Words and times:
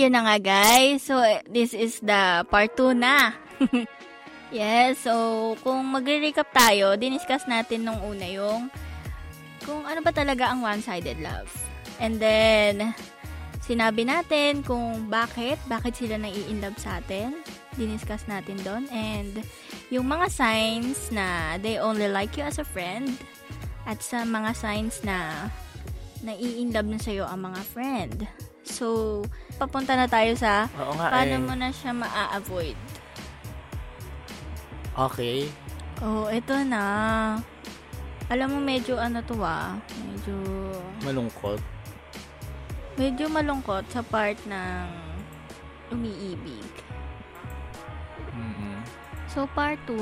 ayun 0.00 0.16
na 0.16 0.24
nga 0.24 0.40
guys. 0.40 1.04
So, 1.04 1.20
this 1.44 1.76
is 1.76 2.00
the 2.00 2.48
part 2.48 2.72
2 2.72 2.96
na. 2.96 3.36
yes, 4.48 5.04
so, 5.04 5.52
kung 5.60 5.84
magre-recap 5.92 6.48
tayo, 6.56 6.96
diniscuss 6.96 7.44
natin 7.44 7.84
nung 7.84 8.00
una 8.00 8.24
yung 8.24 8.72
kung 9.60 9.84
ano 9.84 10.00
ba 10.00 10.08
talaga 10.08 10.48
ang 10.48 10.64
one-sided 10.64 11.20
love. 11.20 11.52
And 12.00 12.16
then, 12.16 12.96
sinabi 13.60 14.08
natin 14.08 14.64
kung 14.64 15.12
bakit, 15.12 15.60
bakit 15.68 16.00
sila 16.00 16.16
nai-inlove 16.16 16.80
sa 16.80 17.04
atin. 17.04 17.36
Diniscuss 17.76 18.24
natin 18.24 18.56
doon. 18.64 18.88
And, 18.88 19.44
yung 19.92 20.08
mga 20.08 20.32
signs 20.32 21.12
na 21.12 21.60
they 21.60 21.76
only 21.76 22.08
like 22.08 22.40
you 22.40 22.48
as 22.48 22.56
a 22.56 22.64
friend. 22.64 23.20
At 23.84 24.00
sa 24.00 24.24
mga 24.24 24.56
signs 24.56 25.04
na 25.04 25.52
nai-inlove 26.24 26.88
na 26.88 26.96
sa'yo 26.96 27.28
ang 27.28 27.52
mga 27.52 27.60
friend. 27.68 28.24
So, 28.70 29.20
papunta 29.58 29.92
na 29.92 30.06
tayo 30.06 30.32
sa 30.32 30.70
Oo 30.78 30.94
nga 30.94 31.10
paano 31.10 31.34
eh. 31.36 31.42
mo 31.42 31.52
na 31.52 31.68
siya 31.68 31.90
maa-avoid. 31.90 32.78
Okay. 34.94 35.50
Oh, 36.00 36.28
ito 36.28 36.54
na. 36.64 36.82
Alam 38.30 38.48
mo, 38.54 38.58
medyo 38.62 38.94
ano 38.94 39.18
to 39.20 39.34
ah. 39.42 39.74
Medyo, 40.06 40.34
Malungkot. 41.02 41.58
medyo 42.94 43.26
malungkot 43.26 43.84
sa 43.88 44.00
part 44.00 44.38
ng 44.46 44.86
umiibig. 45.90 46.70
mm 48.30 48.78
So, 49.26 49.46
part 49.46 49.78
1. 49.86 49.98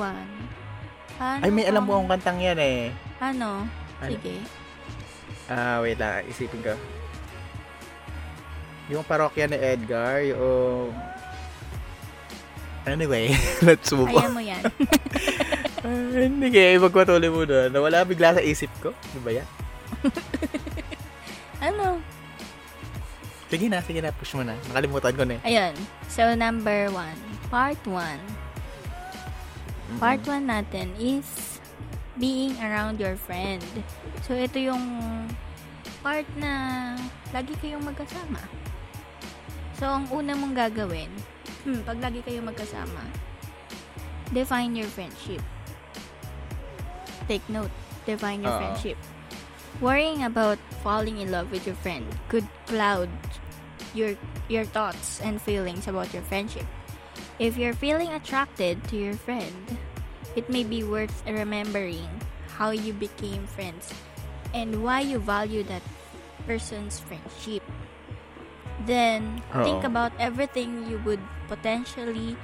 Paano 1.17 1.41
Ay, 1.43 1.51
may 1.51 1.65
alam 1.65 1.85
mo 1.85 1.97
akong 1.97 2.11
kantang 2.11 2.39
yan 2.39 2.57
eh. 2.57 2.89
Ano? 3.19 3.65
Ano? 3.99 4.09
Sige. 4.09 4.41
Ah, 5.49 5.81
wait 5.81 5.97
lang. 5.97 6.25
Isipin 6.25 6.61
ko. 6.61 6.73
Yung 8.89 9.05
parokya 9.05 9.45
ni 9.49 9.59
Edgar, 9.61 10.25
yung... 10.25 10.93
Anyway, 12.89 13.37
let's 13.69 13.93
move 13.93 14.09
Kaya 14.09 14.25
on. 14.25 14.33
mo 14.33 14.41
yan. 14.41 14.65
Hindi 16.17 16.49
kaya, 16.49 16.81
magpatuloy 16.81 17.29
muna. 17.29 17.69
Nawala 17.69 18.09
bigla 18.09 18.37
sa 18.37 18.43
isip 18.43 18.73
ko. 18.81 18.97
Ano 18.97 19.21
ba 19.21 19.31
yan? 19.37 19.49
ano? 21.69 22.01
Sige 23.49 23.69
na, 23.69 23.81
sige 23.85 24.01
na. 24.01 24.13
Push 24.13 24.37
mo 24.37 24.43
na. 24.45 24.57
Nakalimutan 24.73 25.13
ko 25.17 25.25
na 25.25 25.37
eh. 25.37 25.49
Ayun. 25.49 25.75
So, 26.09 26.33
number 26.33 26.89
1. 26.93 27.53
Part 27.53 27.81
1. 27.85 27.93
Mm-hmm. 27.93 29.99
Part 30.01 30.23
1 30.25 30.49
natin 30.49 30.93
is 30.97 31.61
being 32.17 32.57
around 32.61 33.01
your 33.01 33.17
friend. 33.17 33.65
So, 34.25 34.37
ito 34.37 34.61
yung 34.61 34.85
part 36.05 36.29
na 36.37 36.53
lagi 37.33 37.57
kayong 37.61 37.85
magkasama. 37.85 38.41
So, 39.79 39.87
ang 39.87 40.11
una 40.11 40.35
mong 40.35 40.59
gagawin, 40.59 41.07
hmm, 41.63 41.87
pag 41.87 42.03
lagi 42.03 42.19
kayong 42.27 42.51
magkasama, 42.51 42.99
define 44.35 44.75
your 44.75 44.91
friendship. 44.91 45.39
Take 47.31 47.47
note, 47.47 47.71
define 48.03 48.43
your 48.43 48.51
Oo. 48.51 48.59
friendship. 48.59 48.99
Worrying 49.79 50.27
about 50.27 50.59
falling 50.83 51.23
in 51.23 51.31
love 51.31 51.55
with 51.55 51.63
your 51.63 51.79
friend 51.79 52.03
could 52.27 52.43
cloud 52.67 53.07
your 53.95 54.19
your 54.51 54.67
thoughts 54.67 55.23
and 55.23 55.39
feelings 55.39 55.87
about 55.87 56.11
your 56.11 56.27
friendship. 56.27 56.67
If 57.39 57.55
you're 57.55 57.77
feeling 57.77 58.11
attracted 58.11 58.83
to 58.91 58.99
your 58.99 59.15
friend, 59.15 59.79
it 60.35 60.51
may 60.51 60.67
be 60.67 60.83
worth 60.83 61.15
remembering 61.23 62.11
how 62.59 62.75
you 62.75 62.91
became 62.91 63.47
friends 63.47 63.95
and 64.51 64.83
why 64.83 65.07
you 65.07 65.23
value 65.23 65.63
that 65.71 65.87
person's 66.51 66.99
friendship. 66.99 67.63
Then, 68.87 69.43
think 69.67 69.83
Oo. 69.83 69.91
about 69.91 70.15
everything 70.23 70.87
you 70.87 71.03
would 71.03 71.23
potentially 71.51 72.39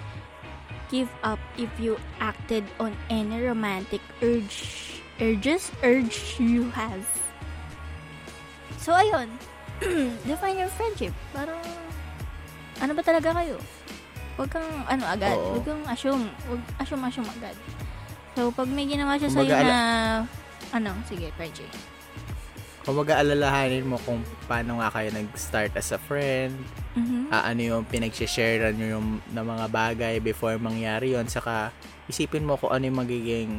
give 0.90 1.10
up 1.22 1.38
if 1.54 1.70
you 1.78 1.98
acted 2.18 2.66
on 2.82 2.94
any 3.06 3.42
romantic 3.42 4.02
urge 4.18 4.98
urges 5.22 5.70
urge 5.86 6.38
you 6.42 6.70
have. 6.74 7.06
So, 8.82 8.92
ayun. 8.92 9.30
Define 10.28 10.58
your 10.58 10.70
friendship. 10.74 11.14
Parang, 11.30 11.62
ano 12.82 12.92
ba 12.92 13.02
talaga 13.02 13.30
kayo? 13.30 13.56
Huwag 14.34 14.50
kang, 14.50 14.66
ano, 14.90 15.02
agad. 15.06 15.38
Oo. 15.38 15.58
Huwag 15.58 15.64
kang 15.64 15.82
assume. 15.86 16.26
Huwag 16.50 16.62
assume-assume 16.82 17.30
agad. 17.30 17.56
So, 18.34 18.50
pag 18.50 18.66
may 18.66 18.84
ginawa 18.90 19.14
siya 19.14 19.30
sa'yo 19.30 19.54
na, 19.54 19.78
ano, 20.74 20.90
sige, 21.06 21.30
PJ. 21.38 21.62
Kung 22.84 23.00
mag-aalalahanin 23.00 23.88
mo 23.88 23.96
kung 24.04 24.20
paano 24.44 24.76
nga 24.78 24.92
kayo 24.92 25.08
nag-start 25.08 25.72
as 25.72 25.88
a 25.88 25.96
friend, 25.96 26.52
Mhm. 26.92 27.32
ah, 27.32 27.48
ano 27.48 27.60
yung 27.64 27.84
pinag-share 27.88 28.70
nyo 28.70 29.00
yung 29.00 29.06
na 29.32 29.40
mga 29.40 29.66
bagay 29.72 30.14
before 30.20 30.60
mangyari 30.60 31.16
yon 31.16 31.24
saka 31.26 31.72
isipin 32.06 32.44
mo 32.44 32.60
kung 32.60 32.70
ano 32.70 32.84
yung 32.84 33.00
magiging 33.00 33.50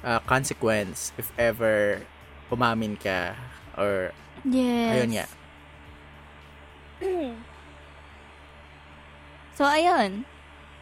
ah, 0.00 0.22
consequence 0.22 1.10
if 1.18 1.34
ever 1.34 2.06
umamin 2.46 2.94
ka 2.94 3.34
or 3.74 4.14
Yes. 4.46 4.90
ayun 4.94 5.10
nga. 5.10 5.26
So, 9.56 9.64
ayun. 9.64 10.28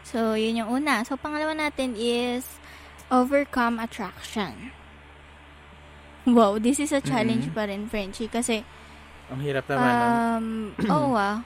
So, 0.02 0.34
yun 0.34 0.58
yung 0.58 0.82
una. 0.82 1.06
So, 1.06 1.14
pangalawa 1.14 1.54
natin 1.54 1.94
is 1.94 2.58
overcome 3.06 3.78
attraction. 3.78 4.74
Wow, 6.36 6.58
this 6.58 6.80
is 6.80 6.92
a 6.92 7.00
challenge 7.00 7.48
Mhm. 7.48 7.54
pa 7.54 7.68
rin, 7.68 7.84
Frenchie. 7.86 8.28
Kasi, 8.28 8.64
Ang 9.28 9.40
hirap 9.44 9.68
naman. 9.68 9.92
um, 9.92 10.46
oo 10.94 11.12
ah. 11.14 11.44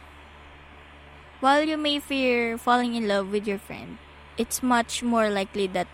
While 1.41 1.65
you 1.65 1.79
may 1.79 1.99
fear 2.03 2.59
falling 2.59 2.95
in 2.95 3.07
love 3.07 3.31
with 3.31 3.47
your 3.47 3.59
friend, 3.59 3.99
it's 4.35 4.63
much 4.63 5.03
more 5.03 5.31
likely 5.31 5.67
that 5.71 5.87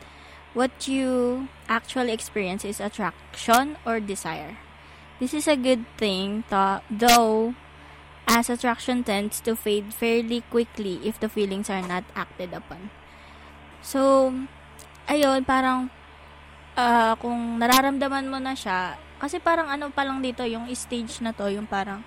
what 0.56 0.88
you 0.88 1.48
actually 1.68 2.12
experience 2.12 2.64
is 2.64 2.80
attraction 2.80 3.76
or 3.84 4.00
desire. 4.00 4.56
This 5.20 5.32
is 5.36 5.44
a 5.48 5.56
good 5.56 5.84
thing, 5.96 6.44
tho- 6.48 6.80
though, 6.88 7.52
as 8.24 8.48
attraction 8.48 9.04
tends 9.04 9.40
to 9.44 9.52
fade 9.54 9.92
fairly 9.92 10.40
quickly 10.48 11.00
if 11.04 11.20
the 11.20 11.28
feelings 11.28 11.68
are 11.68 11.84
not 11.84 12.04
acted 12.16 12.56
upon. 12.56 12.88
So, 13.84 14.32
ayun, 15.06 15.44
parang, 15.44 15.92
ah, 16.74 17.14
kung 17.18 17.58
nararamdaman 17.58 18.26
mo 18.28 18.38
na 18.38 18.54
siya, 18.54 18.98
kasi 19.18 19.38
parang 19.40 19.70
ano 19.70 19.88
pa 19.90 20.04
lang 20.04 20.20
dito, 20.20 20.44
yung 20.44 20.68
stage 20.74 21.22
na 21.24 21.32
to, 21.32 21.48
yung 21.48 21.66
parang, 21.66 22.02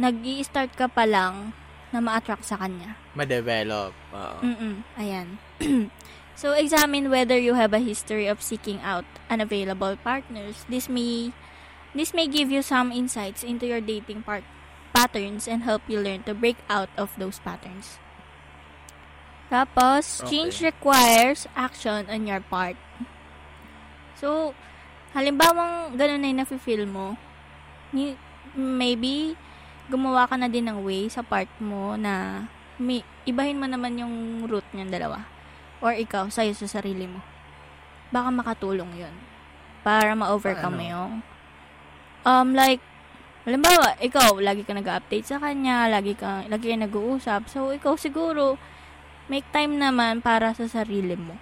nag 0.00 0.16
start 0.42 0.72
ka 0.72 0.88
pa 0.88 1.04
lang 1.04 1.52
na 1.92 2.00
ma-attract 2.00 2.48
sa 2.48 2.56
kanya. 2.56 2.96
Ma-develop. 3.12 3.92
Oo. 4.16 4.38
Mm-mm. 4.40 4.74
Ayan. 4.96 5.36
so, 6.40 6.56
examine 6.56 7.12
whether 7.12 7.36
you 7.36 7.52
have 7.52 7.76
a 7.76 7.84
history 7.84 8.24
of 8.24 8.40
seeking 8.40 8.80
out 8.80 9.04
unavailable 9.28 10.00
partners. 10.00 10.64
This 10.72 10.88
may 10.88 11.36
this 11.92 12.16
may 12.16 12.24
give 12.24 12.48
you 12.48 12.64
some 12.64 12.88
insights 12.88 13.44
into 13.44 13.68
your 13.68 13.84
dating 13.84 14.24
part 14.24 14.44
patterns 14.96 15.44
and 15.44 15.68
help 15.68 15.84
you 15.84 16.00
learn 16.00 16.24
to 16.24 16.32
break 16.32 16.56
out 16.72 16.88
of 16.96 17.12
those 17.20 17.36
patterns. 17.44 18.00
Tapos, 19.52 20.24
Okay. 20.24 20.40
change 20.40 20.64
requires 20.64 21.44
action 21.52 22.08
on 22.08 22.24
your 22.24 22.40
part. 22.40 22.80
So, 24.22 24.54
halimbawang 25.18 25.98
ganun 25.98 26.22
na 26.22 26.30
yung 26.30 26.40
nafe-feel 26.46 26.86
mo, 26.86 27.18
maybe 28.54 29.34
gumawa 29.90 30.30
ka 30.30 30.38
na 30.38 30.46
din 30.46 30.70
ng 30.70 30.86
way 30.86 31.10
sa 31.10 31.26
part 31.26 31.50
mo 31.58 31.98
na 31.98 32.46
may, 32.78 33.02
ibahin 33.26 33.58
mo 33.58 33.66
naman 33.66 33.98
yung 33.98 34.46
root 34.46 34.64
niyang 34.70 34.94
dalawa. 34.94 35.26
Or 35.82 35.90
ikaw, 35.90 36.30
sa'yo 36.30 36.54
sa 36.54 36.70
sarili 36.70 37.10
mo. 37.10 37.18
Baka 38.14 38.30
makatulong 38.30 38.94
yun. 38.94 39.14
Para 39.82 40.14
ma-overcome 40.14 40.78
mo 40.78 40.84
yung... 40.86 41.12
Um, 42.22 42.54
like, 42.54 42.78
halimbawa, 43.42 43.98
ikaw, 43.98 44.38
lagi 44.38 44.62
ka 44.62 44.78
nag-update 44.78 45.26
sa 45.26 45.42
kanya, 45.42 45.90
lagi 45.90 46.14
ka, 46.14 46.46
lagi 46.46 46.70
ka 46.70 46.78
nag-uusap. 46.78 47.50
So, 47.50 47.74
ikaw 47.74 47.98
siguro, 47.98 48.54
make 49.26 49.50
time 49.50 49.82
naman 49.82 50.22
para 50.22 50.54
sa 50.54 50.70
sarili 50.70 51.18
mo. 51.18 51.34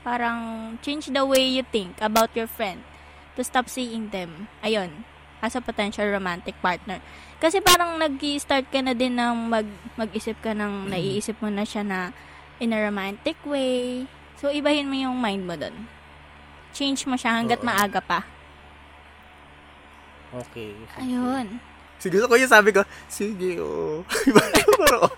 Parang, 0.00 0.74
change 0.80 1.12
the 1.12 1.24
way 1.24 1.44
you 1.44 1.64
think 1.64 2.00
about 2.00 2.32
your 2.32 2.48
friend 2.48 2.80
to 3.36 3.44
stop 3.44 3.68
seeing 3.68 4.08
them. 4.08 4.48
Ayun, 4.64 5.04
as 5.44 5.56
a 5.56 5.60
potential 5.60 6.08
romantic 6.08 6.56
partner. 6.64 7.00
Kasi 7.40 7.60
parang 7.60 7.96
nag 7.96 8.20
start 8.40 8.68
ka 8.68 8.80
na 8.80 8.92
din 8.92 9.16
ng 9.16 9.48
mag, 9.48 9.68
mag-isip 9.96 10.36
ka 10.40 10.52
ng, 10.52 10.88
naiisip 10.88 11.36
mo 11.40 11.48
na 11.48 11.64
siya 11.64 11.84
na 11.84 12.12
in 12.60 12.76
a 12.76 12.80
romantic 12.80 13.36
way. 13.44 14.04
So, 14.36 14.48
ibahin 14.52 14.88
mo 14.88 14.96
yung 14.96 15.16
mind 15.16 15.44
mo 15.44 15.56
dun. 15.56 15.88
Change 16.72 17.04
mo 17.08 17.16
siya 17.16 17.36
hanggat 17.36 17.60
Oo. 17.60 17.68
maaga 17.68 18.00
pa. 18.00 18.24
Okay. 20.30 20.76
Ayun. 20.96 21.58
Sige, 22.00 22.22
ko 22.24 22.32
yung 22.38 22.48
sabi 22.48 22.72
ko, 22.72 22.80
sige, 23.10 23.60
oo. 23.60 24.00
parang, 24.80 25.12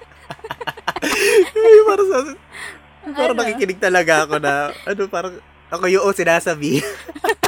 Ay, 1.54 1.78
parang 1.86 2.08
sa, 2.12 2.18
parang 3.10 3.36
Ano? 3.36 3.42
nakikinig 3.42 3.82
talaga 3.82 4.24
ako 4.26 4.38
na, 4.38 4.70
ano, 4.86 5.02
parang, 5.10 5.34
ako 5.72 5.84
yung 5.90 6.04
oh, 6.06 6.14
sinasabi. 6.14 6.78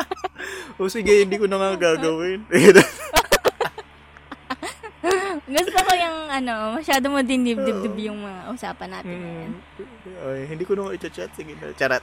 o 0.81 0.91
sige, 0.91 1.23
hindi 1.23 1.39
ko 1.39 1.47
na 1.47 1.59
nga 1.61 1.95
gagawin. 1.95 2.43
Gusto 5.45 5.77
ko 5.77 5.93
yung 5.95 6.19
ano, 6.33 6.81
masyado 6.81 7.07
mo 7.13 7.21
dinib-dib 7.21 7.95
yung 8.01 8.19
mga 8.19 8.41
usapan 8.51 8.91
natin 8.91 9.17
ngayon. 9.21 9.53
Mm. 9.53 10.25
Ay, 10.25 10.41
hindi 10.51 10.65
ko 10.65 10.73
na 10.75 10.97
i-chat. 10.97 11.31
Sige 11.37 11.53
na. 11.61 11.71
Charat. 11.77 12.03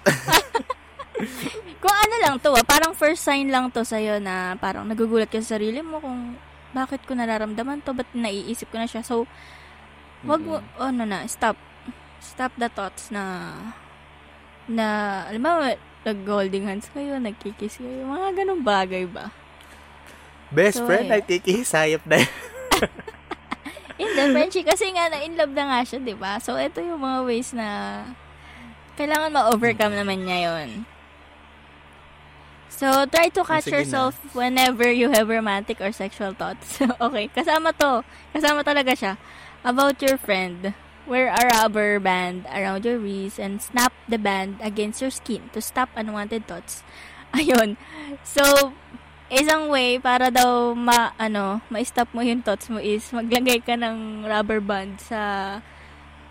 Kung 1.84 1.96
ano 1.98 2.16
lang 2.22 2.36
to, 2.38 2.54
ah, 2.54 2.64
parang 2.64 2.94
first 2.94 3.26
sign 3.26 3.50
lang 3.50 3.74
to 3.74 3.82
sa'yo 3.82 4.22
na 4.22 4.56
parang 4.62 4.86
nagugulat 4.86 5.28
ka 5.28 5.42
sa 5.42 5.58
sarili 5.58 5.82
mo 5.82 5.98
kung 5.98 6.38
bakit 6.72 7.04
ko 7.04 7.18
nararamdaman 7.18 7.84
to, 7.84 7.92
ba't 7.92 8.08
naiisip 8.14 8.70
ko 8.70 8.80
na 8.80 8.88
siya. 8.88 9.04
So, 9.04 9.28
wag 10.24 10.42
mo, 10.46 10.62
ano 10.78 11.04
na, 11.04 11.26
stop. 11.26 11.58
Stop 12.22 12.54
the 12.56 12.70
thoughts 12.70 13.10
na, 13.10 13.50
na, 14.70 14.86
alam 15.26 15.42
mo, 15.42 15.52
nag-holding 16.06 16.70
hands 16.70 16.88
kayo, 16.94 17.18
nagkikiss 17.18 17.82
kayo, 17.82 18.06
mga 18.06 18.46
ganong 18.46 18.62
bagay 18.62 19.10
ba? 19.10 19.34
Best 20.54 20.82
So, 20.82 20.86
friend, 20.86 21.10
ay 21.10 21.26
kikisayap 21.26 22.06
na 22.06 22.22
yun. 22.22 22.34
In 24.02 24.10
the 24.18 24.26
friendship, 24.34 24.66
kasi 24.66 24.90
nga, 24.94 25.10
na-in 25.10 25.38
love 25.38 25.54
na 25.54 25.66
nga 25.66 25.80
siya, 25.82 25.98
di 26.02 26.14
ba? 26.14 26.38
So, 26.42 26.58
ito 26.58 26.82
yung 26.82 27.02
mga 27.02 27.20
ways 27.26 27.54
na 27.54 28.02
kailangan 28.98 29.34
ma-overcome 29.34 29.98
naman 29.98 30.26
niya 30.26 30.40
yon. 30.50 30.70
So, 32.70 33.06
try 33.06 33.30
to 33.30 33.46
catch 33.46 33.70
Sige 33.70 33.78
na. 33.78 33.78
yourself 33.82 34.18
whenever 34.34 34.90
you 34.90 35.14
have 35.14 35.30
romantic 35.30 35.78
or 35.78 35.94
sexual 35.94 36.34
thoughts. 36.34 36.82
okay, 37.06 37.30
kasama 37.30 37.78
to. 37.78 38.02
Kasama 38.34 38.66
talaga 38.66 38.98
siya. 38.98 39.14
About 39.62 40.02
your 40.02 40.18
friend. 40.18 40.74
Wear 41.10 41.34
a 41.34 41.42
rubber 41.50 41.98
band 42.00 42.46
around 42.48 42.86
your 42.86 42.98
wrist 42.98 43.42
and 43.42 43.58
snap 43.60 43.92
the 44.06 44.22
band 44.22 44.62
against 44.62 45.02
your 45.02 45.10
skin 45.10 45.50
to 45.52 45.60
stop 45.60 45.90
unwanted 45.98 46.46
thoughts. 46.46 46.86
Ayun. 47.38 47.76
So, 48.22 48.44
isang 49.28 49.68
way 49.68 49.98
para 49.98 50.30
daw 50.30 50.76
ma 50.76 51.16
ano, 51.18 51.64
ma-stop 51.68 52.12
mo 52.14 52.22
yung 52.22 52.44
thoughts 52.44 52.68
mo 52.68 52.78
is 52.78 53.08
maglagay 53.10 53.64
ka 53.64 53.74
ng 53.74 54.28
rubber 54.28 54.60
band 54.60 55.00
sa 55.00 55.58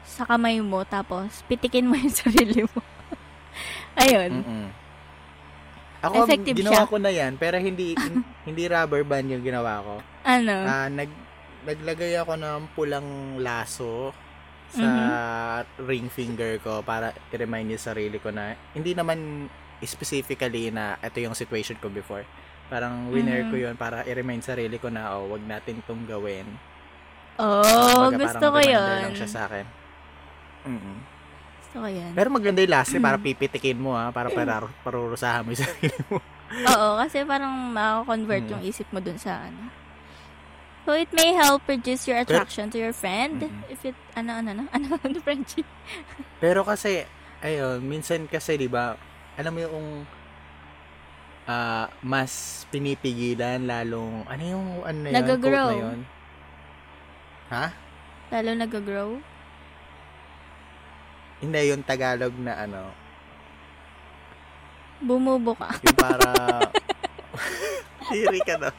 sa 0.04 0.22
kamay 0.24 0.60
mo 0.60 0.82
tapos 0.84 1.42
pitikin 1.46 1.88
mo 1.88 1.96
yung 2.00 2.12
sarili 2.12 2.62
mo. 2.62 2.80
Ayun. 3.98 4.44
Mm-mm. 4.44 4.68
Ako, 6.00 6.24
Effective 6.24 6.56
ginawa 6.56 6.80
siya. 6.80 6.88
ko 6.88 6.96
na 6.96 7.12
yan, 7.12 7.36
pero 7.36 7.60
hindi 7.60 7.92
hin- 7.92 8.24
hindi 8.48 8.64
rubber 8.64 9.04
band 9.04 9.28
yung 9.28 9.44
ginawa 9.44 9.84
ko. 9.84 9.94
Ano? 10.24 10.56
Ah, 10.64 10.88
nag 10.88 11.10
naglagay 11.60 12.16
ako 12.16 12.40
ng 12.40 12.60
pulang 12.72 13.04
laso 13.36 14.16
sa 14.70 14.80
Mm-hmm. 14.80 15.82
ring 15.82 16.06
finger 16.06 16.52
ko 16.58 16.80
para 16.80 17.10
i-remind 17.28 17.70
yung 17.70 17.82
sarili 17.82 18.16
ko 18.16 18.30
na 18.30 18.54
hindi 18.70 18.92
naman 18.92 19.50
specifically 19.80 20.68
na 20.68 20.96
ito 20.98 21.18
yung 21.18 21.32
situation 21.32 21.74
ko 21.76 21.88
before. 21.88 22.22
Parang 22.66 23.08
winner 23.08 23.42
Mhm. 23.42 23.50
ko 23.50 23.56
yun 23.58 23.74
para 23.74 24.04
i-remind 24.04 24.40
sarili 24.40 24.76
ko 24.76 24.86
na 24.86 25.10
oh, 25.12 25.26
wag 25.28 25.42
natin 25.42 25.82
tong 25.82 26.04
gawin. 26.04 26.46
Oh, 27.34 27.64
Kumbaga, 28.06 28.20
gusto 28.20 28.46
ko 28.46 28.58
yun. 28.60 29.00
lang 29.02 29.16
siya 29.16 29.26
sa 29.28 29.40
akin. 29.44 29.66
Mm-mm. 30.62 30.96
Gusto 31.58 31.76
ko 31.80 31.88
yun. 31.88 32.12
Pero 32.12 32.28
maganda 32.28 32.60
yung 32.60 32.70
last 32.70 32.92
Mm. 32.92 33.00
para 33.00 33.16
pipitikin 33.16 33.74
mo 33.74 33.92
ha, 33.92 34.10
para 34.10 34.28
parar- 34.28 34.70
parurusahan 34.80 35.42
mo 35.42 35.50
yung 35.50 35.62
sarili 35.64 35.98
mo. 36.06 36.20
Oo, 36.68 36.88
kasi 36.96 37.24
parang 37.24 37.50
makakonvert 37.70 38.44
Mm. 38.44 38.52
yung 38.52 38.62
isip 38.62 38.86
mo 38.88 38.98
dun 38.98 39.16
sa 39.16 39.42
ano. 39.42 39.72
So, 40.86 40.96
it 40.96 41.12
may 41.12 41.36
help 41.36 41.62
reduce 41.68 42.08
your 42.08 42.18
attraction 42.18 42.72
to 42.72 42.78
your 42.80 42.96
friend. 42.96 43.44
Mm-mm. 43.44 43.68
If 43.68 43.84
it, 43.84 43.94
ano, 44.16 44.40
ano, 44.40 44.50
ano, 44.50 44.62
ano, 44.76 44.86
ano, 44.96 45.16
friendship. 45.20 45.68
Pero 46.40 46.64
kasi, 46.64 47.04
ayun, 47.44 47.84
minsan 47.84 48.24
kasi, 48.26 48.56
di 48.56 48.66
ba, 48.66 48.96
alam 49.36 49.52
mo 49.54 49.60
yung 49.60 49.88
ah 51.50 51.90
mas 52.04 52.62
pinipigilan 52.70 53.66
lalong, 53.66 54.22
ano 54.28 54.42
yung, 54.44 54.66
ano 54.86 54.98
na 55.02 55.08
yun, 55.10 55.16
Nagagrow. 55.18 55.50
quote 55.50 55.74
na 55.74 55.82
yun? 55.82 56.00
Ha? 57.50 57.66
Lalo 58.30 58.48
nag-grow. 58.54 59.10
Hindi, 61.40 61.60
yung 61.72 61.82
Tagalog 61.82 62.34
na 62.38 62.54
ano, 62.54 62.82
Bumubo 65.00 65.56
ka. 65.56 65.72
yung 65.80 65.96
para, 65.96 66.28
Hiri 68.12 68.40
ka 68.44 68.54
na. 68.60 68.70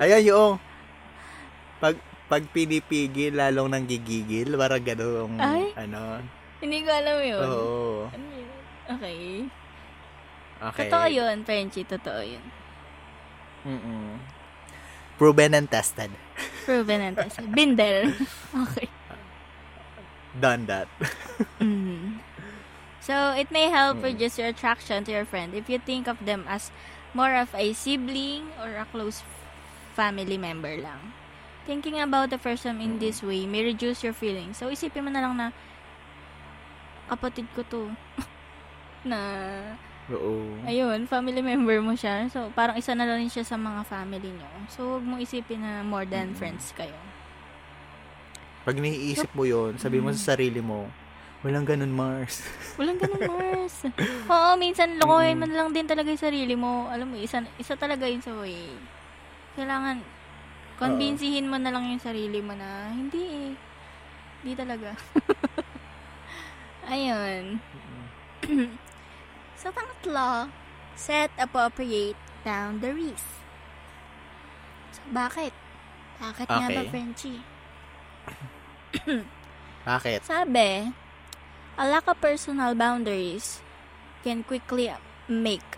Ayan 0.00 0.24
yung, 0.24 0.52
pag, 1.76 1.96
pag 2.26 2.44
pinipigil, 2.48 3.36
lalong 3.36 3.68
nang 3.68 3.84
gigigil, 3.84 4.56
parang 4.56 4.80
gano'ng, 4.80 5.36
Ay? 5.36 5.76
ano, 5.76 6.24
Hindi 6.60 6.84
ko 6.84 6.90
alam 6.90 7.16
yun. 7.20 7.40
oo, 7.40 8.08
Ano 8.08 8.26
yun? 8.32 8.50
Okay. 8.90 9.20
okay. 10.58 10.88
Totoo 10.88 11.06
yun, 11.06 11.36
friendship. 11.44 11.86
Totoo 11.86 12.20
yun. 12.20 12.44
Mm-mm. 13.62 14.16
Proven 15.16 15.52
and 15.54 15.68
tested. 15.68 16.08
Proven 16.64 17.00
and 17.02 17.16
tested. 17.16 17.52
Been 17.52 17.76
there. 17.76 18.08
okay. 18.64 18.88
Done 20.32 20.64
that. 20.66 20.88
Mm. 21.56 22.20
So, 23.00 23.32
it 23.32 23.48
may 23.48 23.72
help 23.72 24.00
Mm. 24.00 24.12
reduce 24.12 24.36
your 24.36 24.48
attraction 24.48 25.04
to 25.04 25.10
your 25.12 25.24
friend 25.24 25.52
if 25.52 25.68
you 25.68 25.80
think 25.80 26.04
of 26.04 26.20
them 26.20 26.44
as 26.44 26.68
more 27.16 27.32
of 27.32 27.48
a 27.56 27.72
sibling 27.72 28.52
or 28.60 28.76
a 28.76 28.84
close 28.88 29.24
family 30.00 30.40
member 30.40 30.72
lang. 30.80 31.12
Thinking 31.68 32.00
about 32.00 32.32
the 32.32 32.40
person 32.40 32.80
in 32.80 32.96
this 32.96 33.20
way 33.20 33.44
may 33.44 33.60
reduce 33.60 34.00
your 34.00 34.16
feelings. 34.16 34.56
So, 34.56 34.72
isipin 34.72 35.04
mo 35.04 35.12
na 35.12 35.20
lang 35.20 35.36
na 35.36 35.52
kapatid 37.12 37.44
ko 37.52 37.60
to. 37.68 37.82
na, 39.10 39.18
Oo. 40.08 40.56
ayun, 40.64 41.04
family 41.04 41.44
member 41.44 41.84
mo 41.84 41.92
siya. 41.92 42.24
So, 42.32 42.48
parang 42.56 42.80
isa 42.80 42.96
na 42.96 43.04
rin 43.04 43.28
siya 43.28 43.44
sa 43.44 43.60
mga 43.60 43.84
family 43.84 44.32
nyo. 44.32 44.50
So, 44.72 44.96
huwag 44.96 45.04
mong 45.04 45.20
isipin 45.20 45.60
na 45.60 45.84
more 45.84 46.08
than 46.08 46.32
Mm. 46.32 46.38
friends 46.40 46.72
kayo. 46.72 46.96
Pag 48.64 48.76
naiisip 48.76 49.32
mo 49.32 49.44
yon 49.44 49.76
sabi 49.76 50.00
mo 50.00 50.12
sa 50.12 50.36
sarili 50.36 50.60
mo, 50.60 50.88
walang 51.40 51.64
ganun, 51.64 51.92
Mars. 51.92 52.44
Walang 52.80 53.00
ganun, 53.00 53.24
Mars. 53.24 53.88
Oo, 54.28 54.50
minsan 54.56 54.96
lokohin 54.96 55.36
mo 55.36 55.44
Mm-mm. 55.44 55.52
na 55.52 55.58
lang 55.64 55.70
din 55.72 55.88
talaga 55.88 56.08
yung 56.08 56.20
sarili 56.20 56.54
mo. 56.56 56.88
Alam 56.88 57.12
mo, 57.12 57.16
isa, 57.16 57.40
isa 57.56 57.76
talaga 57.76 58.04
yun 58.04 58.20
sa 58.20 58.32
way. 58.36 58.72
Kailangan, 59.60 60.00
convincehin 60.80 61.44
mo 61.52 61.60
na 61.60 61.68
lang 61.68 61.92
yung 61.92 62.00
sarili 62.00 62.40
mo 62.40 62.56
na, 62.56 62.88
hindi 62.88 63.20
eh. 63.28 63.52
Hindi 64.40 64.52
talaga. 64.56 64.96
Ayun. 66.96 67.60
so, 69.60 69.68
pangatlo, 69.68 70.48
set 70.96 71.28
appropriate 71.36 72.16
boundaries. 72.40 73.20
So, 74.96 75.04
bakit? 75.12 75.52
Bakit 76.24 76.48
nga 76.48 76.68
ba, 76.72 76.80
Okay. 76.80 76.88
Frenchie? 76.88 77.40
Bakit? 79.92 80.24
Sabi, 80.24 80.88
a 81.76 81.84
lack 81.84 82.08
of 82.08 82.16
personal 82.16 82.72
boundaries 82.72 83.60
can 84.24 84.40
quickly 84.40 84.88
make 85.28 85.69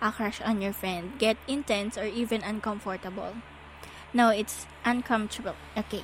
a 0.00 0.10
crush 0.12 0.40
on 0.42 0.60
your 0.60 0.72
friend 0.72 1.12
get 1.18 1.36
intense 1.48 1.96
or 1.96 2.04
even 2.04 2.42
uncomfortable. 2.42 3.36
No, 4.12 4.30
it's 4.30 4.66
uncomfortable. 4.84 5.54
Okay. 5.76 6.02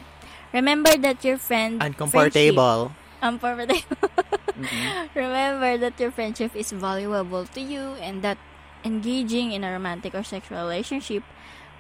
Remember 0.53 0.95
that 0.97 1.25
your 1.25 1.39
friend 1.39 1.83
Uncomfortable. 1.83 2.93
uncomfortable. 3.21 3.83
Mm-mm. 4.57 5.09
Remember 5.15 5.77
that 5.77 5.99
your 6.01 6.11
friendship 6.11 6.55
is 6.57 6.73
valuable 6.73 7.45
to 7.53 7.61
you 7.61 7.97
and 8.01 8.23
that 8.23 8.39
engaging 8.85 9.53
in 9.53 9.65
a 9.65 9.73
romantic 9.73 10.15
or 10.15 10.23
sexual 10.23 10.59
relationship 10.59 11.25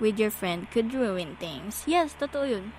with 0.00 0.18
your 0.18 0.30
friend 0.30 0.68
could 0.70 0.92
ruin 0.92 1.36
things. 1.40 1.84
Yes, 1.86 2.12
totoo 2.18 2.44
yun. 2.44 2.72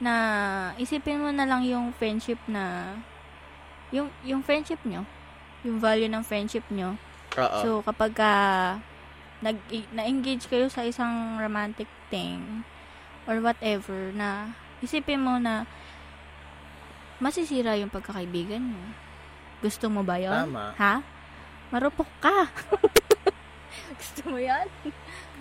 Na 0.00 0.72
isipin 0.78 1.20
mo 1.20 1.28
na 1.32 1.44
lang 1.44 1.64
yung 1.64 1.92
friendship 1.92 2.38
na 2.48 2.96
yung 3.92 4.08
yung 4.24 4.40
friendship 4.40 4.80
nyo, 4.86 5.04
yung 5.64 5.80
value 5.80 6.08
ng 6.08 6.22
friendship 6.24 6.64
nyo. 6.72 6.96
Oo. 7.36 7.58
So 7.62 7.70
kapag 7.84 8.12
ka 8.16 8.32
nag 9.44 9.60
na-engage 9.92 10.48
kayo 10.48 10.72
sa 10.72 10.82
isang 10.84 11.36
romantic 11.36 11.88
thing 12.08 12.64
or 13.28 13.38
whatever 13.44 14.10
na 14.16 14.56
isipin 14.80 15.20
mo 15.20 15.36
na 15.36 15.68
masisira 17.20 17.76
yung 17.76 17.92
pagkakaibigan 17.92 18.60
mo. 18.60 18.82
Gusto 19.64 19.88
mo 19.88 20.04
ba 20.04 20.20
yun? 20.20 20.52
Tama. 20.52 20.76
Ha? 20.76 21.00
Marupok 21.72 22.08
ka. 22.20 22.48
Gusto 24.00 24.20
mo 24.28 24.38
yan? 24.38 24.68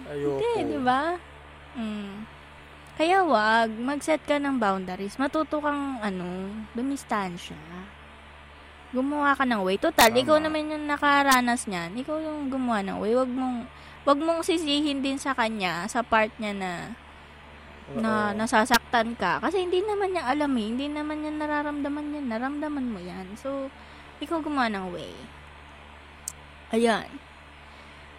Ayoko. 0.08 0.40
Hindi, 0.40 0.72
di 0.72 0.80
ba? 0.80 1.20
Mm. 1.76 2.24
Kaya 2.96 3.28
wag, 3.28 3.76
mag-set 3.76 4.24
ka 4.24 4.40
ng 4.40 4.56
boundaries. 4.56 5.20
Matuto 5.20 5.60
kang, 5.60 6.00
ano, 6.00 6.48
dumistansya. 6.72 7.60
Gumawa 8.96 9.36
ka 9.36 9.44
ng 9.44 9.60
way. 9.68 9.76
Total, 9.76 10.08
Tama. 10.08 10.24
ikaw 10.24 10.38
naman 10.40 10.72
yung 10.72 10.88
nakaranas 10.88 11.68
niyan. 11.68 12.00
Ikaw 12.00 12.16
yung 12.24 12.48
gumawa 12.48 12.80
ng 12.80 12.98
way. 13.04 13.12
Wag 13.12 13.28
mong, 13.28 13.68
wag 14.08 14.20
mong 14.24 14.42
sisihin 14.48 15.04
din 15.04 15.20
sa 15.20 15.36
kanya, 15.36 15.84
sa 15.92 16.00
part 16.00 16.32
niya 16.40 16.56
na, 16.56 16.72
na 17.92 18.32
Oo. 18.32 18.40
nasasaktan 18.40 19.20
ka. 19.20 19.44
Kasi 19.44 19.68
hindi 19.68 19.84
naman 19.84 20.16
niya 20.16 20.32
alam 20.32 20.56
eh. 20.56 20.68
Hindi 20.72 20.88
naman 20.88 21.20
niya 21.20 21.36
nararamdaman 21.36 22.16
yan. 22.16 22.26
Naramdaman 22.32 22.88
mo 22.88 23.04
yan. 23.04 23.36
So, 23.36 23.68
ikaw 24.24 24.40
gumawa 24.40 24.72
ng 24.72 24.96
way. 24.96 25.12
Ayan. 26.72 27.35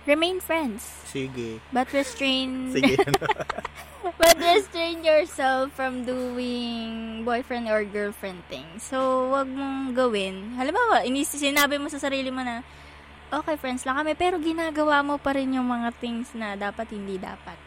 Remain 0.06 0.38
friends. 0.38 0.86
Sige. 1.10 1.58
But 1.74 1.90
restrain 1.90 2.70
Sige. 2.74 2.94
But 4.22 4.38
restrain 4.38 5.02
yourself 5.02 5.74
from 5.74 6.06
doing 6.06 7.26
boyfriend 7.26 7.66
or 7.66 7.82
girlfriend 7.82 8.46
things. 8.46 8.86
So, 8.86 9.28
wag 9.34 9.50
mong 9.50 9.98
gawin. 9.98 10.54
Halimbawa, 10.54 11.02
inis 11.02 11.34
sinabi 11.34 11.82
mo 11.82 11.90
sa 11.90 11.98
sarili 11.98 12.30
mo 12.30 12.46
na, 12.46 12.62
okay, 13.34 13.58
friends 13.58 13.82
lang 13.82 13.98
kami, 13.98 14.14
pero 14.14 14.38
ginagawa 14.38 15.02
mo 15.02 15.18
pa 15.18 15.34
rin 15.34 15.58
yung 15.58 15.66
mga 15.66 15.90
things 15.98 16.30
na 16.38 16.54
dapat 16.54 16.86
hindi 16.94 17.18
dapat. 17.18 17.58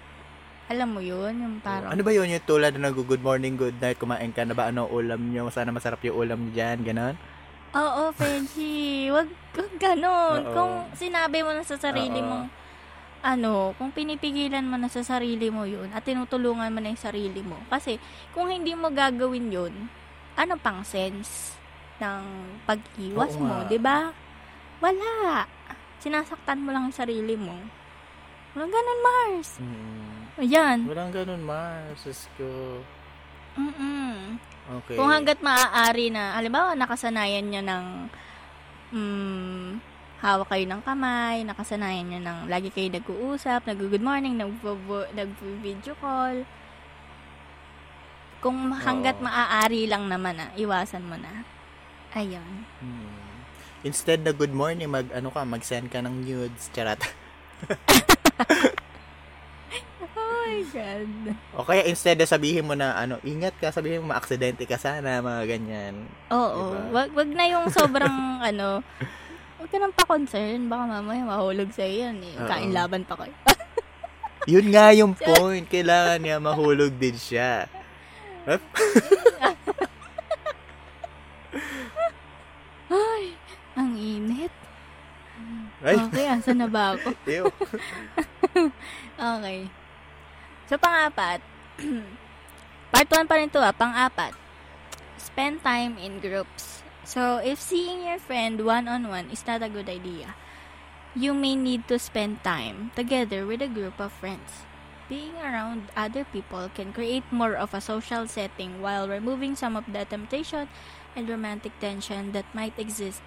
Alam 0.71 0.95
mo 0.95 1.01
yun? 1.03 1.33
Yung 1.43 1.55
parang... 1.59 1.91
Ano 1.91 2.07
ba 2.07 2.15
yun 2.15 2.31
yung 2.31 2.45
tulad 2.47 2.71
na 2.77 2.87
nag-good 2.87 3.19
morning, 3.19 3.59
good 3.59 3.75
night, 3.83 3.99
kumain 3.99 4.31
ka 4.31 4.47
na 4.47 4.55
ba, 4.55 4.71
ano 4.71 4.87
ulam 4.87 5.19
nyo, 5.33 5.51
sana 5.51 5.75
masarap 5.75 5.99
yung 6.07 6.23
ulam 6.23 6.39
nyo 6.39 6.51
dyan, 6.55 6.87
ganon? 6.87 7.19
Oo, 7.75 8.09
Frenchie. 8.17 9.13
Wag, 9.13 9.29
wag 9.53 9.73
ganon. 9.77 10.41
Oo. 10.49 10.53
Kung 10.53 10.73
sinabi 10.97 11.45
mo 11.45 11.53
na 11.53 11.61
sa 11.61 11.77
sarili 11.77 12.19
Oo. 12.21 12.27
mo, 12.27 12.37
ano, 13.19 13.75
kung 13.75 13.91
pinipigilan 13.91 14.63
mo 14.63 14.79
na 14.79 14.87
sa 14.87 15.03
sarili 15.03 15.51
mo 15.51 15.67
yun 15.67 15.91
at 15.91 16.07
tinutulungan 16.07 16.71
mo 16.71 16.79
na 16.79 16.95
yung 16.95 17.03
sarili 17.03 17.43
mo. 17.43 17.59
Kasi, 17.67 17.99
kung 18.31 18.47
hindi 18.47 18.73
mo 18.73 18.89
gagawin 18.89 19.51
yun, 19.51 19.73
ano 20.39 20.55
pang 20.55 20.81
sense 20.87 21.59
ng 21.99 22.23
pag-iwas 22.63 23.35
Oo 23.35 23.43
mo, 23.43 23.59
nga. 23.59 23.67
'di 23.67 23.79
ba? 23.83 24.15
Wala. 24.79 25.43
Sinasaktan 25.99 26.63
mo 26.63 26.71
lang 26.71 26.87
yung 26.87 26.95
sarili 26.95 27.35
mo. 27.35 27.59
Walang 28.55 28.71
ganon, 28.71 28.99
Mars. 29.03 29.49
Hmm. 29.59 30.39
Ayan. 30.39 30.77
Walang 30.87 31.11
ganun, 31.11 31.43
Mars. 31.43 31.99
Diyos 32.07 32.23
ko. 32.39 32.47
Mm-mm. 33.59 34.39
Okay. 34.69 34.95
Kung 35.01 35.09
hanggat 35.09 35.41
maaari 35.41 36.13
na, 36.13 36.37
halimbawa, 36.37 36.77
nakasanayan 36.77 37.49
nyo 37.49 37.61
ng 37.65 37.85
mm, 38.93 39.69
hawak 40.21 40.53
kayo 40.53 40.69
ng 40.69 40.81
kamay, 40.85 41.41
nakasanayan 41.41 42.05
nyo 42.05 42.19
ng 42.21 42.39
lagi 42.45 42.69
kayo 42.69 42.93
nag-uusap, 42.93 43.65
nag-good 43.65 44.05
morning, 44.05 44.37
nag- 44.37 44.61
nag-video 45.17 45.97
call. 45.97 46.45
Kung 48.39 48.69
hanggat 48.71 49.17
Oo. 49.19 49.25
maaari 49.25 49.89
lang 49.89 50.05
naman 50.05 50.37
na, 50.37 50.53
iwasan 50.53 51.01
mo 51.01 51.17
na. 51.17 51.41
Ayun. 52.13 52.69
Hmm. 52.77 53.41
Instead 53.81 54.21
na 54.21 54.37
good 54.37 54.53
morning, 54.53 54.85
mag, 54.85 55.09
ano 55.09 55.33
ka, 55.33 55.41
mag-send 55.49 55.89
ka 55.89 55.97
ng 56.05 56.21
nudes, 56.21 56.69
charat. 56.77 57.01
My 60.49 60.65
God. 60.73 61.37
O 61.53 61.61
kaya 61.61 61.85
instead 61.85 62.17
na 62.17 62.25
sabihin 62.25 62.65
mo 62.65 62.73
na, 62.73 62.97
ano, 62.97 63.21
ingat 63.21 63.53
ka, 63.61 63.69
sabihin 63.69 64.01
mo, 64.01 64.09
ma-aksidente 64.09 64.65
ka 64.65 64.81
sana, 64.81 65.21
mga 65.21 65.45
ganyan. 65.45 66.09
Oo. 66.33 66.73
Diba? 66.73 67.05
Wag, 67.05 67.09
wag 67.13 67.29
na 67.29 67.45
yung 67.45 67.69
sobrang, 67.69 68.09
ano, 68.49 68.81
wag 69.61 69.69
ka 69.69 69.77
nang 69.77 69.93
pa-concern. 69.93 70.65
Baka 70.65 70.89
mamaya 70.89 71.21
mahulog 71.21 71.69
sa'yo 71.69 72.09
yan 72.09 72.17
eh. 72.25 72.33
Kain 72.49 72.73
laban 72.73 73.05
pa 73.05 73.13
kayo. 73.21 73.35
Yun 74.57 74.73
nga 74.73 74.89
yung 74.97 75.13
point. 75.13 75.69
Kailangan 75.69 76.17
niya 76.17 76.41
mahulog 76.41 76.97
din 76.97 77.13
siya. 77.13 77.69
Ay, 82.89 83.37
ang 83.77 83.93
init. 83.93 84.49
Ay, 85.85 86.01
Okay, 86.09 86.25
asa 86.25 86.57
na 86.57 86.65
ba 86.65 86.97
ako? 86.97 87.13
Okay. 89.19 89.69
So, 90.69 90.77
pang-apat. 90.77 91.41
part 92.93 93.09
1 93.09 93.25
pa 93.25 93.41
rin 93.41 93.49
to 93.49 93.57
ah. 93.57 93.73
Pang-apat. 93.73 94.37
Spend 95.17 95.65
time 95.65 95.97
in 95.97 96.21
groups. 96.21 96.85
So, 97.01 97.41
if 97.41 97.57
seeing 97.57 98.05
your 98.05 98.21
friend 98.21 98.61
one-on-one 98.61 99.33
is 99.33 99.41
not 99.49 99.65
a 99.65 99.73
good 99.73 99.89
idea, 99.89 100.37
you 101.17 101.33
may 101.33 101.57
need 101.57 101.89
to 101.89 101.97
spend 101.97 102.45
time 102.45 102.93
together 102.93 103.49
with 103.49 103.65
a 103.65 103.71
group 103.73 103.97
of 103.97 104.13
friends. 104.13 104.69
Being 105.09 105.33
around 105.41 105.89
other 105.97 106.21
people 106.21 106.69
can 106.69 106.93
create 106.93 107.25
more 107.33 107.57
of 107.57 107.73
a 107.73 107.81
social 107.81 108.29
setting 108.29 108.77
while 108.77 109.09
removing 109.09 109.57
some 109.57 109.73
of 109.73 109.89
the 109.89 110.05
temptation 110.05 110.69
and 111.17 111.25
romantic 111.25 111.73
tension 111.81 112.29
that 112.37 112.45
might 112.53 112.77
exist 112.77 113.25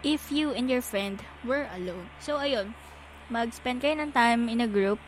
if 0.00 0.32
you 0.32 0.56
and 0.56 0.72
your 0.72 0.80
friend 0.80 1.20
were 1.44 1.68
alone. 1.68 2.08
So, 2.16 2.40
ayun 2.40 2.72
mag-spend 3.28 3.84
kayo 3.84 3.96
ng 3.96 4.12
time 4.12 4.48
in 4.48 4.60
a 4.60 4.68
group 4.68 5.00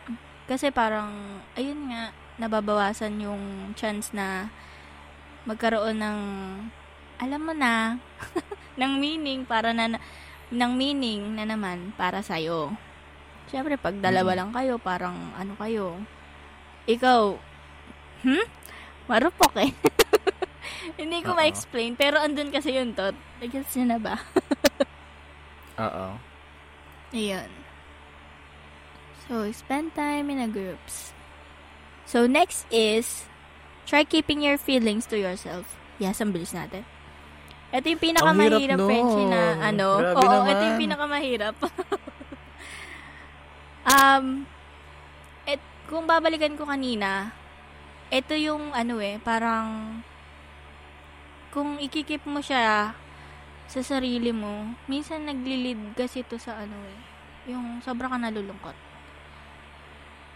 kasi 0.45 0.69
parang, 0.69 1.41
ayun 1.57 1.89
nga, 1.91 2.13
nababawasan 2.37 3.17
yung 3.23 3.73
chance 3.79 4.11
na 4.13 4.51
magkaroon 5.47 5.97
ng, 6.01 6.21
alam 7.21 7.41
mo 7.41 7.53
na, 7.55 7.97
ng 8.81 8.93
meaning 8.99 9.47
para 9.47 9.71
na, 9.73 9.97
ng 10.51 10.73
meaning 10.75 11.37
na 11.37 11.45
naman 11.49 11.93
para 11.97 12.21
sa'yo. 12.21 12.75
Siyempre, 13.49 13.77
pag 13.79 13.95
dalawa 14.01 14.35
Mm. 14.35 14.39
lang 14.41 14.51
kayo, 14.53 14.75
parang, 14.81 15.17
ano 15.37 15.53
kayo, 15.57 16.01
ikaw, 16.85 17.37
hmm? 18.25 18.45
Marupok 19.09 19.53
eh. 19.61 19.73
Hindi 21.01 21.21
ko 21.25 21.33
Oo. 21.33 21.39
ma-explain, 21.39 21.93
pero 21.97 22.21
andun 22.21 22.49
kasi 22.53 22.73
yun, 22.77 22.93
Tot. 22.97 23.17
Nag-gets 23.41 23.77
niyo 23.77 23.87
na 23.89 23.99
ba? 24.01 24.15
Oo. 25.85 26.17
Ayun. 27.15 27.64
So, 29.25 29.49
spend 29.57 29.97
time 29.97 30.29
in 30.29 30.37
a 30.37 30.49
groups. 30.49 31.17
So, 32.05 32.29
next 32.29 32.69
is, 32.69 33.25
try 33.89 34.05
keeping 34.05 34.45
your 34.45 34.61
feelings 34.61 35.09
to 35.09 35.17
yourself. 35.17 35.81
Yes, 35.97 36.21
ang 36.21 36.37
bilis 36.37 36.53
natin. 36.53 36.85
Ito 37.73 37.89
yung 37.89 38.03
pinakamahirap, 38.03 38.61
hirap 38.61 38.79
Frenchie, 38.85 39.27
na 39.27 39.43
ano. 39.65 39.89
Grabe 39.99 40.21
Oo, 40.21 40.31
naman. 40.31 40.53
ito 40.53 40.63
yung 40.63 40.81
pinakamahirap. 40.85 41.57
um, 43.97 44.25
et, 45.49 45.63
kung 45.89 46.05
babalikan 46.05 46.55
ko 46.55 46.69
kanina, 46.69 47.33
ito 48.13 48.37
yung 48.37 48.77
ano 48.77 49.01
eh, 49.01 49.17
parang, 49.25 49.99
kung 51.51 51.81
ikikip 51.81 52.29
mo 52.29 52.45
siya 52.45 52.93
sa 53.67 53.81
sarili 53.81 54.31
mo, 54.31 54.77
minsan 54.87 55.25
naglilid 55.25 55.97
kasi 55.97 56.21
to 56.23 56.37
sa 56.37 56.61
ano 56.61 56.77
eh, 56.77 56.99
yung 57.51 57.81
sobra 57.81 58.07
ka 58.07 58.21
nalulungkot. 58.21 58.94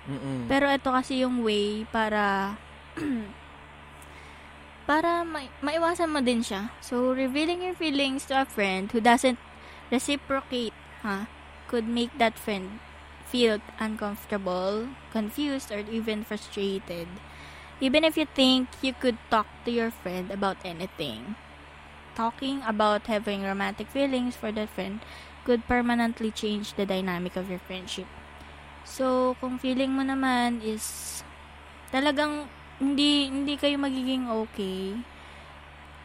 Mm-mm. 0.09 0.49
Pero 0.49 0.65
ito 0.73 0.89
kasi 0.89 1.21
yung 1.21 1.45
way 1.45 1.85
para 1.93 2.57
para 4.89 5.21
ma- 5.23 5.53
maiwasan 5.61 6.09
mo 6.09 6.21
din 6.25 6.41
siya. 6.41 6.73
So, 6.81 7.13
revealing 7.13 7.61
your 7.61 7.77
feelings 7.77 8.25
to 8.33 8.41
a 8.41 8.49
friend 8.49 8.89
who 8.89 9.01
doesn't 9.05 9.37
reciprocate, 9.93 10.73
ha, 11.05 11.29
could 11.69 11.85
make 11.85 12.17
that 12.17 12.41
friend 12.41 12.81
feel 13.29 13.61
uncomfortable, 13.77 14.89
confused, 15.13 15.69
or 15.69 15.85
even 15.93 16.25
frustrated. 16.25 17.09
Even 17.85 18.03
if 18.03 18.17
you 18.17 18.25
think 18.25 18.73
you 18.81 18.97
could 18.97 19.21
talk 19.29 19.47
to 19.69 19.71
your 19.71 19.93
friend 19.93 20.33
about 20.33 20.57
anything. 20.65 21.37
Talking 22.17 22.65
about 22.67 23.07
having 23.07 23.45
romantic 23.45 23.87
feelings 23.93 24.35
for 24.35 24.51
that 24.53 24.73
friend 24.73 24.99
could 25.45 25.69
permanently 25.69 26.33
change 26.33 26.75
the 26.75 26.89
dynamic 26.89 27.37
of 27.37 27.49
your 27.53 27.61
friendship. 27.63 28.09
So, 28.89 29.37
kung 29.37 29.61
feeling 29.61 29.93
mo 29.93 30.01
naman 30.01 30.65
is 30.65 31.21
talagang 31.93 32.49
hindi 32.81 33.29
hindi 33.29 33.61
kayo 33.61 33.77
magiging 33.77 34.33
okay, 34.33 34.97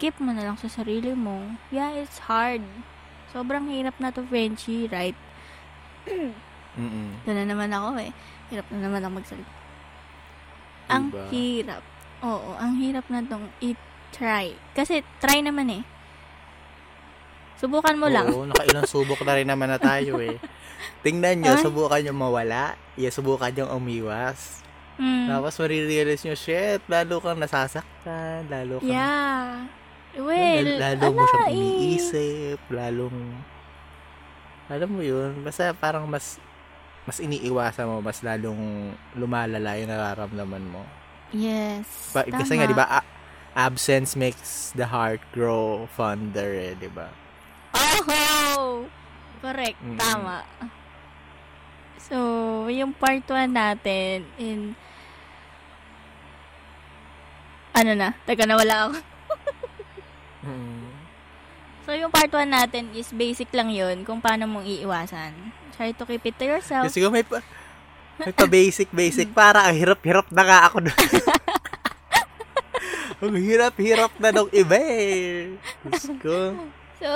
keep 0.04 0.20
mo 0.20 0.36
na 0.36 0.44
lang 0.44 0.60
sa 0.60 0.68
sarili 0.68 1.16
mo. 1.16 1.56
Yeah, 1.72 1.96
it's 1.96 2.28
hard. 2.28 2.68
Sobrang 3.32 3.72
hirap 3.72 3.96
na 4.04 4.12
to, 4.12 4.28
Frenchie, 4.28 4.92
right? 4.92 5.16
Mm-mm. 6.78 7.24
Doon 7.24 7.38
na 7.40 7.46
naman 7.48 7.72
ako 7.72 8.04
eh. 8.04 8.12
Hirap 8.52 8.68
na 8.74 8.80
naman 8.84 9.00
ako 9.00 9.12
magsalita. 9.24 9.54
Ang 10.92 11.04
Diba? 11.10 11.26
hirap. 11.32 11.84
Oo, 12.20 12.60
ang 12.60 12.76
hirap 12.82 13.06
na 13.08 13.24
tong 13.24 13.48
i-try. 13.64 14.52
Kasi 14.76 15.06
try 15.24 15.40
naman 15.40 15.72
eh. 15.72 15.84
Subukan 17.58 17.96
mo 17.96 18.08
lang. 18.12 18.28
Oo, 18.30 18.46
nakailang 18.46 18.86
subok 18.86 19.22
na 19.24 19.38
rin 19.38 19.48
naman 19.48 19.70
na 19.70 19.80
tayo 19.80 20.20
eh. 20.20 20.36
Tingnan 21.06 21.40
nyo, 21.40 21.54
Ay. 21.56 21.64
subukan 21.64 22.02
nyo 22.04 22.14
mawala. 22.14 22.76
Yeah, 22.96 23.14
subukan 23.14 23.54
nyo 23.54 23.72
umiwas. 23.74 24.64
Mm. 25.00 25.26
Tapos 25.26 25.58
marirealize 25.58 26.22
nyo, 26.24 26.36
shit, 26.38 26.82
lalo 26.86 27.18
kang 27.18 27.42
nasasaktan, 27.42 28.46
lalo 28.46 28.78
kang, 28.78 28.94
Yeah. 28.94 29.66
Well, 30.14 30.78
lalo 30.78 31.06
mo 31.10 31.26
siyang 31.26 31.42
ala, 31.42 31.50
eh. 31.50 31.58
iniisip, 31.58 32.60
lalong, 32.70 33.18
alam 34.70 34.90
mo 34.94 35.02
yun, 35.02 35.42
basta 35.42 35.74
parang 35.74 36.06
mas, 36.06 36.38
mas 37.10 37.18
iniiwasan 37.18 37.90
mo, 37.90 37.98
mas 37.98 38.22
lalong 38.22 38.94
lumalala 39.18 39.74
yung 39.74 39.90
nararamdaman 39.90 40.70
mo. 40.70 40.86
Yes. 41.34 42.14
Tama. 42.14 42.30
kasi 42.30 42.62
nga, 42.62 42.70
di 42.70 42.78
ba, 42.78 43.02
a- 43.02 43.10
absence 43.58 44.14
makes 44.14 44.70
the 44.78 44.86
heart 44.86 45.18
grow 45.34 45.90
fonder, 45.90 46.54
eh, 46.62 46.78
di 46.78 46.94
ba? 46.94 47.10
Oh! 48.02 48.88
Correct. 49.44 49.80
Mm. 49.84 50.00
Tama. 50.00 50.38
So, 52.04 52.18
yung 52.72 52.96
part 52.96 53.24
1 53.26 53.52
natin 53.52 54.28
in 54.40 54.76
ano 57.74 57.92
na? 57.98 58.14
Teka, 58.24 58.46
nawala 58.46 58.90
ako. 58.90 58.96
So, 61.84 61.92
yung 61.92 62.16
part 62.16 62.32
1 62.32 62.48
natin 62.48 62.96
is 62.96 63.12
basic 63.12 63.52
lang 63.52 63.68
yun 63.68 64.08
kung 64.08 64.24
paano 64.24 64.48
mong 64.48 64.64
iiwasan. 64.64 65.36
Try 65.76 65.92
to 65.92 66.08
keep 66.08 66.24
it 66.24 66.40
to 66.40 66.48
yourself. 66.48 66.88
Kasi 66.88 67.04
kung 67.04 67.12
may, 67.12 67.28
pa- 67.28 67.44
Nagpa-basic-basic. 68.24 69.28
Para 69.36 69.68
ang 69.68 69.76
hirap-hirap 69.76 70.32
na 70.32 70.48
nga 70.48 70.60
ako 70.72 70.88
doon. 70.88 70.96
ang 73.24 73.36
hirap-hirap 73.36 74.16
na 74.16 74.32
nung 74.32 74.52
iba 74.56 74.80
eh. 74.80 75.60
Diyos 75.84 76.08
ko. 76.24 76.56
So, 77.04 77.12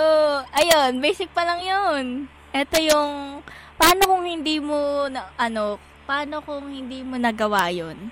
ayun, 0.52 1.00
basic 1.00 1.32
pa 1.32 1.48
lang 1.48 1.64
yun. 1.64 2.28
Ito 2.52 2.76
yung, 2.76 3.40
paano 3.80 4.04
kung 4.04 4.28
hindi 4.28 4.60
mo, 4.60 5.08
na, 5.08 5.32
ano, 5.40 5.80
paano 6.04 6.44
kung 6.44 6.68
hindi 6.68 7.08
mo 7.08 7.16
nagawa 7.16 7.72
yun? 7.72 8.12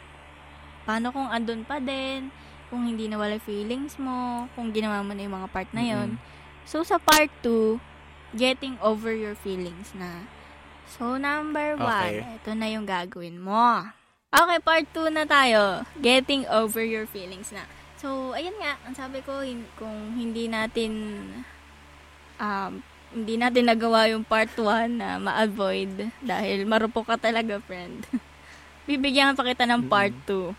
Paano 0.88 1.12
kung 1.12 1.28
andun 1.28 1.68
pa 1.68 1.84
din? 1.84 2.32
Kung 2.72 2.88
hindi 2.88 3.12
nawala 3.12 3.44
feelings 3.44 4.00
mo? 4.00 4.48
Kung 4.56 4.72
ginawa 4.72 5.04
mo 5.04 5.12
na 5.12 5.28
yung 5.28 5.36
mga 5.36 5.52
part 5.52 5.68
na 5.76 5.84
yun? 5.84 6.16
So, 6.64 6.88
sa 6.88 6.96
part 6.96 7.28
2, 7.44 7.76
getting 8.40 8.80
over 8.80 9.12
your 9.12 9.36
feelings 9.36 9.92
na. 9.92 10.24
So, 10.88 11.20
number 11.20 11.76
one, 11.76 12.24
Okay. 12.24 12.40
ito 12.40 12.56
na 12.56 12.72
yung 12.72 12.88
gagawin 12.88 13.36
mo. 13.36 13.84
Okay, 14.32 14.60
part 14.64 14.88
2 14.96 15.12
na 15.12 15.28
tayo. 15.28 15.84
Getting 16.00 16.48
over 16.48 16.80
your 16.80 17.04
feelings 17.04 17.52
na. 17.52 17.68
So, 18.00 18.32
ayun 18.32 18.56
nga, 18.64 18.80
ang 18.88 18.96
sabi 18.96 19.20
ko, 19.20 19.44
hin- 19.44 19.68
kung 19.76 20.16
hindi 20.16 20.48
natin 20.48 20.92
um, 22.40 22.84
hindi 23.16 23.40
natin 23.40 23.72
nagawa 23.72 24.12
yung 24.12 24.28
part 24.28 24.52
1 24.52 25.00
na 25.00 25.16
ma-avoid 25.22 26.12
dahil 26.20 26.68
marupok 26.68 27.16
ka 27.16 27.32
talaga, 27.32 27.64
friend. 27.64 28.04
Bibigyan 28.90 29.34
pa 29.34 29.48
kita 29.48 29.64
ng 29.66 29.88
part 29.88 30.14
2 30.28 30.52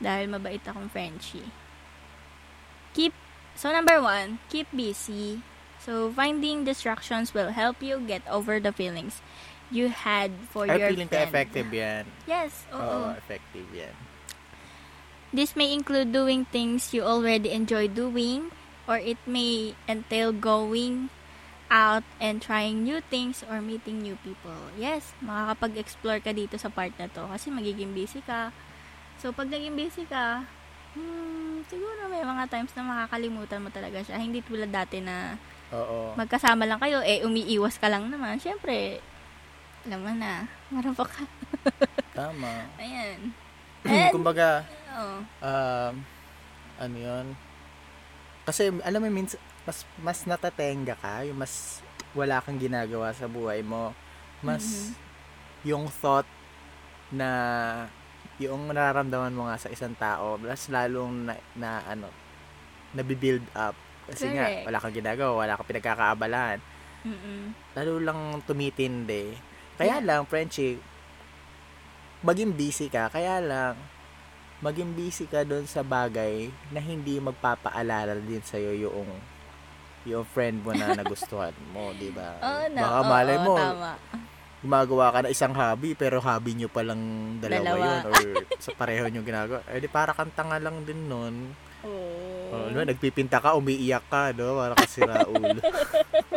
dahil 0.00 0.28
mabait 0.28 0.60
akong 0.60 0.88
Frenchie. 0.92 1.48
Keep, 2.92 3.14
so 3.56 3.72
number 3.72 3.96
1, 4.02 4.40
keep 4.52 4.68
busy. 4.72 5.40
So, 5.80 6.12
finding 6.12 6.68
distractions 6.68 7.32
will 7.32 7.56
help 7.56 7.80
you 7.80 8.04
get 8.04 8.20
over 8.28 8.60
the 8.60 8.68
feelings 8.68 9.24
you 9.72 9.88
had 9.88 10.34
for 10.52 10.68
Ay, 10.68 10.76
your 10.76 10.88
feeling 10.92 11.08
friend. 11.08 11.28
effective 11.30 11.68
yan. 11.72 12.04
Yes, 12.28 12.68
oo. 12.68 12.76
Oo, 12.76 13.16
effective 13.16 13.64
yan. 13.72 13.94
This 15.30 15.54
may 15.54 15.72
include 15.72 16.10
doing 16.10 16.44
things 16.50 16.90
you 16.92 17.06
already 17.06 17.54
enjoy 17.54 17.86
doing, 17.86 18.50
or 18.90 18.98
it 18.98 19.22
may 19.22 19.78
entail 19.86 20.34
going 20.34 21.14
out 21.70 22.02
and 22.18 22.42
trying 22.42 22.82
new 22.82 22.98
things 23.06 23.46
or 23.46 23.62
meeting 23.62 24.02
new 24.02 24.18
people. 24.26 24.74
Yes, 24.74 25.14
makakapag-explore 25.22 26.18
ka 26.18 26.34
dito 26.34 26.58
sa 26.58 26.66
part 26.66 26.90
na 26.98 27.06
to 27.06 27.30
kasi 27.30 27.54
magiging 27.54 27.94
busy 27.94 28.18
ka. 28.26 28.50
So, 29.22 29.30
pag 29.30 29.46
naging 29.46 29.78
busy 29.78 30.02
ka, 30.10 30.42
hmm, 30.98 31.62
siguro 31.70 32.10
may 32.10 32.26
mga 32.26 32.50
times 32.50 32.74
na 32.74 32.82
makakalimutan 32.82 33.62
mo 33.62 33.70
talaga 33.70 34.02
siya. 34.02 34.18
Hindi 34.18 34.42
tulad 34.42 34.74
dati 34.74 34.98
na 34.98 35.38
Oo. 35.70 36.18
magkasama 36.18 36.66
lang 36.66 36.82
kayo, 36.82 36.98
eh, 37.06 37.22
umiiwas 37.22 37.78
ka 37.78 37.86
lang 37.86 38.10
naman. 38.10 38.42
Siyempre, 38.42 38.98
alam 39.86 40.02
mo 40.02 40.10
na, 40.10 40.50
marupok 40.74 41.06
ka. 41.06 41.24
Tama. 42.18 42.66
Ayan. 42.82 43.30
And, 43.86 44.10
Kumbaga, 44.18 44.66
oh, 44.98 45.22
um, 45.46 45.94
ano 46.82 46.96
yun? 46.98 47.26
Kasi, 48.50 48.66
alam 48.82 48.98
mo, 48.98 49.06
minsan, 49.14 49.38
mas, 49.62 49.86
mas 50.02 50.26
natatenga 50.26 50.98
ka, 50.98 51.22
yung 51.22 51.38
mas 51.38 51.78
wala 52.18 52.42
kang 52.42 52.58
ginagawa 52.58 53.14
sa 53.14 53.30
buhay 53.30 53.62
mo. 53.62 53.94
Mas, 54.42 54.90
Mhm. 54.90 55.70
yung 55.70 55.84
thought 55.86 56.26
na, 57.14 57.30
yung 58.42 58.74
nararamdaman 58.74 59.30
mo 59.30 59.46
nga 59.46 59.54
sa 59.54 59.70
isang 59.70 59.94
tao, 59.94 60.34
mas 60.42 60.66
lalong 60.66 61.30
na, 61.30 61.38
na 61.54 61.78
ano, 61.86 62.10
nabibuild 62.90 63.46
up. 63.54 63.78
Kasi 64.10 64.34
nga, 64.34 64.50
Correct. 64.50 64.66
wala 64.66 64.82
kang 64.82 64.98
ginagawa, 64.98 65.30
wala 65.46 65.54
kang 65.54 65.70
pinagkakaabalahan. 65.70 66.58
mm 67.06 67.54
Lalo 67.78 68.02
lang 68.02 68.42
tumitindi. 68.42 69.30
Kaya 69.78 70.02
Yeah. 70.02 70.06
lang, 70.10 70.26
Frenchie, 70.26 70.82
maging 72.26 72.50
busy 72.58 72.90
ka, 72.90 73.14
kaya 73.14 73.38
lang, 73.38 73.78
maging 74.60 74.92
busy 74.92 75.24
ka 75.24 75.40
doon 75.42 75.64
sa 75.64 75.80
bagay 75.80 76.52
na 76.68 76.80
hindi 76.80 77.16
magpapaalala 77.16 78.12
din 78.20 78.44
sa'yo 78.44 78.76
yung 78.76 79.08
yung 80.04 80.24
friend 80.24 80.64
mo 80.64 80.72
na 80.72 80.96
nagustuhan 80.96 81.52
mo, 81.72 81.92
di 81.92 82.08
ba? 82.08 82.36
Oo 82.44 82.64
na. 82.72 82.80
Baka 82.80 82.98
malay 83.04 83.36
mo, 83.36 83.56
Tama. 83.56 83.92
gumagawa 84.60 85.06
ka 85.12 85.18
na 85.24 85.32
isang 85.32 85.52
hobby, 85.52 85.92
pero 85.92 86.20
hobby 86.20 86.56
nyo 86.56 86.68
palang 86.68 87.00
dalawa, 87.36 87.64
Dalawa. 87.64 87.84
yun, 87.84 88.00
or 88.08 88.14
sa 88.64 88.72
pareho 88.72 89.04
nyo 89.08 89.20
ginagawa. 89.20 89.60
Eh, 89.68 89.80
di 89.80 89.88
para 89.88 90.12
kang 90.12 90.32
tanga 90.32 90.56
lang 90.56 90.84
din 90.84 91.04
nun. 91.04 91.52
Oo. 91.84 92.08
Oh, 92.50 92.66
no, 92.68 92.82
nagpipinta 92.82 93.40
ka, 93.40 93.56
umiiyak 93.56 94.04
ka, 94.08 94.32
no? 94.32 94.58
Para 94.58 94.74
kasi 94.74 95.00
ulo. 95.04 95.60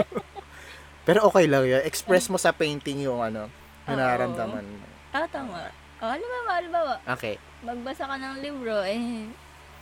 Pero 1.08 1.28
okay 1.28 1.48
lang 1.52 1.68
yun. 1.68 1.84
Express 1.84 2.32
mo 2.32 2.40
sa 2.40 2.56
painting 2.56 3.04
yung 3.04 3.20
ano, 3.20 3.52
yung 3.88 3.98
nararamdaman 4.00 4.64
mo. 4.64 4.86
Ah, 5.12 5.28
tama. 5.28 5.68
O, 6.00 6.08
halimbawa, 6.08 6.52
halimbawa, 6.52 6.94
Okay. 7.16 7.36
Magbasa 7.64 8.04
ka 8.06 8.16
ng 8.20 8.38
libro, 8.44 8.76
eh, 8.84 9.00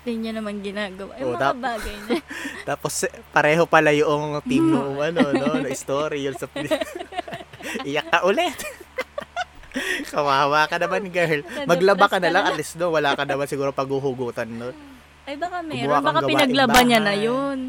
hindi 0.01 0.11
nyo 0.17 0.31
naman 0.37 0.61
ginagawa. 0.61 1.11
Yung 1.17 1.33
Oo, 1.33 1.37
mga 1.37 1.41
tap- 1.41 1.61
bagay 1.61 1.95
na. 1.97 2.15
Tapos 2.69 2.93
eh, 3.05 3.13
pareho 3.33 3.63
pala 3.65 3.89
yung 3.93 4.41
team 4.45 4.65
mo, 4.69 5.01
ano, 5.01 5.19
no, 5.33 5.57
na 5.57 5.69
story 5.73 6.29
yun 6.29 6.37
sa 6.37 6.45
Iyak 7.87 8.07
ka 8.09 8.19
ulit. 8.25 8.57
Kawawa 10.09 10.67
ka 10.67 10.77
naman, 10.77 11.07
girl. 11.09 11.41
Maglaba 11.65 12.05
ka 12.09 12.17
na 12.17 12.33
lang, 12.33 12.43
at 12.49 12.57
least 12.57 12.77
no, 12.77 12.91
wala 12.91 13.13
ka 13.13 13.23
naman 13.25 13.45
siguro 13.45 13.71
paghuhugutan 13.71 14.49
no. 14.49 14.73
Ay, 15.25 15.37
baka 15.37 15.61
meron. 15.61 16.01
Baka 16.01 16.21
pinaglaban 16.25 16.83
niya 16.89 16.99
na 16.99 17.13
yun. 17.13 17.59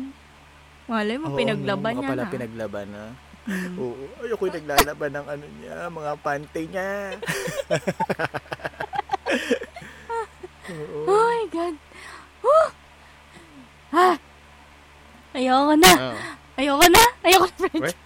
Malay 0.88 1.16
mo, 1.20 1.30
Oo, 1.30 1.38
pinaglaban 1.38 1.92
no, 1.94 2.00
niya 2.00 2.10
pala 2.10 2.24
na. 2.24 2.32
pinaglaban 2.32 2.86
na. 2.90 3.04
Hmm. 3.42 3.74
Oo, 3.74 4.06
ayoko 4.22 4.42
yung 4.48 4.56
naglalaban 4.62 5.10
ng 5.12 5.26
ano 5.26 5.44
niya, 5.60 5.76
mga 5.90 6.12
pante 6.22 6.60
niya. 6.64 6.90
Oo. 10.70 10.98
Oh 11.10 11.26
my 11.26 11.44
God. 11.50 11.74
Whew! 12.42 12.68
Ah! 13.92 14.16
Ayoko 15.34 15.74
na. 15.74 15.92
Oh. 15.98 16.16
Ayoko 16.60 16.86
na. 16.86 17.02
Ayoko 17.24 17.46
na, 17.48 17.56
French. 17.58 17.94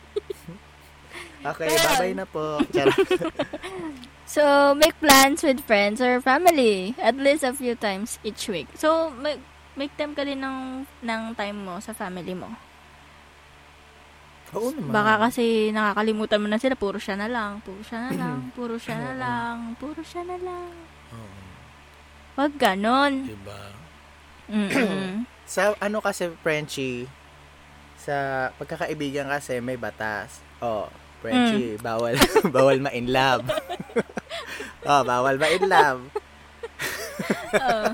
Okay, 1.47 1.71
bye-bye 1.71 2.17
na 2.19 2.27
po. 2.27 2.59
So, 4.27 4.75
make 4.75 4.99
plans 4.99 5.47
with 5.47 5.63
friends 5.63 6.03
or 6.03 6.19
family 6.19 6.99
at 6.99 7.15
least 7.15 7.47
a 7.47 7.55
few 7.55 7.79
times 7.79 8.19
each 8.27 8.51
week. 8.51 8.67
So, 8.75 9.15
make, 9.15 9.39
make 9.79 9.95
time 9.95 10.19
ka 10.19 10.27
din 10.27 10.43
ng, 10.43 10.83
ng 11.07 11.23
time 11.39 11.55
mo 11.55 11.79
sa 11.79 11.95
family 11.95 12.35
mo. 12.35 12.51
Oo 14.59 14.75
naman. 14.75 14.91
Baka 14.91 15.31
kasi 15.31 15.71
nakakalimutan 15.71 16.43
mo 16.43 16.51
na 16.51 16.59
sila, 16.59 16.75
puro 16.75 16.99
siya 16.99 17.15
na 17.15 17.31
lang, 17.31 17.63
puro 17.63 17.79
siya 17.87 18.11
na 18.11 18.13
lang, 18.21 18.39
puro 18.51 18.75
siya 18.83 18.99
na 18.99 19.13
lang, 19.15 19.57
puro 19.79 20.03
siya 20.03 20.23
na 20.27 20.37
lang. 20.43 20.75
Oo, 21.15 21.46
Wag 22.37 22.53
ganon. 22.61 23.25
diba? 23.25 23.63
Sa 25.49 25.73
ano 25.81 25.99
kasi, 26.05 26.31
Frenchie, 26.43 27.09
sa 27.97 28.51
pagkakaibigan 28.61 29.27
kasi 29.27 29.59
may 29.59 29.75
batas. 29.75 30.39
Oh, 30.63 30.87
Frenchie, 31.19 31.75
bawal 31.81 32.15
bawal 32.55 32.79
ma-in 32.79 33.11
love. 33.11 33.43
oh, 34.91 35.03
bawal 35.03 35.41
ma-in 35.41 35.65
love. 35.67 36.01
Oo. 37.57 37.85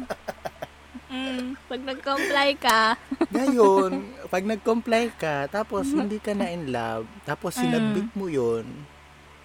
Mm, 1.13 1.61
pag 1.69 1.81
nag-comply 1.85 2.49
ka, 2.57 2.97
Ngayon, 3.37 3.91
pag 4.29 4.45
nag-comply 4.45 5.13
ka, 5.17 5.49
tapos 5.49 5.89
hindi 5.93 6.21
ka 6.21 6.33
na 6.37 6.49
in 6.53 6.73
love, 6.73 7.09
tapos 7.29 7.57
sinabit 7.57 8.09
mo 8.17 8.29
yun, 8.29 8.65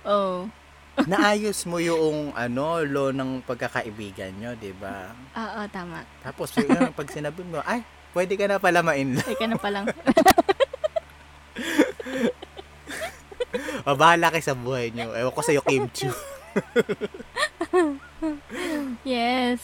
oh, 0.04 0.48
naayos 1.06 1.68
mo 1.70 1.78
yung 1.78 2.34
ano, 2.34 2.82
law 2.82 3.14
ng 3.14 3.46
pagkakaibigan 3.46 4.34
nyo, 4.42 4.58
di 4.58 4.74
ba? 4.74 5.14
oo, 5.38 5.62
tama. 5.70 6.02
Tapos 6.26 6.50
yun, 6.58 6.90
pag 6.98 7.08
sinabi 7.14 7.46
mo, 7.46 7.62
ay, 7.62 7.86
pwede 8.18 8.34
ka 8.34 8.50
na 8.50 8.58
pala 8.58 8.82
ma-in 8.82 9.22
love. 9.22 9.30
Ika 9.30 9.46
na 9.46 9.58
palang. 9.62 9.86
O, 13.88 13.96
bahala 13.96 14.28
kayo 14.36 14.44
sa 14.44 14.58
buhay 14.58 14.92
nyo. 14.92 15.16
Ewan 15.16 15.32
ko 15.32 15.42
sa'yo, 15.42 15.64
Kim 15.64 15.88
Chu. 15.96 16.12
yes. 19.08 19.64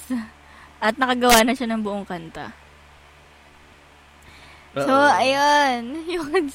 At 0.80 0.96
nakagawa 0.96 1.44
na 1.44 1.52
siya 1.52 1.68
ng 1.68 1.84
buong 1.84 2.08
kanta. 2.08 2.56
So, 4.74 4.90
Oo. 4.90 5.12
ayun. 5.12 6.08
Can, 6.34 6.46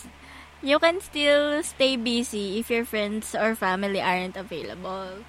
you 0.62 0.78
can 0.78 0.98
still 1.00 1.62
stay 1.62 1.94
busy 1.94 2.58
if 2.58 2.70
your 2.70 2.84
friends 2.84 3.34
or 3.34 3.54
family 3.54 4.02
aren't 4.02 4.36
available. 4.36 5.22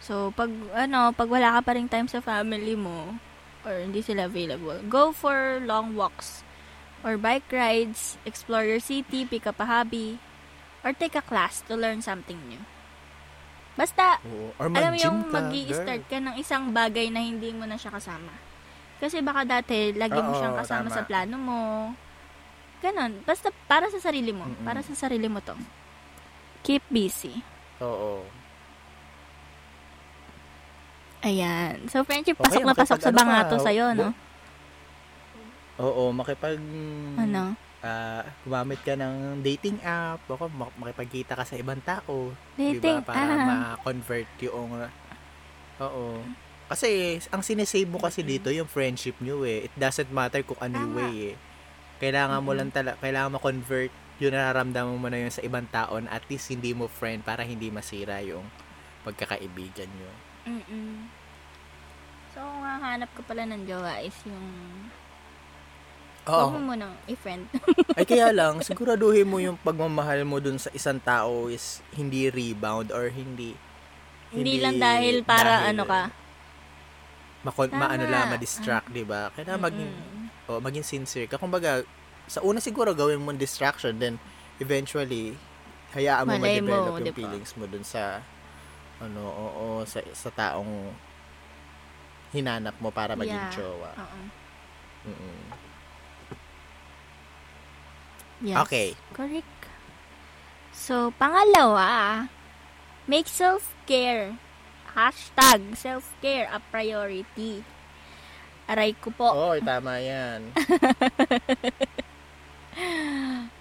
So, 0.00 0.30
pag, 0.36 0.52
ano, 0.76 1.12
pag 1.16 1.28
wala 1.32 1.56
ka 1.58 1.60
pa 1.64 1.72
rin 1.74 1.88
time 1.88 2.08
sa 2.08 2.20
family 2.20 2.76
mo, 2.76 3.16
or 3.64 3.80
hindi 3.80 4.04
sila 4.04 4.28
available, 4.28 4.84
go 4.86 5.10
for 5.10 5.58
long 5.64 5.96
walks, 5.96 6.44
or 7.00 7.16
bike 7.16 7.48
rides, 7.50 8.20
explore 8.28 8.68
your 8.68 8.80
city, 8.80 9.24
pick 9.24 9.48
up 9.48 9.58
a 9.58 9.66
hobby, 9.66 10.20
or 10.84 10.92
take 10.92 11.16
a 11.16 11.24
class 11.24 11.64
to 11.64 11.74
learn 11.74 12.04
something 12.04 12.38
new. 12.46 12.60
Basta, 13.76 14.20
Oo. 14.24 14.56
Or 14.56 14.72
alam 14.72 14.96
mo 14.96 14.98
yung 15.00 15.18
mag 15.28 15.52
start 15.68 16.08
ka 16.08 16.16
ng 16.16 16.36
isang 16.40 16.72
bagay 16.72 17.12
na 17.12 17.20
hindi 17.20 17.52
mo 17.52 17.68
na 17.68 17.76
siya 17.76 17.92
kasama. 17.92 18.32
Kasi 18.96 19.20
baka 19.20 19.44
dati, 19.44 19.92
lagi 19.92 20.16
mo 20.16 20.32
siyang 20.32 20.56
kasama 20.56 20.88
tama. 20.88 20.96
sa 20.96 21.04
plano 21.04 21.36
mo. 21.36 21.60
Ganon. 22.84 23.12
Basta 23.24 23.48
para 23.66 23.88
sa 23.88 24.00
sarili 24.00 24.30
mo. 24.30 24.44
Mm-mm. 24.44 24.64
Para 24.66 24.84
sa 24.84 24.92
sarili 24.92 25.26
mo 25.26 25.40
to. 25.40 25.56
Keep 26.66 26.84
busy. 26.92 27.40
Oo. 27.80 28.24
Ayan. 31.24 31.88
So, 31.90 32.04
friendship, 32.06 32.38
Okay, 32.38 32.46
pasok 32.46 32.62
na 32.62 32.74
pasok 32.76 33.00
sa 33.02 33.10
ano 33.10 33.18
bangato 33.18 33.56
ka, 33.58 33.64
sa'yo, 33.66 33.86
no? 33.96 34.14
Oo, 35.82 36.14
makipag... 36.14 36.60
Ano? 37.18 37.58
ah, 37.86 38.22
gumamit 38.42 38.80
ka 38.82 38.98
ng 38.98 39.42
dating 39.46 39.78
app, 39.86 40.18
baka 40.26 40.50
mak- 40.50 40.74
makipagkita 40.78 41.38
ka 41.38 41.44
sa 41.46 41.54
ibang 41.54 41.78
tao. 41.82 42.34
Dating, 42.58 43.02
diba? 43.02 43.06
Para 43.06 43.32
ah. 43.34 43.46
ma-convert 43.46 44.30
yung... 44.42 44.86
Oo. 45.82 46.22
Kasi, 46.66 47.20
ang 47.30 47.46
sinesave 47.46 47.86
mo 47.86 48.02
kasi 48.02 48.26
dito, 48.26 48.50
yung 48.50 48.66
friendship 48.66 49.14
nyo 49.22 49.46
eh. 49.46 49.70
It 49.70 49.74
doesn't 49.78 50.10
matter 50.10 50.42
kung 50.42 50.58
ano 50.58 50.74
yung 50.82 50.94
way 50.98 51.14
eh. 51.30 51.34
Kailangan 51.96 52.44
mo 52.44 52.52
lang 52.52 52.68
tala, 52.68 52.96
kailangan 53.00 53.36
ma-convert 53.36 53.92
yung 54.16 54.32
nararamdaman 54.32 54.96
mo 54.96 55.08
na 55.12 55.20
yun 55.20 55.32
sa 55.32 55.44
ibang 55.44 55.68
tao 55.68 56.00
na 56.00 56.12
at 56.16 56.24
least 56.28 56.48
hindi 56.48 56.72
mo 56.72 56.88
friend 56.88 57.20
para 57.20 57.44
hindi 57.44 57.68
masira 57.68 58.20
yung 58.24 58.44
pagkakaibigan 59.04 59.88
nyo. 59.88 60.12
Mm-mm. 60.46 61.08
So, 62.32 62.40
kung 62.40 62.64
hahanap 62.64 63.08
ka 63.16 63.22
pala 63.24 63.44
ng 63.48 63.64
jowa 63.64 64.00
is 64.04 64.16
yung... 64.28 64.46
Huwag 66.26 66.52
Oo. 66.52 66.58
mo 66.58 66.74
munang 66.74 66.96
i-friend. 67.06 67.46
Ay 67.94 68.02
kaya 68.02 68.34
lang, 68.36 68.58
siguraduhin 68.58 69.30
mo 69.30 69.38
yung 69.38 69.54
pagmamahal 69.62 70.26
mo 70.26 70.42
dun 70.42 70.58
sa 70.58 70.74
isang 70.74 70.98
tao 70.98 71.46
is 71.46 71.80
hindi 71.94 72.26
rebound 72.28 72.90
or 72.90 73.08
hindi 73.08 73.54
Hindi 74.34 74.58
lang 74.58 74.82
dahil 74.82 75.22
para 75.22 75.70
ano 75.70 75.86
ka. 75.86 76.10
Makon, 77.46 77.70
maano 77.78 78.04
lang, 78.10 78.26
ma-distract, 78.26 78.90
di 78.90 79.06
ba? 79.06 79.30
Kailangan 79.38 79.70
maging, 79.70 79.92
Oh, 80.46 80.62
maging 80.62 80.86
sincere 80.86 81.26
ka. 81.26 81.38
Kumbaga, 81.38 81.82
sa 82.30 82.42
una 82.42 82.62
siguro 82.62 82.94
gawin 82.94 83.22
mo 83.22 83.34
distraction, 83.34 83.98
then 83.98 84.18
eventually, 84.62 85.34
hayaan 85.94 86.26
mo 86.26 86.38
Malay 86.38 86.58
ma-develop 86.62 86.92
mo, 86.94 86.98
yung 86.98 87.06
di 87.06 87.12
ba? 87.12 87.18
feelings 87.18 87.50
mo 87.58 87.64
dun 87.66 87.82
sa, 87.82 88.22
ano, 89.02 89.22
oo, 89.26 89.66
sa, 89.86 90.02
sa 90.14 90.30
taong 90.30 90.94
hinanap 92.30 92.74
mo 92.78 92.90
para 92.90 93.14
maging 93.18 93.42
Yeah. 93.42 93.54
jowa. 93.54 93.90
Oo. 93.96 94.20
Mm-mm. 95.06 95.38
Yes. 98.42 98.56
Okay. 98.68 98.88
Correct. 99.16 99.48
So, 100.76 101.10
pangalawa, 101.16 102.28
make 103.08 103.26
self-care. 103.26 104.36
Hashtag 104.92 105.76
self-care 105.76 106.48
a 106.52 106.60
priority. 106.60 107.64
Aray 108.66 108.98
ko 108.98 109.14
po. 109.14 109.30
Oo, 109.30 109.54
tama 109.62 110.02
yan. 110.02 110.50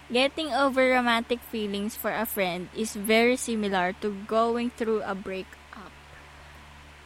Getting 0.10 0.54
over 0.54 0.82
romantic 0.94 1.42
feelings 1.50 1.98
for 1.98 2.14
a 2.14 2.26
friend 2.26 2.70
is 2.74 2.94
very 2.98 3.38
similar 3.38 3.94
to 4.02 4.14
going 4.26 4.70
through 4.74 5.02
a 5.06 5.14
breakup. 5.14 5.94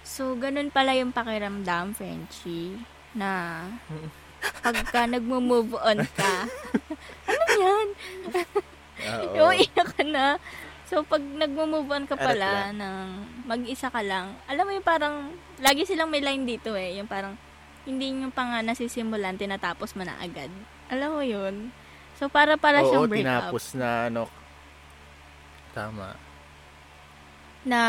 So, 0.03 0.35
ganun 0.35 0.71
pala 0.71 0.95
yung 0.95 1.11
pakiramdam, 1.11 1.95
Frenchie, 1.95 2.79
na 3.15 3.61
pagka 4.63 5.07
nagmo-move 5.07 5.75
on 5.79 5.99
ka, 6.15 6.47
ano 7.31 7.45
yan? 7.55 7.87
Oo. 8.99 9.47
Umiiyak 9.47 9.89
ka 9.95 10.03
na. 10.07 10.35
So, 10.89 11.05
pag 11.05 11.21
nagmo-move 11.21 11.89
on 11.93 12.05
ka 12.09 12.17
pala 12.17 12.73
ng 12.73 13.07
mag-isa 13.45 13.91
ka 13.93 14.01
lang, 14.01 14.33
alam 14.49 14.65
mo 14.65 14.71
yung 14.73 14.87
parang, 14.87 15.29
lagi 15.61 15.85
silang 15.85 16.09
may 16.09 16.23
line 16.23 16.43
dito 16.47 16.73
eh, 16.73 16.97
yung 16.97 17.05
parang, 17.05 17.37
hindi 17.89 18.21
yung 18.21 18.29
pa 18.29 18.45
nga 18.45 18.59
nasisimulan, 18.61 19.33
tinatapos 19.35 19.97
mo 19.97 20.05
na 20.05 20.13
agad. 20.21 20.53
Alam 20.93 21.17
mo 21.17 21.23
yun? 21.25 21.73
So, 22.21 22.29
para 22.29 22.53
pala 22.55 22.85
Oo, 22.85 22.85
siyang 22.85 23.09
breakup. 23.09 23.25
tinapos 23.25 23.63
na, 23.73 23.89
ano, 24.07 24.29
tama. 25.73 26.13
Na, 27.65 27.81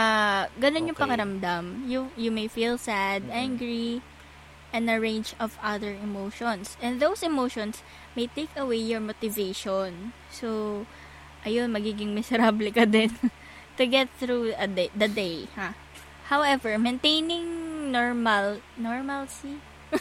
ganun 0.57 0.89
yung 0.91 0.97
Okay. 0.97 1.05
pakiramdam. 1.05 1.65
You, 1.87 2.09
you 2.17 2.33
may 2.33 2.49
feel 2.49 2.81
sad, 2.81 3.29
Mm-mm. 3.29 3.35
angry, 3.35 3.89
and 4.73 4.89
a 4.89 4.99
range 4.99 5.35
of 5.39 5.59
other 5.63 5.93
emotions. 5.93 6.77
And 6.81 6.99
those 6.99 7.23
emotions 7.23 7.83
may 8.17 8.27
take 8.27 8.51
away 8.57 8.79
your 8.81 9.01
motivation. 9.03 10.15
So, 10.31 10.85
ayun, 11.45 11.71
magiging 11.75 12.15
miserable 12.15 12.71
ka 12.73 12.87
din 12.87 13.11
to 13.79 13.85
get 13.87 14.09
through 14.19 14.55
a 14.59 14.67
day, 14.67 14.91
the 14.95 15.09
day. 15.11 15.47
Ha? 15.59 15.75
However, 16.31 16.79
maintaining 16.79 17.91
normal, 17.91 18.63
normalcy 18.79 19.59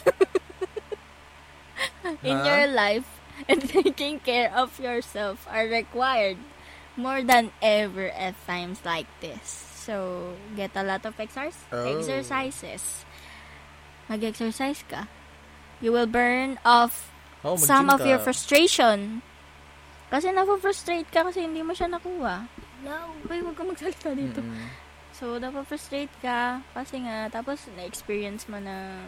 in 2.22 2.36
Huh? 2.38 2.44
your 2.44 2.66
life 2.68 3.08
and 3.48 3.60
taking 3.68 4.20
care 4.20 4.52
of 4.52 4.78
yourself 4.78 5.46
are 5.50 5.66
required 5.66 6.36
more 6.96 7.22
than 7.22 7.50
ever 7.62 8.08
at 8.10 8.34
times 8.46 8.80
like 8.84 9.06
this. 9.20 9.66
So, 9.80 10.36
get 10.54 10.76
a 10.76 10.84
lot 10.84 11.06
of 11.06 11.18
exercise, 11.18 11.56
Oh. 11.72 11.88
exercises. 11.88 13.04
Mag-exercise 14.08 14.84
ka. 14.84 15.08
You 15.80 15.92
will 15.92 16.06
burn 16.06 16.58
off 16.64 17.08
Oh, 17.40 17.56
some 17.56 17.88
of 17.88 18.00
ka. 18.00 18.04
your 18.04 18.20
frustration. 18.20 19.24
Kasi 20.12 20.28
na-frustrate 20.28 21.08
ka 21.08 21.24
kasi 21.24 21.40
hindi 21.40 21.64
mo 21.64 21.72
siya 21.72 21.88
nakuha. 21.88 22.44
No, 22.84 23.16
boy, 23.24 23.40
huwag 23.40 23.56
ka 23.56 23.64
magsalita 23.64 24.12
dito. 24.12 24.44
Mm-mm. 24.44 24.68
So, 25.14 25.40
na-frustrate 25.40 26.12
ka 26.20 26.60
kasi 26.76 27.00
nga, 27.00 27.32
tapos 27.32 27.64
na-experience 27.72 28.44
mo 28.44 28.60
na, 28.60 29.00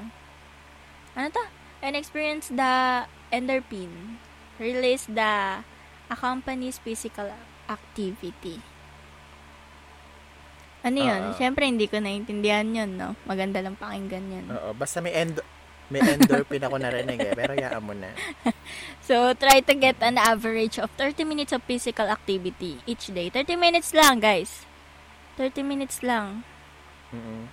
ano 1.16 1.29
ta? 1.33 1.44
And 1.83 1.98
experience 1.98 2.48
the 2.48 3.07
endorphin. 3.35 4.22
Release 4.61 5.11
the 5.11 5.64
accompanies 6.07 6.79
physical 6.79 7.33
activity. 7.66 8.62
Ano 10.83 10.98
yun? 10.98 11.20
Oo. 11.31 11.35
Siyempre, 11.38 11.66
hindi 11.66 11.87
ko 11.87 12.03
naintindihan 12.03 12.66
yun, 12.66 12.98
no? 12.98 13.14
Maganda 13.25 13.62
lang 13.62 13.79
pakinggan 13.79 14.27
yun. 14.29 14.46
Oo, 14.51 14.75
basta 14.75 14.98
may 14.98 15.14
end 15.14 15.38
may 15.92 16.01
endorphin 16.01 16.64
ako 16.64 16.81
narinig 16.81 17.20
eh, 17.20 17.37
pero 17.37 17.53
yaan 17.53 17.85
mo 17.85 17.92
na. 17.92 18.09
So, 19.03 19.35
try 19.35 19.61
to 19.61 19.75
get 19.77 19.98
an 20.01 20.16
average 20.16 20.79
of 20.79 20.88
30 20.94 21.27
minutes 21.27 21.53
of 21.53 21.61
physical 21.66 22.07
activity 22.07 22.81
each 22.87 23.11
day. 23.11 23.29
30 23.29 23.59
minutes 23.59 23.90
lang, 23.92 24.22
guys. 24.22 24.64
30 25.37 25.66
minutes 25.66 26.01
lang. 26.07 26.46
Mm-mm. 27.12 27.51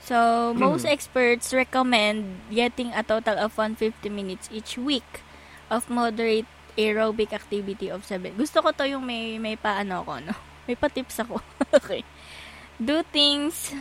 So, 0.00 0.52
most 0.56 0.88
experts 0.88 1.52
recommend 1.52 2.40
getting 2.48 2.90
a 2.96 3.04
total 3.04 3.36
of 3.36 3.56
150 3.56 4.08
minutes 4.08 4.48
each 4.50 4.80
week 4.80 5.22
of 5.68 5.92
moderate 5.92 6.48
aerobic 6.74 7.32
activity 7.32 7.92
of 7.92 8.04
7. 8.08 8.32
Gusto 8.34 8.64
ko 8.64 8.72
to 8.72 8.88
yung 8.88 9.04
may, 9.04 9.36
may 9.36 9.54
paano 9.60 10.00
ako, 10.02 10.12
no? 10.24 10.34
May 10.68 10.76
pa-tips 10.76 11.18
ako. 11.20 11.42
okay. 11.78 12.06
Do 12.78 13.02
things 13.02 13.74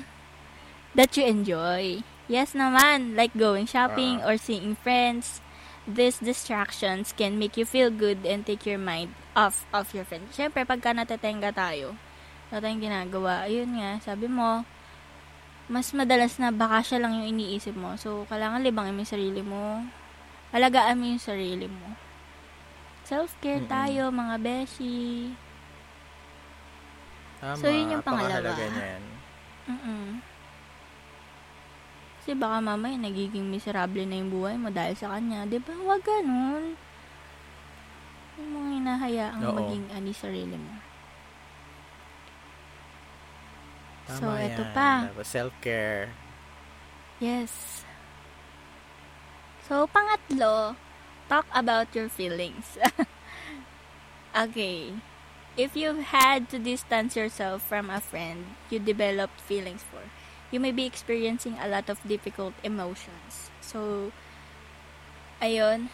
that 0.97 1.13
you 1.15 1.23
enjoy. 1.27 2.01
Yes 2.29 2.53
naman, 2.53 3.13
like 3.13 3.34
going 3.34 3.65
shopping 3.69 4.21
or 4.25 4.38
seeing 4.38 4.73
friends. 4.73 5.41
These 5.89 6.21
distractions 6.21 7.13
can 7.13 7.41
make 7.41 7.58
you 7.58 7.65
feel 7.65 7.89
good 7.89 8.21
and 8.25 8.45
take 8.45 8.65
your 8.69 8.77
mind 8.77 9.17
off 9.34 9.65
of 9.73 9.89
your 9.93 10.05
friends. 10.05 10.38
Siyempre, 10.38 10.62
pagka 10.62 10.93
natetenga 10.93 11.49
tayo, 11.49 11.97
wala 12.53 12.62
tayong 12.62 12.86
ginagawa, 12.86 13.49
ayun 13.49 13.73
nga, 13.82 13.97
sabi 14.01 14.29
mo, 14.29 14.65
mas 15.69 15.93
madalas 15.93 16.41
na 16.41 16.49
baka 16.49 16.82
siya 16.82 16.97
lang 16.99 17.13
yung 17.13 17.29
iniisip 17.32 17.77
mo. 17.77 17.93
So, 17.95 18.25
kailangan 18.25 18.65
libangin 18.65 18.97
mo 18.97 19.05
yung 19.05 19.13
sarili 19.13 19.41
mo. 19.45 19.86
Alagaan 20.49 20.97
mo 20.97 21.05
yung 21.05 21.21
sarili 21.21 21.69
mo. 21.69 21.93
Self-care 23.05 23.62
Mm-mm. 23.63 23.69
tayo, 23.69 24.10
mga 24.10 24.36
beshi. 24.41 25.29
Tama, 27.38 27.55
So, 27.55 27.69
yun 27.69 27.93
yung 27.93 28.01
pangalawa. 28.01 28.49
niyan. 28.49 29.01
Mm-mm. 29.69 30.05
Kasi 32.19 32.34
baka 32.34 32.58
mamaya 32.60 32.97
nagiging 32.97 33.45
miserable 33.45 34.03
na 34.10 34.17
yung 34.17 34.34
buhay 34.34 34.58
mo 34.58 34.73
dahil 34.73 34.97
sa 34.97 35.13
kanya. 35.13 35.45
Di 35.45 35.62
ba? 35.62 35.71
Huwag 35.71 36.01
ganun. 36.01 36.73
Yung 38.38 38.49
mga 38.51 38.69
hinahayaang 38.73 39.41
Oo. 39.45 39.53
maging 39.55 39.86
ani 39.93 40.13
sarili 40.13 40.58
mo. 40.58 40.78
Tama 44.09 44.17
so, 44.17 44.27
yan. 44.33 44.73
pa. 44.73 44.91
Tapos 45.13 45.29
self-care. 45.29 46.09
Yes. 47.21 47.85
So, 49.69 49.85
pangatlo, 49.85 50.73
talk 51.29 51.45
about 51.53 51.93
your 51.93 52.09
feelings. 52.09 52.73
okay. 54.33 54.97
If 55.53 55.75
you've 55.77 56.09
had 56.09 56.49
to 56.49 56.57
distance 56.57 57.13
yourself 57.13 57.61
from 57.61 57.93
a 57.93 58.01
friend 58.01 58.57
you 58.73 58.79
developed 58.79 59.37
feelings 59.41 59.85
for, 59.85 60.09
you 60.49 60.57
may 60.57 60.71
be 60.71 60.89
experiencing 60.89 61.57
a 61.61 61.67
lot 61.67 61.89
of 61.89 62.01
difficult 62.07 62.57
emotions. 62.63 63.53
So, 63.61 64.09
ayun, 65.37 65.93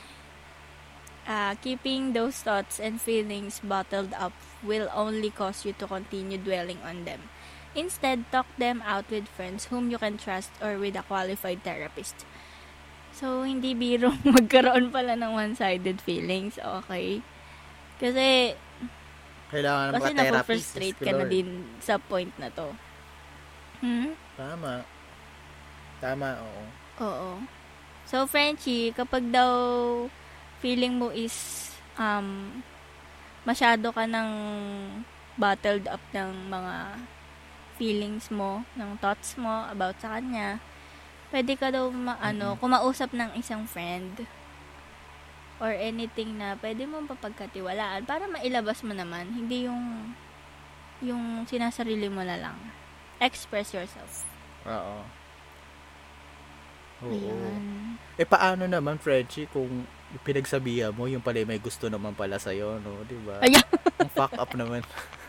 uh, 1.28 1.56
keeping 1.60 2.13
those 2.13 2.39
thoughts 2.39 2.80
and 2.80 3.01
feelings 3.01 3.60
bottled 3.60 4.13
up 4.15 4.34
will 4.63 4.88
only 4.93 5.30
cause 5.30 5.65
you 5.65 5.73
to 5.73 5.88
continue 5.88 6.38
dwelling 6.38 6.80
on 6.86 7.04
them. 7.04 7.28
Instead, 7.76 8.24
talk 8.32 8.48
them 8.56 8.80
out 8.88 9.04
with 9.12 9.28
friends 9.28 9.68
whom 9.68 9.92
you 9.92 10.00
can 10.00 10.16
trust 10.16 10.52
or 10.64 10.80
with 10.80 10.96
a 10.96 11.04
qualified 11.04 11.60
therapist. 11.68 12.24
So, 13.12 13.44
hindi 13.44 13.76
biro 13.76 14.16
magkaroon 14.36 14.92
pala 14.96 15.20
ng 15.20 15.32
one-sided 15.36 16.00
feelings, 16.00 16.56
okay? 16.60 17.20
Kasi, 18.00 18.56
Kailangan 19.52 19.86
ng 19.92 19.96
kasi 20.00 20.12
napo-frustrate 20.16 21.00
ka 21.00 21.12
na 21.16 21.26
din 21.28 21.64
sa 21.84 22.00
point 22.00 22.32
na 22.40 22.50
to. 22.52 22.72
Hmm? 23.84 24.16
Tama. 24.36 24.84
Tama, 26.00 26.28
oo. 26.44 26.64
Oo. 27.04 27.32
So, 28.08 28.24
Frenchie, 28.28 28.96
kapag 28.96 29.32
daw 29.32 29.52
feeling 30.60 31.00
mo 31.00 31.12
is 31.12 31.70
um, 32.00 32.60
masyado 33.44 33.92
ka 33.92 34.04
ng 34.08 34.30
bottled 35.36 35.88
up 35.92 36.02
ng 36.16 36.52
mga 36.52 36.74
feelings 37.76 38.32
mo, 38.32 38.64
ng 38.80 38.96
thoughts 39.00 39.36
mo 39.36 39.68
about 39.68 40.00
sa 40.00 40.18
kanya, 40.18 40.64
pwede 41.30 41.54
ka 41.60 41.72
daw 41.72 41.92
ma- 41.92 42.20
ano, 42.24 42.56
kumausap 42.60 43.12
ng 43.12 43.36
isang 43.36 43.68
friend 43.68 44.24
or 45.60 45.72
anything 45.72 46.36
na 46.36 46.60
pwede 46.60 46.84
mo 46.84 47.00
papagkatiwalaan 47.08 48.04
para 48.04 48.28
mailabas 48.28 48.84
mo 48.84 48.92
naman, 48.92 49.32
hindi 49.32 49.68
yung 49.68 50.12
yung 51.04 51.44
sinasarili 51.44 52.08
mo 52.08 52.24
na 52.24 52.40
lang. 52.40 52.58
Express 53.20 53.76
yourself. 53.76 54.24
Oo. 54.68 54.98
Oo. 57.04 57.12
Ayan. 57.12 58.00
Eh, 58.16 58.24
paano 58.24 58.64
naman, 58.64 58.96
Frenchie, 58.96 59.52
kung 59.52 59.84
pinagsabihan 60.24 60.96
mo, 60.96 61.12
yung 61.12 61.20
pala 61.20 61.44
may 61.44 61.60
gusto 61.60 61.92
naman 61.92 62.16
pala 62.16 62.40
sa'yo, 62.40 62.80
no? 62.80 63.04
Di 63.04 63.20
ba? 63.28 63.44
Ayan. 63.44 63.64
Ang 64.00 64.12
fuck 64.16 64.32
up 64.40 64.52
naman. 64.56 64.80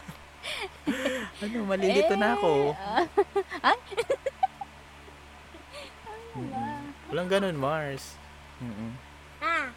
ano, 1.42 1.56
malilito 1.64 2.14
na 2.16 2.36
ako. 2.36 2.72
Eh, 2.72 3.66
ah. 3.66 3.78
Walang 7.12 7.28
ganun, 7.30 7.56
Mars. 7.56 8.18
Mm-mm. 8.60 8.92
ah. 9.40 9.68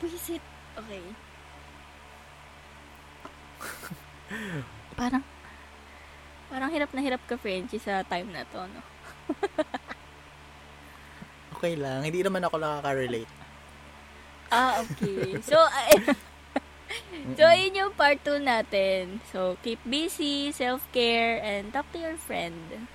Puisit. 0.00 0.42
Okay. 0.78 1.04
parang, 5.00 5.22
parang 6.48 6.70
hirap 6.72 6.90
na 6.96 7.04
hirap 7.04 7.22
ka, 7.28 7.36
Frenchie, 7.36 7.82
sa 7.82 8.00
time 8.06 8.32
na 8.32 8.48
to, 8.48 8.64
no? 8.64 8.80
Okay 11.60 11.76
lang. 11.76 12.00
Hindi 12.00 12.24
naman 12.24 12.40
ako 12.40 12.56
nakaka-relate. 12.56 13.28
Ah, 14.48 14.80
okay. 14.80 15.36
So, 15.44 15.60
ay- 15.60 16.16
so, 17.38 17.46
yun 17.50 17.74
yung 17.76 17.92
part 17.94 18.18
2 18.22 18.42
natin. 18.42 19.22
So, 19.30 19.56
keep 19.62 19.78
busy, 19.86 20.50
self-care, 20.50 21.38
and 21.42 21.70
talk 21.70 21.86
to 21.94 21.98
your 21.98 22.18
friend. 22.18 22.88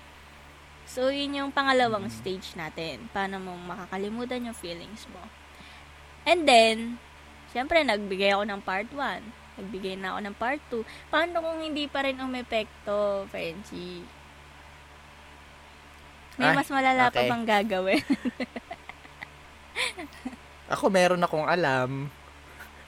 So, 0.85 1.09
yun 1.09 1.35
yung 1.35 1.51
pangalawang 1.51 2.11
stage 2.11 2.53
natin. 2.53 3.09
Paano 3.11 3.41
mo 3.41 3.57
makakalimutan 3.57 4.47
yung 4.47 4.57
feelings 4.57 5.09
mo. 5.09 5.23
And 6.25 6.45
then, 6.45 7.01
syempre, 7.51 7.81
nagbigay 7.81 8.35
ako 8.35 8.43
ng 8.45 8.61
part 8.61 8.89
1. 8.93 9.59
Nagbigay 9.61 9.95
na 9.95 10.15
ako 10.15 10.19
ng 10.23 10.35
part 10.35 10.61
2. 10.71 10.83
Paano 11.09 11.39
kung 11.41 11.59
hindi 11.63 11.87
pa 11.87 12.03
rin 12.03 12.19
umepekto, 12.19 13.25
Frenchie? 13.31 14.03
May 16.35 16.51
Ay, 16.51 16.55
mas 16.59 16.67
malala 16.67 17.07
pa 17.07 17.23
okay. 17.23 17.31
bang 17.31 17.45
gagawin? 17.47 18.03
Ako, 20.65 20.89
meron 20.89 21.21
akong 21.23 21.45
alam. 21.45 22.09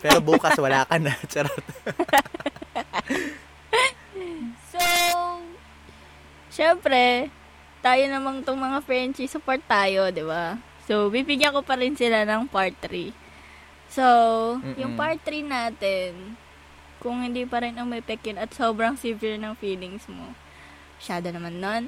Pero 0.07 0.23
bukas, 0.23 0.55
wala 0.55 0.87
ka 0.87 0.95
na. 1.03 1.11
Charot. 1.31 1.67
So, 4.71 4.79
syempre, 6.47 7.27
tayo 7.83 8.03
namang 8.07 8.47
tong 8.47 8.55
mga 8.55 8.79
Frenchie, 8.87 9.27
support 9.27 9.59
tayo, 9.67 10.07
di 10.15 10.23
ba? 10.23 10.55
So, 10.87 11.11
bibigyan 11.11 11.51
ko 11.51 11.59
pa 11.59 11.75
rin 11.75 11.99
sila 11.99 12.23
ng 12.23 12.47
part 12.47 12.71
3. 12.79 13.11
So, 13.91 14.03
yung 14.79 14.95
Mm-mm. 14.95 14.99
part 14.99 15.19
3 15.19 15.43
natin, 15.43 16.39
kung 17.03 17.19
hindi 17.19 17.43
pa 17.43 17.59
rin 17.59 17.75
umepek 17.75 18.31
yun 18.31 18.39
at 18.39 18.55
sobrang 18.55 18.95
severe 18.95 19.35
ng 19.35 19.59
feelings 19.59 20.07
mo, 20.07 20.31
syado 21.03 21.35
naman 21.35 21.59
nun. 21.59 21.83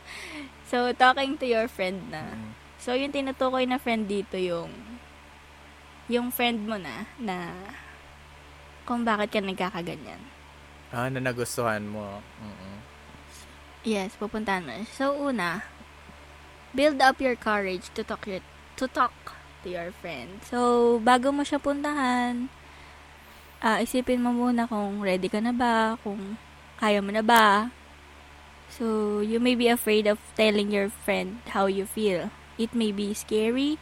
so, 0.72 0.88
talking 0.96 1.36
to 1.36 1.44
your 1.44 1.68
friend 1.68 2.08
na. 2.08 2.32
Mm. 2.32 2.56
So, 2.80 2.96
yung 2.96 3.12
tinutukoy 3.12 3.68
na 3.68 3.76
friend 3.76 4.08
dito 4.08 4.40
yung 4.40 4.91
yung 6.12 6.28
friend 6.28 6.68
mo 6.68 6.76
na 6.76 7.08
na 7.16 7.56
kung 8.84 9.00
bakit 9.00 9.32
ka 9.32 9.40
nagkakaganyan. 9.40 10.20
Ah, 10.92 11.08
na 11.08 11.24
nagustuhan 11.24 11.80
mo. 11.88 12.20
Mm-mm. 12.36 12.76
Yes, 13.80 14.12
pupuntahan 14.20 14.68
mo. 14.68 14.84
So, 14.92 15.16
una, 15.16 15.64
build 16.76 17.00
up 17.00 17.16
your 17.16 17.32
courage 17.32 17.88
to 17.96 18.04
talk 18.04 18.28
your, 18.28 18.44
to 18.76 18.84
talk 18.84 19.16
to 19.64 19.72
your 19.72 19.96
friend. 20.04 20.44
So, 20.44 21.00
bago 21.00 21.32
mo 21.32 21.48
siya 21.48 21.56
puntahan, 21.56 22.52
ah, 23.64 23.80
isipin 23.80 24.20
mo 24.20 24.36
muna 24.36 24.68
kung 24.68 25.00
ready 25.00 25.32
ka 25.32 25.40
na 25.40 25.56
ba, 25.56 25.96
kung 26.04 26.36
kaya 26.76 27.00
mo 27.00 27.08
na 27.08 27.24
ba. 27.24 27.72
So, 28.68 29.24
you 29.24 29.40
may 29.40 29.56
be 29.56 29.72
afraid 29.72 30.04
of 30.04 30.20
telling 30.36 30.68
your 30.68 30.92
friend 30.92 31.40
how 31.56 31.72
you 31.72 31.88
feel. 31.88 32.28
It 32.60 32.76
may 32.76 32.92
be 32.92 33.16
scary 33.16 33.80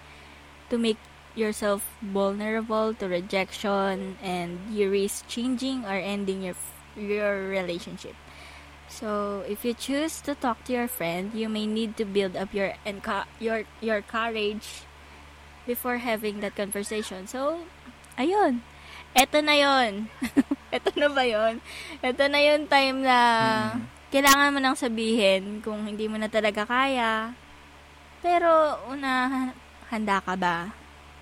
to 0.70 0.78
make 0.78 1.02
yourself 1.34 1.86
vulnerable 2.02 2.92
to 2.94 3.06
rejection 3.08 4.18
and 4.22 4.58
you 4.70 4.90
risk 4.90 5.28
changing 5.28 5.84
or 5.86 5.94
ending 5.96 6.42
your 6.42 6.56
your 6.98 7.48
relationship. 7.48 8.14
So, 8.90 9.42
if 9.46 9.62
you 9.62 9.72
choose 9.72 10.18
to 10.26 10.34
talk 10.34 10.66
to 10.66 10.74
your 10.74 10.90
friend, 10.90 11.30
you 11.30 11.46
may 11.46 11.62
need 11.64 11.94
to 12.02 12.04
build 12.04 12.34
up 12.34 12.50
your 12.50 12.74
enca- 12.82 13.30
your 13.38 13.62
your 13.78 14.02
courage 14.02 14.82
before 15.62 16.02
having 16.02 16.42
that 16.42 16.58
conversation. 16.58 17.30
So, 17.30 17.62
ayun. 18.18 18.66
Eto 19.14 19.38
na 19.42 19.54
yon. 19.54 20.10
Eto 20.74 20.90
na 20.98 21.06
ba 21.10 21.22
yon? 21.22 21.62
Eto 22.02 22.26
na 22.26 22.38
yon 22.42 22.66
time 22.66 23.02
na 23.06 23.18
Mm. 23.78 23.86
kailangan 24.10 24.50
mo 24.50 24.58
nang 24.58 24.74
sabihin 24.74 25.62
kung 25.62 25.86
hindi 25.86 26.10
mo 26.10 26.18
na 26.18 26.26
talaga 26.26 26.66
kaya. 26.66 27.34
Pero, 28.22 28.78
una, 28.90 29.50
handa 29.90 30.18
ka 30.18 30.34
ba? 30.34 30.70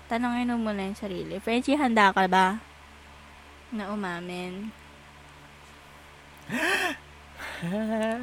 Tanongin 0.09 0.49
mo 0.49 0.69
muna 0.69 0.89
yung 0.89 0.97
sarili. 0.97 1.37
Frenchie, 1.37 1.77
handa 1.77 2.09
ka 2.09 2.25
ba? 2.25 2.57
Na 3.69 3.93
umamin. 3.93 4.73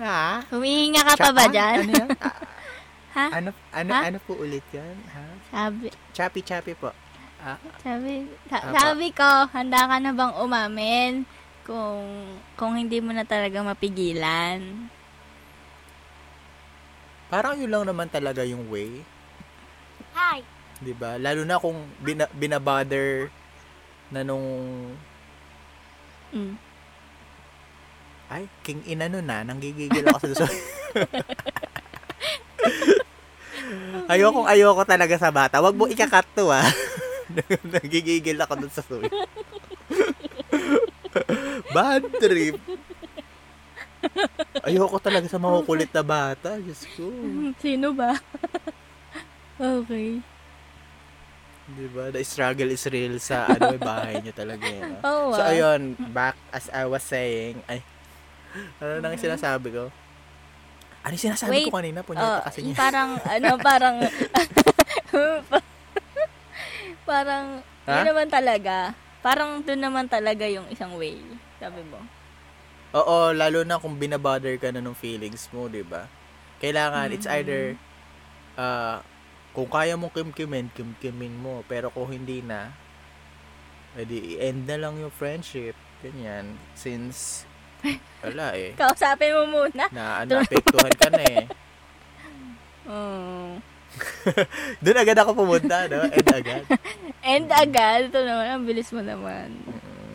ha? 0.03 0.42
Humihinga 0.51 1.03
ka 1.07 1.14
pa 1.14 1.31
ba 1.31 1.46
Cha- 1.46 1.55
dyan? 1.55 1.77
Ano 1.79 1.92
yan? 1.94 2.09
ha? 3.16 3.27
Ano, 3.31 3.49
ano, 3.70 3.90
Ha? 3.94 4.01
ano 4.03 4.18
po 4.18 4.35
ulit 4.35 4.66
yan? 4.75 4.96
Ha? 5.14 5.25
Sabi, 5.55 5.87
Chappy-chappy 6.11 6.75
po. 6.75 6.90
Ah, 7.38 7.61
sabi, 7.79 8.27
sa- 8.51 8.64
sabi 8.75 9.14
ko, 9.14 9.46
handa 9.55 9.87
ka 9.87 10.03
na 10.03 10.11
bang 10.11 10.35
umamin 10.42 11.22
kung, 11.62 12.03
kung 12.59 12.75
hindi 12.75 12.99
mo 12.99 13.14
na 13.14 13.22
talaga 13.22 13.62
mapigilan? 13.62 14.90
parang 17.27 17.59
yun 17.59 17.66
lang 17.66 17.83
naman 17.85 18.07
talaga 18.07 18.46
yung 18.46 18.70
way. 18.70 19.03
Hi! 20.14 20.46
'Di 20.81 20.93
ba? 20.97 21.17
Lalo 21.17 21.45
na 21.45 21.61
kung 21.61 21.89
bina, 22.01 22.29
binabother 22.37 23.33
na 24.12 24.21
nung 24.23 24.47
Mm. 26.35 26.59
ay, 28.27 28.51
king 28.67 28.83
ina 28.85 29.07
nun 29.07 29.23
na, 29.23 29.47
nanggigigil 29.47 30.03
ako 30.11 30.19
sa 30.19 30.29
susunod. 30.43 30.59
ayoko, 34.12 34.43
ayoko 34.51 34.83
talaga 34.83 35.15
sa 35.17 35.31
bata. 35.31 35.62
Wag 35.62 35.79
mo 35.79 35.87
ikakat 35.87 36.27
to, 36.35 36.51
ah. 36.51 36.67
nanggigigil 37.73 38.35
ako 38.43 38.53
dun 38.59 38.73
sa 38.75 38.83
susunod. 38.83 39.11
Bad 41.77 42.03
trip. 42.19 42.59
Ayoko 44.67 44.99
talaga 44.99 45.31
sa 45.31 45.39
makukulit 45.39 45.95
na 45.95 46.03
bata. 46.03 46.59
Diyos 46.59 46.83
ko. 46.99 47.07
Sino 47.62 47.95
ba? 47.95 48.19
okay. 49.62 50.19
Di 51.67 51.91
ba? 51.91 52.15
The 52.15 52.23
struggle 52.23 52.71
is 52.71 52.87
real 52.87 53.19
sa 53.19 53.51
ano, 53.51 53.75
bahay 53.83 54.23
niyo 54.23 54.31
talaga. 54.31 54.71
Yun, 54.71 55.03
Oh, 55.03 55.35
So, 55.35 55.43
wow. 55.43 55.51
ayun, 55.51 55.99
back 56.15 56.39
as 56.55 56.71
I 56.71 56.87
was 56.87 57.03
saying, 57.03 57.59
ay, 57.67 57.83
ano 58.79 59.03
nang 59.03 59.19
sinasabi 59.19 59.75
ko? 59.75 59.91
Ano 61.03 61.13
yung 61.15 61.25
sinasabi 61.27 61.51
Wait. 61.51 61.67
ko 61.67 61.75
kanina? 61.75 62.07
Oh, 62.07 62.09
Punyata 62.09 62.47
kasi 62.47 62.63
yung 62.63 62.71
niya. 62.71 62.79
parang, 62.79 63.11
ano, 63.19 63.51
parang, 63.67 63.97
parang, 67.11 67.45
Ha? 67.87 67.93
yun 67.99 68.07
naman 68.07 68.29
talaga. 68.31 68.95
Parang 69.27 69.59
doon 69.67 69.83
naman 69.83 70.07
talaga 70.07 70.47
yung 70.47 70.71
isang 70.71 70.95
way. 70.95 71.19
Sabi 71.59 71.83
mo. 71.83 71.99
Oo, 72.95 73.35
lalo 73.35 73.67
na 73.67 73.83
kung 73.83 73.99
binabother 73.99 74.55
ka 74.57 74.71
na 74.71 74.79
ng 74.79 74.95
feelings 74.95 75.51
mo, 75.51 75.67
di 75.67 75.83
ba? 75.83 76.07
Kailangan, 76.63 77.11
it's 77.11 77.27
Mhm. 77.27 77.35
either, 77.43 77.63
ah, 78.55 79.03
kung 79.57 79.73
kaya 79.73 79.97
mong 79.97 80.12
kimkimin, 80.12 80.69
kimkimin 80.77 81.33
mo. 81.33 81.64
Pero 81.64 81.88
kung 81.88 82.12
hindi 82.12 82.45
na, 82.45 82.77
edi 83.97 84.37
end 84.37 84.69
na 84.69 84.77
lang 84.77 85.01
yung 85.01 85.09
friendship. 85.09 85.73
Ganyan. 86.05 86.61
Since, 86.77 87.49
wala 88.25 88.53
eh. 88.53 88.77
Kausapin 88.77 89.33
mo 89.33 89.64
muna. 89.64 89.88
Na, 89.88 90.29
naapektuhan 90.29 90.92
ka 90.92 91.09
na 91.09 91.25
eh. 91.25 91.45
Oh. 92.85 93.57
Doon 94.85 94.99
agad 95.01 95.16
ako 95.25 95.31
pumunta, 95.33 95.88
no? 95.88 96.05
End 96.12 96.29
agad. 96.29 96.62
And 97.25 97.49
agad, 97.49 98.12
ito 98.12 98.21
naman, 98.21 98.47
ang 98.53 98.64
bilis 98.69 98.92
mo 98.92 99.01
naman. 99.01 99.57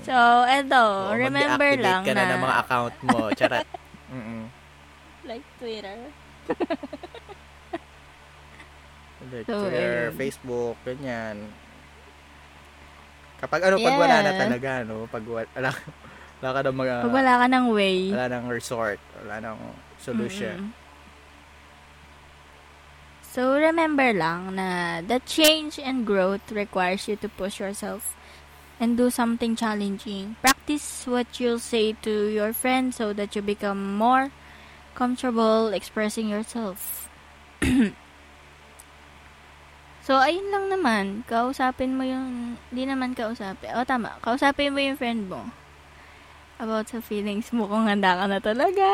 So, 0.06 0.14
eto, 0.50 1.10
Oo, 1.10 1.18
remember 1.18 1.78
lang 1.78 2.02
ka 2.06 2.14
na, 2.14 2.26
na, 2.26 2.32
ng 2.38 2.42
mga 2.42 2.58
account 2.66 2.96
mo. 3.06 3.20
Charat. 3.34 3.68
Mm-mm. 4.12 4.44
like 5.26 5.46
Twitter. 5.62 5.98
So, 9.22 9.54
Twitter, 9.70 10.10
ayun. 10.10 10.18
Facebook, 10.18 10.76
ganyan. 10.82 11.38
Kapag 13.38 13.62
ano, 13.70 13.76
pag 13.82 13.98
wala 13.98 14.16
na 14.22 14.32
Yeah. 14.34 14.42
talaga, 14.42 14.70
no? 14.86 15.06
Pag 15.10 15.26
wala, 15.26 15.48
wala, 16.42 16.50
ka 16.54 16.60
na 16.62 16.72
mga, 16.74 16.96
Pag 17.06 17.14
wala 17.14 17.34
ka 17.42 17.46
ng 17.50 17.66
way. 17.74 18.00
wala 18.14 18.28
nang 18.30 18.48
resort, 18.50 19.00
wala 19.22 19.36
nang 19.42 19.60
solution. 19.98 20.70
Mm-mm. 20.70 20.80
So, 23.32 23.56
remember 23.56 24.12
lang 24.12 24.60
na 24.60 25.00
the 25.00 25.24
change 25.24 25.80
and 25.80 26.04
growth 26.04 26.52
requires 26.52 27.08
you 27.08 27.16
to 27.24 27.30
push 27.32 27.64
yourself 27.64 28.14
and 28.76 28.98
do 29.00 29.08
something 29.10 29.56
challenging. 29.56 30.36
Practice 30.44 31.08
what 31.08 31.40
you'll 31.40 31.64
say 31.64 31.94
to 32.04 32.28
your 32.28 32.52
friends 32.52 32.98
so 33.00 33.14
that 33.14 33.32
you 33.32 33.42
become 33.42 33.96
more 33.96 34.36
comfortable 34.94 35.72
expressing 35.72 36.28
yourself. 36.28 37.08
so, 40.12 40.20
ayun 40.20 40.52
lang 40.52 40.68
naman. 40.68 41.24
Kausapin 41.24 41.96
mo 41.96 42.04
yung... 42.04 42.60
Di 42.68 42.84
naman 42.84 43.16
kausapin. 43.16 43.72
O, 43.80 43.88
tama. 43.88 44.20
Kausapin 44.20 44.76
mo 44.76 44.84
yung 44.84 45.00
friend 45.00 45.32
mo 45.32 45.48
about 46.60 46.92
sa 46.92 47.00
feelings 47.00 47.48
mo 47.56 47.64
kung 47.66 47.88
handa 47.88 48.20
ka 48.20 48.28
na 48.28 48.44
talaga. 48.44 48.88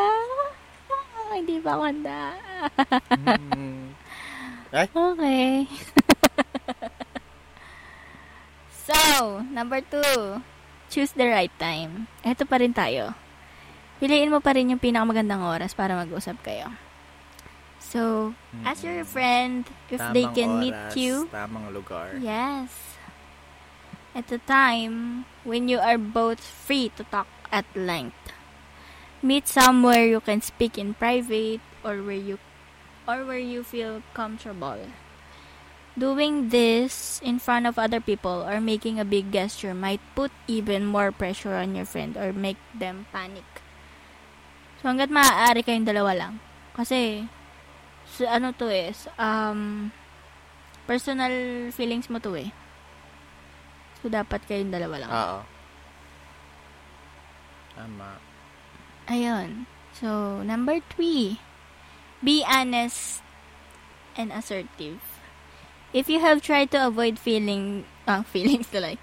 Hindi 1.34 1.58
pa 1.58 1.74
ako 1.74 1.84
handa. 1.90 2.22
Mm. 3.12 3.98
Okay. 4.72 5.68
so, 8.88 8.96
number 9.52 9.84
two, 9.84 10.40
choose 10.88 11.12
the 11.18 11.28
right 11.28 11.52
time. 11.60 12.08
Ito 12.24 12.48
pa 12.48 12.62
rin 12.62 12.72
tayo. 12.72 13.12
Piliin 13.98 14.30
mo 14.30 14.40
pa 14.40 14.54
rin 14.54 14.70
yung 14.70 14.80
pinakamagandang 14.80 15.42
oras 15.42 15.74
para 15.74 15.98
mag-usap 15.98 16.40
kayo. 16.46 16.72
So, 17.88 18.36
ask 18.68 18.84
your 18.84 19.08
friend 19.08 19.64
if 19.88 20.04
they 20.12 20.28
Tamang 20.28 20.36
can 20.36 20.52
meet 20.60 20.76
oras, 20.76 20.96
you. 21.00 21.14
Tamang 21.32 21.72
lugar. 21.72 22.20
Yes. 22.20 23.00
At 24.12 24.28
the 24.28 24.44
time 24.44 25.24
when 25.48 25.72
you 25.72 25.80
are 25.80 25.96
both 25.96 26.44
free 26.44 26.92
to 27.00 27.08
talk 27.08 27.32
at 27.48 27.64
length. 27.72 28.36
Meet 29.24 29.48
somewhere 29.48 30.04
you 30.04 30.20
can 30.20 30.44
speak 30.44 30.76
in 30.76 31.00
private 31.00 31.64
or 31.80 32.04
where 32.04 32.20
you 32.20 32.44
or 33.08 33.24
where 33.24 33.40
you 33.40 33.64
feel 33.64 34.04
comfortable. 34.12 34.92
Doing 35.96 36.52
this 36.52 37.24
in 37.24 37.40
front 37.40 37.66
of 37.66 37.80
other 37.80 38.04
people 38.04 38.44
or 38.44 38.60
making 38.60 39.00
a 39.00 39.08
big 39.08 39.32
gesture 39.32 39.74
might 39.74 40.04
put 40.12 40.30
even 40.46 40.86
more 40.86 41.16
pressure 41.16 41.56
on 41.56 41.74
your 41.74 41.88
friend 41.88 42.20
or 42.20 42.36
make 42.36 42.60
them 42.76 43.08
panic. 43.16 43.48
So 44.84 44.92
hanggat 44.92 45.10
maaari 45.10 45.64
kayong 45.64 45.88
dalawa 45.88 46.14
lang. 46.14 46.34
Kasi 46.78 47.26
sa 48.18 48.42
ano 48.42 48.50
to 48.58 48.66
eh, 48.74 48.90
um 49.22 49.94
personal 50.90 51.70
feelings 51.70 52.10
mo 52.10 52.18
to 52.18 52.34
eh. 52.34 52.50
So 54.02 54.10
dapat 54.10 54.46
kayong 54.50 54.74
dalawa 54.74 54.96
lang. 55.06 55.12
Oo. 55.14 55.40
Tama. 57.78 58.18
Ayun. 59.06 59.70
So, 59.98 60.42
number 60.46 60.82
three, 60.94 61.42
be 62.22 62.46
honest 62.46 63.22
and 64.18 64.34
assertive. 64.34 65.02
If 65.94 66.10
you 66.10 66.20
have 66.20 66.42
tried 66.42 66.70
to 66.72 66.86
avoid 66.86 67.18
feeling, 67.18 67.86
ah, 68.08 68.22
feelings 68.22 68.70
tuloy. 68.70 68.98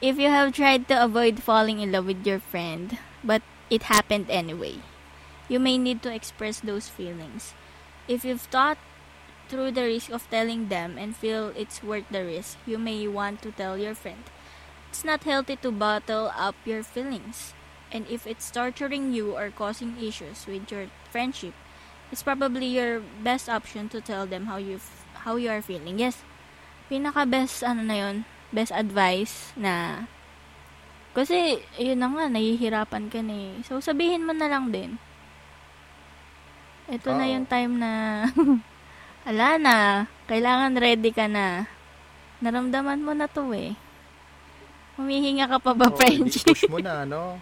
If 0.00 0.20
you 0.20 0.28
have 0.28 0.52
tried 0.52 0.88
to 0.88 0.96
avoid 0.96 1.40
falling 1.40 1.80
in 1.80 1.92
love 1.92 2.06
with 2.06 2.24
your 2.24 2.40
friend, 2.40 2.98
but 3.24 3.40
it 3.68 3.88
happened 3.88 4.28
anyway, 4.28 4.84
you 5.48 5.58
may 5.58 5.76
need 5.76 6.04
to 6.04 6.12
express 6.12 6.60
those 6.60 6.88
feelings. 6.88 7.56
If 8.06 8.24
you've 8.24 8.44
thought 8.52 8.78
through 9.48 9.72
the 9.72 9.84
risk 9.84 10.10
of 10.10 10.28
telling 10.28 10.68
them 10.68 10.96
and 10.98 11.16
feel 11.16 11.52
it's 11.56 11.82
worth 11.82 12.04
the 12.10 12.24
risk, 12.24 12.58
you 12.66 12.76
may 12.76 13.06
want 13.08 13.40
to 13.42 13.52
tell 13.52 13.78
your 13.78 13.94
friend. 13.94 14.24
It's 14.90 15.04
not 15.04 15.24
healthy 15.24 15.56
to 15.64 15.72
bottle 15.72 16.30
up 16.36 16.54
your 16.64 16.82
feelings. 16.82 17.54
And 17.92 18.04
if 18.10 18.26
it's 18.26 18.50
torturing 18.50 19.12
you 19.12 19.36
or 19.36 19.50
causing 19.50 19.96
issues 20.00 20.46
with 20.46 20.70
your 20.70 20.90
friendship, 21.10 21.54
it's 22.12 22.22
probably 22.22 22.66
your 22.66 23.00
best 23.22 23.48
option 23.48 23.88
to 23.90 24.00
tell 24.00 24.26
them 24.26 24.46
how 24.46 24.58
you 24.58 24.80
how 25.24 25.36
you 25.36 25.48
are 25.48 25.62
feeling. 25.62 25.98
Yes. 25.98 26.20
Pinaka 26.90 27.24
best 27.24 27.64
ano 27.64 27.80
na 27.82 27.96
'yon, 27.96 28.16
best 28.52 28.74
advice 28.74 29.56
na 29.56 30.04
kasi 31.14 31.62
yun 31.78 32.02
na 32.02 32.10
nga 32.10 32.26
nahihirapan 32.26 33.06
ka 33.08 33.22
na 33.22 33.34
eh. 33.34 33.54
So 33.62 33.78
sabihin 33.78 34.26
mo 34.26 34.34
na 34.34 34.50
lang 34.50 34.74
din. 34.74 34.98
Ito 36.84 37.08
na 37.10 37.24
Oo. 37.24 37.32
yung 37.32 37.46
time 37.48 37.72
na 37.74 37.90
ala 39.28 39.56
na, 39.56 39.76
kailangan 40.26 40.76
ready 40.76 41.10
ka 41.10 41.24
na. 41.24 41.64
Naramdaman 42.38 43.00
mo 43.00 43.16
na 43.16 43.24
to 43.24 43.50
eh. 43.56 43.72
Humihinga 44.94 45.48
ka 45.48 45.58
pa 45.58 45.72
ba, 45.72 45.88
Oo, 45.88 45.96
Frenchie? 45.96 46.44
i-push 46.44 46.68
mo 46.68 46.78
na, 46.78 47.02
no? 47.08 47.40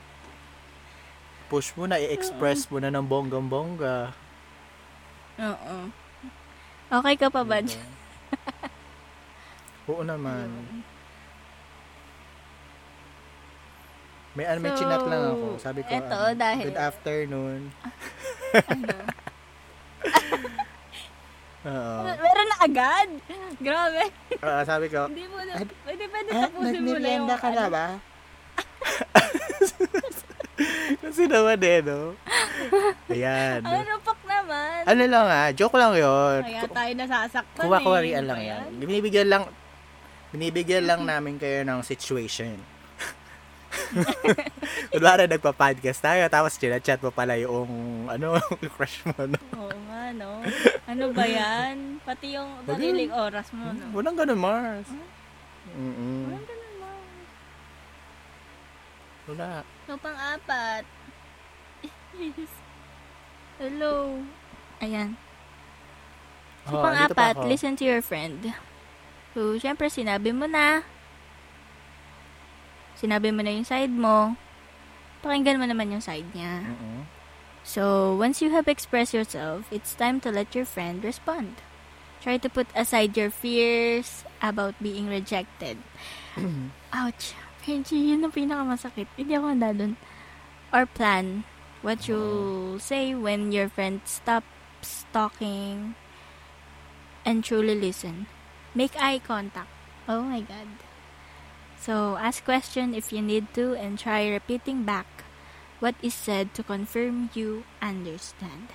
Push 1.51 1.75
mo 1.75 1.85
na, 1.85 1.99
i-express 1.99 2.71
mo 2.71 2.79
na 2.79 2.89
ng 2.89 3.03
bonggang-bongga. 3.03 4.15
Oo. 5.37 5.77
Okay 6.93 7.15
ka 7.19 7.29
pa 7.29 7.43
ba? 7.43 7.59
Diba? 7.59 7.77
Oo 9.91 10.07
naman. 10.07 10.49
May, 14.33 14.49
ano, 14.49 14.65
may 14.65 14.73
So, 14.73 14.79
chinat 14.81 15.03
lang 15.05 15.23
ako. 15.29 15.47
Sabi 15.59 15.81
ko, 15.83 15.91
eto, 15.93 16.15
ano, 16.15 16.33
dahil- 16.33 16.67
good 16.71 16.81
afternoon. 16.81 17.61
Ano? 18.55 18.97
Oo. 21.63 22.03
Meron 22.19 22.47
na 22.51 22.59
agad? 22.59 23.07
Grabe. 23.63 24.11
Ah, 24.43 24.67
sabi 24.67 24.91
ko, 24.91 25.07
Hindi 25.07 25.31
mo 25.31 25.39
na, 25.47 25.63
pwede 25.87 26.11
pwede 26.11 26.35
ah, 26.35 26.51
tapusin 26.51 26.83
mo 26.83 26.99
na 26.99 27.09
yung, 27.15 27.31
ka 27.31 27.49
na 27.55 27.71
ano. 27.71 27.71
ba? 27.71 27.87
Kasi 31.03 31.27
naman 31.31 31.59
eh, 31.63 31.79
no? 31.87 32.19
Ayan. 33.07 33.63
Ang 33.63 33.87
rupak 33.87 34.19
naman. 34.27 34.91
Ano 34.91 35.03
lang 35.07 35.27
ah, 35.31 35.55
joke 35.55 35.79
lang 35.79 35.95
yun. 35.95 36.43
Kaya 36.43 36.67
tayo 36.67 36.91
nasasaktan 36.99 37.63
Kumakawarian 37.63 38.27
eh. 38.27 38.29
lang 38.29 38.41
yan. 38.43 38.67
Binibigyan 38.83 39.31
lang, 39.31 39.47
binibigyan 40.35 40.83
lang 40.83 41.07
namin 41.07 41.39
kayo 41.39 41.63
ng 41.63 41.79
situation. 41.87 42.59
Kunwari 44.93 45.31
nagpa-podcast 45.31 46.03
tayo, 46.03 46.27
tapos 46.27 46.59
chat 46.59 46.99
mo 46.99 47.15
pala 47.15 47.39
yung, 47.39 47.71
ano, 48.11 48.35
crush 48.75 49.07
mo, 49.07 49.31
no? 49.31 49.39
Oo 49.57 49.92
nga, 50.13 50.21
no? 50.21 50.45
Ano 50.85 51.05
ba 51.17 51.25
yan? 51.25 52.05
Pati 52.05 52.37
yung 52.37 52.61
sariling 52.69 53.13
oras 53.13 53.49
mo, 53.57 53.73
no? 53.73 53.85
Walang 53.97 54.17
ganun, 54.21 54.41
Mars. 54.41 54.89
Mm-mm. 55.73 56.29
Walang 56.29 56.45
ganun 56.45 56.75
mo. 56.77 56.91
Wala. 59.33 59.49
So, 59.89 59.97
pang-apat. 59.97 60.85
Hello. 63.57 64.21
Ayan. 64.85 65.17
So, 66.69 66.77
Oh, 66.79 66.85
pang-apat, 66.85 67.43
listen 67.49 67.75
to 67.81 67.89
your 67.89 68.05
friend. 68.05 68.53
So, 69.33 69.57
syempre, 69.57 69.89
sinabi 69.89 70.37
mo 70.37 70.45
na. 70.45 70.85
Sinabi 73.01 73.33
mo 73.33 73.41
na 73.41 73.51
yung 73.51 73.67
side 73.67 73.91
mo. 73.91 74.37
Pakinggan 75.25 75.59
mo 75.59 75.67
naman 75.67 75.91
yung 75.91 76.05
side 76.05 76.29
niya. 76.37 76.63
Mm-mm. 76.69 77.12
So, 77.63 78.15
once 78.19 78.43
you 78.43 78.51
have 78.51 78.67
expressed 78.67 79.15
yourself, 79.15 79.71
it's 79.71 79.95
time 79.95 80.21
to 80.27 80.31
let 80.31 80.55
your 80.55 80.67
friend 80.67 81.03
respond. 81.03 81.63
Try 82.21 82.39
to 82.39 82.49
put 82.51 82.67
aside 82.75 83.17
your 83.17 83.31
fears 83.31 84.25
about 84.43 84.75
being 84.83 85.07
rejected. 85.07 85.79
Ouch. 86.93 87.35
Benji, 87.63 88.11
yun 88.11 88.27
ang 88.27 88.35
pinakamasakit. 88.35 89.07
Hindi 89.15 89.39
ako 89.39 89.47
handa 89.55 89.71
dun. 89.71 89.95
Or 90.75 90.83
plan 90.83 91.47
what 91.87 92.11
you'll 92.11 92.75
oh. 92.75 92.83
say 92.83 93.15
when 93.15 93.55
your 93.55 93.71
friend 93.71 94.03
stops 94.03 95.07
talking 95.15 95.95
and 97.23 97.47
truly 97.47 97.79
listen. 97.79 98.27
Make 98.75 98.99
eye 98.99 99.23
contact. 99.23 99.71
Oh 100.11 100.27
my 100.27 100.43
God. 100.43 100.83
So, 101.79 102.19
ask 102.19 102.43
question 102.43 102.95
if 102.95 103.15
you 103.15 103.23
need 103.23 103.55
to 103.55 103.79
and 103.79 103.95
try 103.99 104.27
repeating 104.27 104.83
back 104.83 105.22
what 105.83 105.99
is 105.99 106.15
said 106.15 106.55
to 106.55 106.63
confirm 106.63 107.27
you 107.35 107.67
understand. 107.83 108.71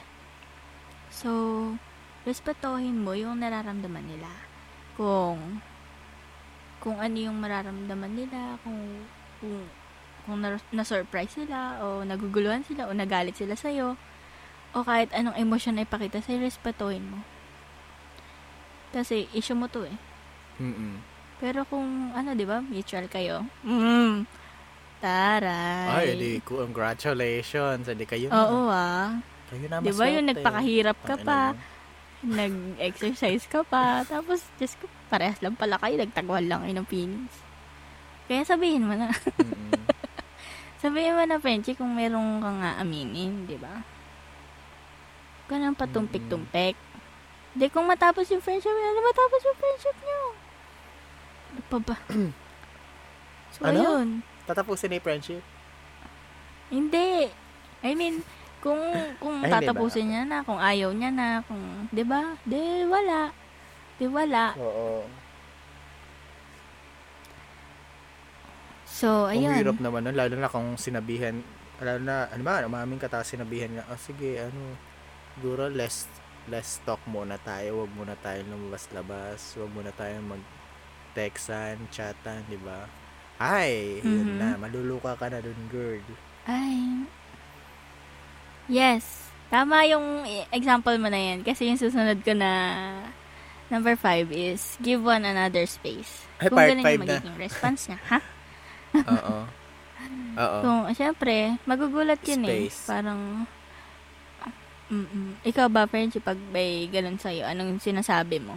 So, 1.07 1.79
respetuhin 2.27 3.07
mo 3.07 3.15
yung 3.15 3.39
nararamdaman 3.39 4.03
nila. 4.03 4.27
Kung 4.99 5.63
kung 6.83 6.99
ano 6.99 7.15
yung 7.15 7.39
mararamdaman 7.39 8.11
nila, 8.11 8.59
kung 8.61 9.07
kung, 9.39 9.63
kung 10.27 10.37
na, 10.43 10.59
na-surprise 10.75 11.31
sila, 11.31 11.79
o 11.79 12.03
naguguluhan 12.03 12.67
sila, 12.67 12.91
o 12.91 12.93
nagalit 12.93 13.39
sila 13.39 13.55
sa'yo, 13.55 13.95
o 14.75 14.83
kahit 14.83 15.09
anong 15.15 15.39
emosyon 15.39 15.79
na 15.79 15.87
ipakita 15.87 16.19
sa'yo, 16.19 16.43
respetuhin 16.43 17.07
mo. 17.07 17.23
Kasi, 18.91 19.31
issue 19.31 19.57
mo 19.57 19.71
to 19.71 19.87
eh. 19.87 19.97
Mm-mm. 20.59 21.01
Pero 21.39 21.65
kung, 21.65 22.13
ano, 22.13 22.33
di 22.33 22.45
ba, 22.45 22.61
mutual 22.61 23.07
kayo, 23.09 23.45
mm, 23.65 24.25
taray. 24.97 25.87
Ay, 25.87 26.07
di, 26.13 26.31
congratulations. 26.41 27.85
Hindi 27.85 28.03
kayo. 28.03 28.27
Oo 28.27 28.67
ah. 28.67 29.17
Kayo 29.47 29.65
na 29.67 29.79
Di 29.79 29.91
ba 29.91 30.05
yung 30.05 30.25
maswerte. 30.25 30.31
nagpakahirap 30.35 30.97
ka 31.01 31.15
pa, 31.17 31.39
nag-exercise 32.21 33.45
ka 33.45 33.61
pa, 33.61 34.03
tapos, 34.03 34.43
just 34.57 34.75
ko, 34.77 34.85
parehas 35.07 35.39
lang 35.39 35.55
pala 35.55 35.77
kayo, 35.77 35.95
nagtagwal 35.95 36.41
lang 36.41 36.61
kayo 36.61 36.75
ng 36.75 36.87
feelings. 36.87 37.33
Kaya 38.27 38.43
sabihin 38.43 38.83
mo 38.83 38.93
na. 38.93 39.07
Mm-mm. 39.07 39.71
sabihin 40.83 41.15
mo 41.15 41.23
na, 41.23 41.39
Frenchie, 41.39 41.73
kung 41.73 41.95
meron 41.95 42.43
ka 42.43 42.51
nga 42.51 42.71
aminin, 42.77 43.47
di 43.47 43.55
ba? 43.55 43.81
Huwag 45.39 45.47
ka 45.47 45.55
nang 45.55 45.79
patumpik-tumpik. 45.79 46.75
Hindi, 47.55 47.65
kung 47.71 47.87
matapos 47.87 48.27
yung 48.27 48.43
friendship, 48.43 48.69
ano 48.69 48.99
matapos 48.99 49.39
yung 49.41 49.57
friendship 49.57 49.97
nyo? 49.97 50.21
Ano 51.47 51.61
pa 51.65 51.77
ba? 51.79 51.95
so, 53.55 53.59
Ano? 53.63 53.79
ayun. 53.79 54.07
Tatapusin 54.47 54.89
na 54.89 54.97
yung 54.97 55.05
friendship. 55.05 55.43
Hindi. 56.71 57.27
I 57.83 57.91
mean, 57.93 58.23
kung 58.63 58.79
kung 59.21 59.43
Ay, 59.45 59.51
tatapusin 59.51 60.09
niya 60.09 60.23
na, 60.23 60.41
kung 60.41 60.57
ayaw 60.57 60.89
niya 60.95 61.11
na, 61.13 61.27
kung, 61.45 61.87
'di 61.93 62.03
ba? 62.07 62.33
Di 62.47 62.87
wala. 62.87 63.31
Di 63.99 64.05
wala. 64.07 64.55
Oo. 64.57 65.05
So, 68.87 69.29
Ang 69.29 69.45
ayun. 69.45 69.55
hirap 69.61 69.77
naman 69.77 70.09
nun, 70.09 70.17
lalo 70.17 70.33
na 70.33 70.49
kung 70.49 70.73
sinabihan, 70.73 71.37
lalo 71.77 72.01
na, 72.01 72.25
ano 72.33 72.41
ba, 72.41 72.65
umamin 72.65 72.97
ka 72.97 73.05
tapos 73.05 73.29
sinabihan 73.29 73.69
nga, 73.69 73.85
oh 73.93 73.99
sige, 74.01 74.41
ano, 74.41 74.73
siguro 75.37 75.69
less, 75.69 76.09
less 76.49 76.81
talk 76.81 76.97
muna 77.05 77.37
tayo, 77.37 77.85
wag 77.85 77.93
muna 77.93 78.17
tayo 78.17 78.41
lumabas-labas, 78.49 79.53
wag 79.61 79.69
muna 79.69 79.93
tayo 79.93 80.17
mag-textan, 80.25 81.77
chatan, 81.93 82.41
di 82.49 82.57
ba? 82.57 82.89
Ay, 83.37 84.01
yun 84.01 84.33
Mhm. 84.33 84.37
na, 84.37 84.49
maluluka 84.57 85.13
ka 85.13 85.29
na 85.29 85.37
dun, 85.37 85.57
girl. 85.69 86.01
Ay. 86.43 87.05
Yes. 88.67 89.29
Tama 89.47 89.85
yung 89.85 90.25
i- 90.25 90.49
example 90.51 90.97
mo 90.97 91.07
na 91.07 91.15
yan. 91.15 91.39
Kasi 91.41 91.69
yung 91.69 91.79
susunod 91.79 92.19
ko 92.19 92.33
na 92.33 92.51
number 93.69 93.95
five 93.95 94.27
is 94.29 94.75
give 94.81 94.99
one 94.99 95.23
another 95.23 95.63
space. 95.63 96.25
Ay, 96.37 96.49
Kung 96.49 96.57
part 96.57 96.69
ganun 96.71 96.83
five 96.83 96.97
yung 96.97 97.05
na. 97.05 97.13
magiging 97.15 97.37
response 97.37 97.81
niya. 97.87 97.99
Ha? 98.09 98.19
Oo. 99.15 99.37
Oo. 100.37 100.57
Kung, 100.61 100.79
syempre, 100.91 101.55
magugulat 101.63 102.19
yun 102.23 102.43
eh. 102.43 102.67
Space. 102.67 102.89
Parang, 102.89 103.45
mm 104.87 105.43
Ikaw 105.43 105.67
ba, 105.67 105.83
Frenchie, 105.85 106.19
pag 106.19 106.39
may 106.49 106.87
ganun 106.87 107.15
sa'yo, 107.17 107.43
anong 107.45 107.77
sinasabi 107.77 108.39
mo? 108.39 108.55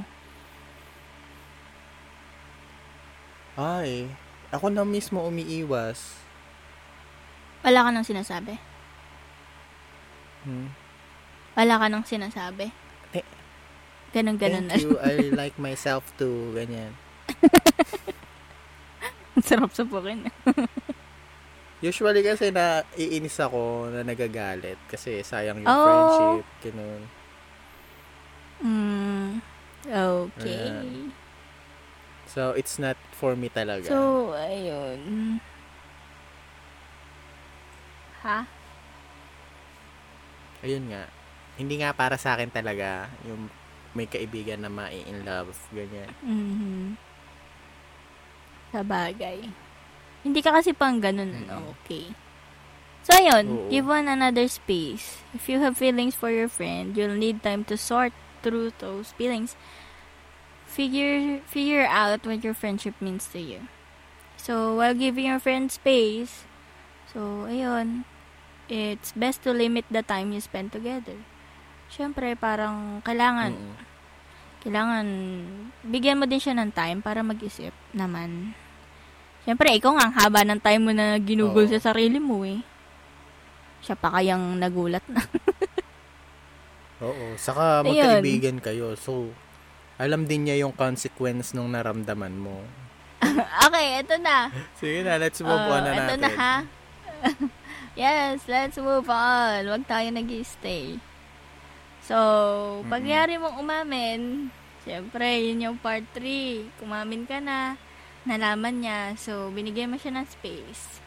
Ay, 3.55 4.09
ako 4.51 4.67
na 4.69 4.83
mismo 4.83 5.23
umiiwas. 5.23 6.19
Wala 7.63 7.87
ka 7.87 7.91
nang 7.93 8.07
sinasabi? 8.07 8.57
Hmm. 10.43 10.73
Wala 11.55 11.75
ka 11.77 11.87
nang 11.87 12.07
sinasabi? 12.07 12.73
Eh, 13.13 13.27
Ganon-ganon 14.11 14.67
na. 14.67 14.75
Thank 14.75 14.83
you, 14.83 14.97
I 14.99 15.29
like 15.41 15.57
myself 15.57 16.09
too, 16.17 16.57
ganyan. 16.57 16.97
Ang 19.37 19.45
Sarap 19.45 19.71
supukin. 19.71 20.27
Usually 21.81 22.21
kasi 22.21 22.53
na 22.53 22.85
iinis 22.93 23.41
ako 23.41 23.89
na 23.89 24.05
nagagalit 24.05 24.77
kasi 24.85 25.25
sayang 25.25 25.65
yung 25.65 25.69
Oh. 25.71 25.81
friendship, 25.81 26.47
ganun. 26.61 27.03
mm, 28.61 29.29
okay. 29.89 30.69
Ayan. 30.69 31.09
So, 32.31 32.55
it's 32.55 32.79
not 32.79 32.95
for 33.11 33.35
me 33.35 33.51
talaga. 33.51 33.91
So, 33.91 34.31
ayun. 34.39 35.43
Ha? 38.23 38.47
Ayun 40.63 40.95
nga. 40.95 41.11
Hindi 41.59 41.83
nga 41.83 41.91
para 41.91 42.15
sa 42.15 42.39
akin 42.39 42.55
talaga 42.55 43.11
yung 43.27 43.51
may 43.91 44.07
kaibigan 44.07 44.63
na 44.63 44.71
mai-in 44.71 45.27
love, 45.27 45.51
ganyan. 45.75 46.07
Mhm. 46.23 46.95
Sa 48.71 48.87
bagay. 48.87 49.51
Hindi 50.23 50.41
ka 50.45 50.55
kasi 50.55 50.71
pang 50.71 51.03
ganun, 51.03 51.35
Mm. 51.35 51.41
ano, 51.51 51.75
okay. 51.75 52.15
So, 53.03 53.17
ayun, 53.17 53.45
Oo. 53.49 53.69
give 53.73 53.89
one 53.89 54.07
another 54.07 54.47
space. 54.47 55.25
If 55.35 55.49
you 55.51 55.59
have 55.59 55.75
feelings 55.81 56.15
for 56.15 56.31
your 56.31 56.47
friend, 56.47 56.95
you'll 56.95 57.19
need 57.19 57.43
time 57.43 57.67
to 57.67 57.75
sort 57.75 58.13
through 58.45 58.77
those 58.79 59.11
feelings. 59.19 59.57
Figure 60.71 61.43
figure 61.51 61.83
out 61.83 62.23
what 62.23 62.47
your 62.47 62.55
friendship 62.55 62.95
means 63.03 63.27
to 63.35 63.43
you. 63.43 63.67
So, 64.41 64.79
while 64.79 64.95
giving 64.95 65.29
your 65.29 65.43
friend 65.43 65.69
space, 65.69 66.49
so, 67.11 67.45
ayun, 67.51 68.09
it's 68.71 69.13
best 69.13 69.43
to 69.45 69.53
limit 69.53 69.85
the 69.91 70.01
time 70.01 70.33
you 70.33 70.41
spend 70.41 70.73
together. 70.73 71.19
Siyempre, 71.91 72.39
parang 72.39 73.03
kailangan 73.03 73.53
Mm-mm. 73.53 73.77
kailangan 74.63 75.07
bigyan 75.85 76.23
mo 76.23 76.25
din 76.25 76.41
siya 76.41 76.55
ng 76.57 76.71
time 76.73 77.03
para 77.03 77.21
mag-isip 77.21 77.75
naman. 77.93 78.55
Siyempre, 79.45 79.75
ikaw 79.75 79.97
nga, 79.99 80.05
ang 80.09 80.15
haba 80.17 80.41
ng 80.47 80.61
time 80.63 80.83
mo 80.87 80.93
na 80.95 81.19
ginugol 81.19 81.67
Oo. 81.67 81.73
sa 81.73 81.93
sarili 81.93 82.23
mo 82.23 82.47
eh. 82.47 82.61
Siya 83.81 83.97
pa 83.97 84.13
kayang 84.13 84.61
nagulat 84.61 85.03
na. 85.09 85.21
Oo. 87.09 87.35
Saka 87.41 87.81
magkaibigan 87.81 88.61
kayo. 88.61 88.93
So, 89.01 89.33
alam 90.01 90.25
din 90.25 90.49
niya 90.49 90.65
yung 90.65 90.73
consequence 90.73 91.53
nung 91.53 91.77
naramdaman 91.77 92.33
mo. 92.33 92.65
okay, 93.69 94.01
eto 94.01 94.17
na. 94.17 94.49
Sige 94.81 95.05
na, 95.05 95.21
let's 95.21 95.45
move 95.45 95.61
Oh, 95.61 95.77
on 95.77 95.85
na 95.85 95.93
eto 95.93 96.17
natin. 96.17 96.21
na 96.25 96.31
ha. 96.33 96.55
yes, 98.01 98.49
let's 98.49 98.81
move 98.81 99.05
on. 99.13 99.69
Huwag 99.69 99.85
tayo 99.85 100.09
nag 100.09 100.33
stay 100.41 100.97
So, 102.01 102.17
pagyari 102.89 103.37
mong 103.37 103.61
umamin, 103.61 104.49
siyempre, 104.83 105.45
yun 105.47 105.69
yung 105.69 105.79
part 105.79 106.03
3. 106.17 106.81
Kumamin 106.81 107.29
ka 107.29 107.39
na, 107.45 107.77
nalaman 108.25 108.81
niya, 108.81 109.15
so, 109.21 109.53
binigyan 109.53 109.93
mo 109.93 110.01
siya 110.01 110.17
ng 110.17 110.27
space. 110.27 110.99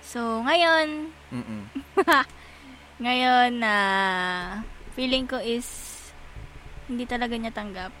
So, 0.00 0.40
ngayon, 0.42 1.12
ngayon 3.04 3.50
na 3.60 3.74
feeling 4.96 5.28
ko 5.28 5.38
is 5.38 5.83
hindi 6.88 7.04
talaga 7.08 7.34
niya 7.36 7.52
tanggap. 7.54 7.92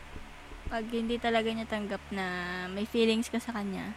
Pag 0.68 0.84
hindi 0.92 1.16
talaga 1.16 1.48
niya 1.48 1.68
tanggap 1.68 2.02
na 2.12 2.26
may 2.72 2.84
feelings 2.84 3.28
ka 3.32 3.40
sa 3.40 3.52
kanya. 3.56 3.96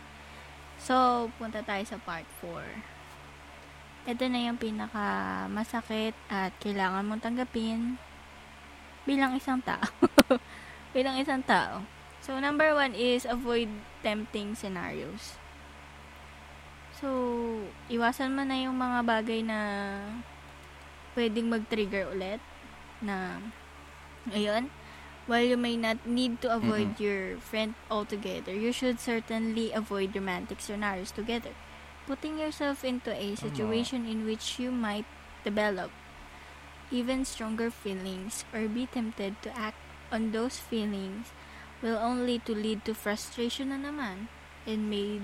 So, 0.77 1.27
punta 1.41 1.65
tayo 1.65 1.83
sa 1.83 1.97
part 1.97 2.27
4. 2.39 4.07
Ito 4.07 4.23
na 4.31 4.39
yung 4.47 4.55
pinaka 4.55 5.45
masakit 5.51 6.15
at 6.31 6.55
kailangan 6.63 7.03
mong 7.03 7.23
tanggapin 7.23 7.99
bilang 9.03 9.35
isang 9.35 9.59
tao. 9.59 9.83
bilang 10.95 11.19
isang 11.19 11.43
tao. 11.43 11.83
So, 12.23 12.39
number 12.39 12.71
one 12.75 12.95
is 12.95 13.27
avoid 13.27 13.67
tempting 14.03 14.55
scenarios. 14.55 15.39
So, 16.97 17.07
iwasan 17.91 18.33
mo 18.33 18.43
na 18.47 18.57
yung 18.57 18.75
mga 18.75 18.99
bagay 19.05 19.43
na 19.43 19.59
pwedeng 21.13 21.49
mag-trigger 21.49 22.09
ulit 22.13 22.41
na 23.01 23.37
ayun 24.31 24.69
while 25.27 25.43
you 25.43 25.59
may 25.59 25.75
not 25.75 25.99
need 26.07 26.39
to 26.39 26.47
avoid 26.47 26.99
your 26.99 27.35
friend 27.37 27.75
altogether 27.91 28.55
you 28.55 28.71
should 28.71 28.99
certainly 28.99 29.71
avoid 29.71 30.15
romantic 30.15 30.59
scenarios 30.59 31.11
together 31.11 31.51
putting 32.07 32.39
yourself 32.39 32.87
into 32.87 33.11
a 33.11 33.35
situation 33.35 34.07
in 34.07 34.23
which 34.23 34.59
you 34.59 34.71
might 34.71 35.05
develop 35.43 35.91
even 36.91 37.27
stronger 37.27 37.69
feelings 37.69 38.47
or 38.55 38.67
be 38.67 38.87
tempted 38.87 39.35
to 39.43 39.51
act 39.51 39.79
on 40.11 40.31
those 40.31 40.57
feelings 40.57 41.35
will 41.81 41.97
only 41.97 42.39
to 42.39 42.55
lead 42.55 42.83
to 42.85 42.95
frustration 42.95 43.69
na 43.69 43.77
naman 43.77 44.31
and 44.65 44.89
may 44.89 45.21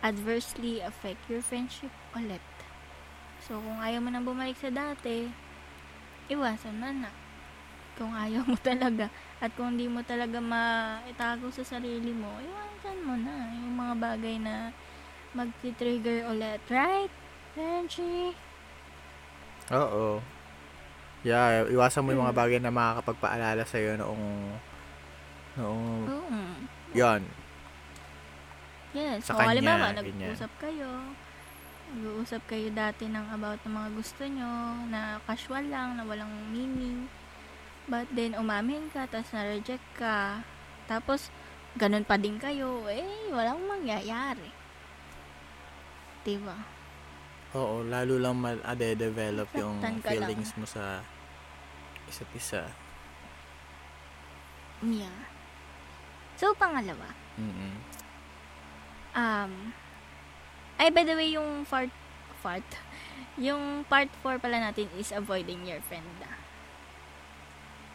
adversely 0.00 0.80
affect 0.80 1.28
your 1.28 1.44
friendship 1.44 1.92
ulit. 2.16 2.42
So, 3.44 3.60
kung 3.60 3.80
ayaw 3.82 4.00
mo 4.00 4.08
nang 4.08 4.24
bumalik 4.24 4.56
sa 4.56 4.72
dati, 4.72 5.28
iwasan 6.32 6.80
mo 6.80 6.88
na. 6.88 7.12
Kung 8.00 8.16
ayaw 8.16 8.48
mo 8.48 8.56
talaga, 8.72 9.12
at 9.44 9.52
kung 9.52 9.76
hindi 9.76 9.84
mo 9.84 10.00
talaga 10.00 10.40
maitago 10.40 11.52
sa 11.52 11.60
sarili 11.60 12.16
mo, 12.16 12.32
iwasan 12.40 12.98
mo 13.04 13.12
na 13.20 13.52
yung 13.60 13.76
mga 13.76 13.94
bagay 14.00 14.36
na 14.40 14.72
mag-trigger 15.36 16.24
ulit. 16.32 16.64
Right? 16.72 17.12
Benji? 17.52 18.32
Oo. 19.68 20.24
Yeah, 21.20 21.68
iwasan 21.68 22.08
mo 22.08 22.16
yung 22.16 22.24
mga 22.24 22.40
bagay 22.40 22.58
na 22.64 22.72
makakapagpaalala 22.72 23.68
sa'yo 23.68 24.00
noong 24.00 24.24
noong 25.60 26.08
Oo. 26.08 26.40
yon 26.96 27.20
Yes. 28.96 29.28
Sa 29.28 29.36
kanya, 29.36 29.54
halimbawa, 29.54 29.86
nag-uusap 30.00 30.50
kayo, 30.58 30.88
nag-uusap 31.94 32.42
kayo 32.48 32.72
dati 32.72 33.06
ng 33.06 33.26
about 33.36 33.60
ng 33.62 33.70
mga 33.76 33.90
gusto 33.94 34.22
nyo, 34.24 34.82
na 34.88 35.20
casual 35.28 35.68
lang, 35.68 35.94
na 35.94 36.02
walang 36.02 36.32
meaning. 36.50 37.06
But 37.90 38.06
then, 38.14 38.38
umamin 38.38 38.86
ka, 38.94 39.10
tapos 39.10 39.34
na-reject 39.34 39.82
ka, 39.98 40.46
tapos, 40.86 41.34
ganun 41.74 42.06
pa 42.06 42.14
din 42.14 42.38
kayo, 42.38 42.86
eh, 42.86 43.34
walang 43.34 43.66
mangyayari. 43.66 44.54
Diba? 46.22 46.54
Oo, 47.50 47.82
lalo 47.82 48.14
lang 48.22 48.38
ma-develop 48.38 49.50
yung 49.58 49.82
feelings 50.06 50.54
mo 50.54 50.62
sa 50.62 51.02
isa't 52.06 52.30
isa. 52.38 52.62
Yeah. 54.86 55.26
So, 56.38 56.54
pangalawa. 56.54 57.10
Mm-mm. 57.34 57.74
Um, 59.18 59.74
ay, 60.78 60.94
by 60.94 61.02
the 61.02 61.18
way, 61.18 61.34
yung 61.34 61.66
part, 61.66 61.90
part, 62.38 62.64
yung 63.50 63.82
part 63.90 64.08
4 64.22 64.38
pala 64.38 64.62
natin 64.70 64.86
is 64.94 65.10
avoiding 65.10 65.66
your 65.66 65.82
friend. 65.90 66.06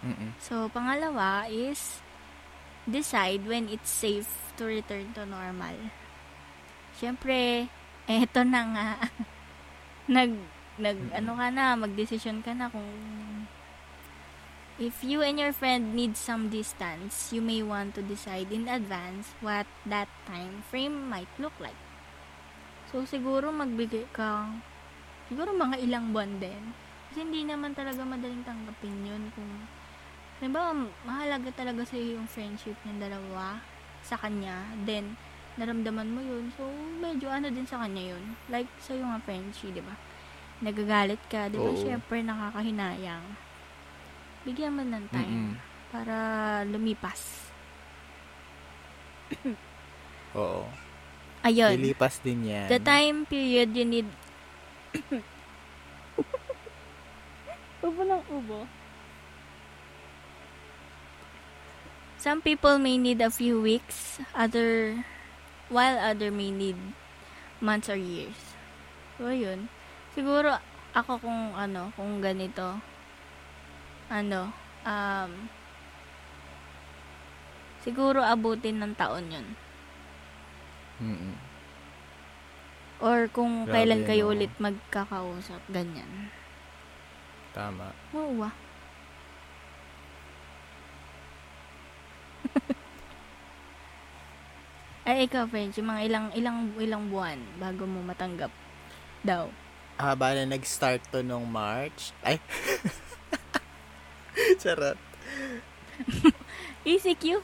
Mm-mm. 0.06 0.38
So, 0.38 0.70
pangalawa 0.70 1.50
is 1.50 2.06
decide 2.86 3.50
when 3.50 3.66
it's 3.66 3.90
safe 3.90 4.30
to 4.62 4.70
return 4.70 5.10
to 5.18 5.26
normal. 5.26 5.74
Siyempre, 6.94 7.66
eto 8.06 8.46
na 8.46 8.62
nga. 8.70 8.90
nag, 10.16 10.32
nag, 10.78 10.98
Mm-mm. 11.02 11.18
ano 11.18 11.32
ka 11.34 11.48
na, 11.50 11.74
magdesisyon 11.74 12.46
ka 12.46 12.54
na 12.54 12.70
kung 12.70 12.86
if 14.78 15.02
you 15.02 15.26
and 15.26 15.40
your 15.40 15.56
friend 15.56 15.98
need 15.98 16.14
some 16.14 16.54
distance, 16.54 17.34
you 17.34 17.42
may 17.42 17.66
want 17.66 17.96
to 17.96 18.06
decide 18.06 18.52
in 18.54 18.70
advance 18.70 19.34
what 19.42 19.66
that 19.88 20.12
time 20.30 20.62
frame 20.70 21.10
might 21.10 21.32
look 21.42 21.56
like. 21.58 21.80
So, 22.94 23.04
siguro 23.10 23.50
magbigay 23.50 24.14
ka, 24.14 24.54
siguro 25.28 25.58
mga 25.58 25.82
ilang 25.82 26.14
buwan 26.14 26.38
din. 26.38 26.78
Kasi 27.10 27.26
hindi 27.26 27.48
naman 27.48 27.74
talaga 27.74 28.06
madaling 28.06 28.44
tanggapin 28.46 29.08
yun 29.08 29.32
kung 29.34 29.52
Halimbawa, 30.40 30.92
mahalaga 31.08 31.50
talaga 31.56 31.88
sa 31.88 31.96
yung 31.96 32.28
friendship 32.28 32.76
ng 32.84 33.00
dalawa 33.00 33.64
sa 34.04 34.20
kanya. 34.20 34.68
Then, 34.84 35.16
naramdaman 35.56 36.12
mo 36.12 36.20
yun. 36.20 36.52
So, 36.60 36.68
medyo 37.00 37.32
ano 37.32 37.48
din 37.48 37.64
sa 37.64 37.80
kanya 37.80 38.16
yun. 38.16 38.36
Like, 38.52 38.68
sa 38.84 38.92
yung 38.92 39.16
nga 39.16 39.24
friendship, 39.24 39.72
di 39.72 39.80
ba? 39.80 39.96
Nagagalit 40.60 41.24
ka, 41.32 41.48
di 41.48 41.56
ba? 41.56 41.72
Oo. 41.72 41.80
Siyempre, 41.80 42.20
nakakahinayang. 42.20 43.24
Bigyan 44.44 44.76
mo 44.76 44.84
ng 44.84 45.08
time 45.10 45.56
Mm-mm. 45.56 45.56
para 45.90 46.16
lumipas. 46.68 47.50
Oo. 50.38 50.68
Ayun. 51.48 51.80
Lilipas 51.80 52.20
din 52.20 52.52
yan. 52.52 52.68
The 52.68 52.82
time 52.84 53.24
period 53.24 53.72
you 53.72 53.88
need... 53.88 54.10
ubo 57.86 58.02
ng 58.02 58.24
ubo. 58.34 58.66
Some 62.26 62.42
people 62.42 62.82
may 62.82 62.98
need 62.98 63.22
a 63.22 63.30
few 63.30 63.62
weeks, 63.62 64.18
other 64.34 64.98
while 65.70 66.02
other 66.02 66.34
may 66.34 66.50
need 66.50 66.74
months 67.62 67.86
or 67.86 68.02
years. 68.02 68.58
So, 69.22 69.30
yun. 69.30 69.70
Siguro, 70.18 70.58
ako 70.98 71.22
kung 71.22 71.54
ano, 71.54 71.94
kung 71.94 72.26
ganito, 72.26 72.82
ano, 74.10 74.50
um, 74.82 75.32
siguro 77.86 78.26
abutin 78.26 78.82
ng 78.82 78.98
taon 78.98 79.30
yun. 79.30 79.48
Mm-mm. 81.06 81.38
Or 83.06 83.30
kung 83.30 83.70
Grabe, 83.70 83.86
kailan 83.86 84.02
kayo 84.02 84.26
no? 84.26 84.34
ulit 84.34 84.54
magkakausap, 84.58 85.62
ganyan. 85.70 86.34
Tama. 87.54 87.94
Oo 88.18 88.50
ah. 88.50 88.65
Ay, 95.06 95.30
ikaw, 95.30 95.46
French, 95.46 95.78
yung 95.78 95.94
mga 95.94 96.02
ilang, 96.10 96.26
ilang, 96.34 96.58
ilang 96.82 97.04
buwan 97.14 97.38
bago 97.62 97.86
mo 97.86 98.02
matanggap 98.02 98.50
daw. 99.22 99.54
Ah, 100.02 100.18
bala 100.18 100.42
nag-start 100.50 101.06
to 101.14 101.22
nung 101.22 101.46
March. 101.46 102.10
Ay. 102.26 102.42
Charot. 104.62 104.98
ECQ? 106.90 107.38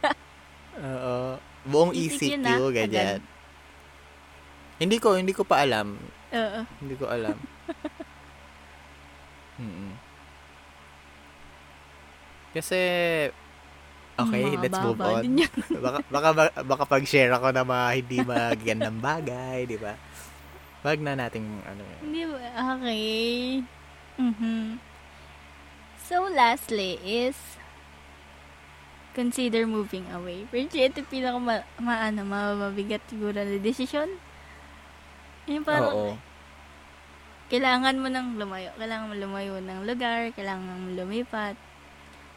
Oo. 0.92 1.16
Buong 1.64 1.96
ECQ 1.96 2.36
ECQ, 2.36 2.44
na, 2.44 2.52
ganyan. 2.70 3.18
agad. 3.18 3.20
Hindi 4.76 4.96
ko, 5.00 5.16
hindi 5.16 5.32
ko 5.32 5.48
pa 5.48 5.64
alam. 5.64 5.96
Oo. 6.32 6.60
Hindi 6.84 6.94
ko 7.00 7.08
alam. 7.08 7.40
Mm-mm. 9.56 9.92
Kasi, 12.52 12.78
okay, 14.28 14.44
Mga 14.44 14.62
let's 14.62 14.80
move 14.82 15.00
on. 15.00 15.22
baka, 15.84 15.98
baka, 16.10 16.30
baka 16.62 16.84
pag-share 16.86 17.32
ako 17.34 17.50
ng 17.50 17.66
mga 17.66 17.86
hindi 17.98 18.18
magandang 18.32 18.98
bagay, 19.02 19.58
di 19.66 19.78
ba? 19.78 19.94
Wag 20.82 20.98
na 20.98 21.14
nating, 21.14 21.46
ano 21.62 21.82
yun. 21.82 22.00
Hindi 22.02 22.22
ba? 22.26 22.40
Okay. 22.74 23.12
Mhm. 24.18 24.78
So, 26.02 26.28
lastly 26.28 26.98
is 27.00 27.38
consider 29.14 29.68
moving 29.68 30.08
away. 30.10 30.44
French, 30.48 30.74
ito 30.74 31.04
pinaka 31.06 31.38
ma, 31.38 31.62
ma 31.78 32.10
ano, 32.10 32.24
mabigat 32.26 33.04
siguro 33.06 33.36
na 33.36 33.60
desisyon. 33.60 34.08
Yung 35.46 35.62
parang, 35.62 35.94
Oo. 35.94 36.14
kailangan 37.52 38.00
mo 38.00 38.08
nang 38.08 38.34
lumayo. 38.40 38.72
Kailangan 38.80 39.08
mo 39.12 39.14
lumayo 39.14 39.60
ng 39.60 39.84
lugar. 39.84 40.32
Kailangan 40.32 40.76
mo 40.80 40.88
lumipat. 40.96 41.54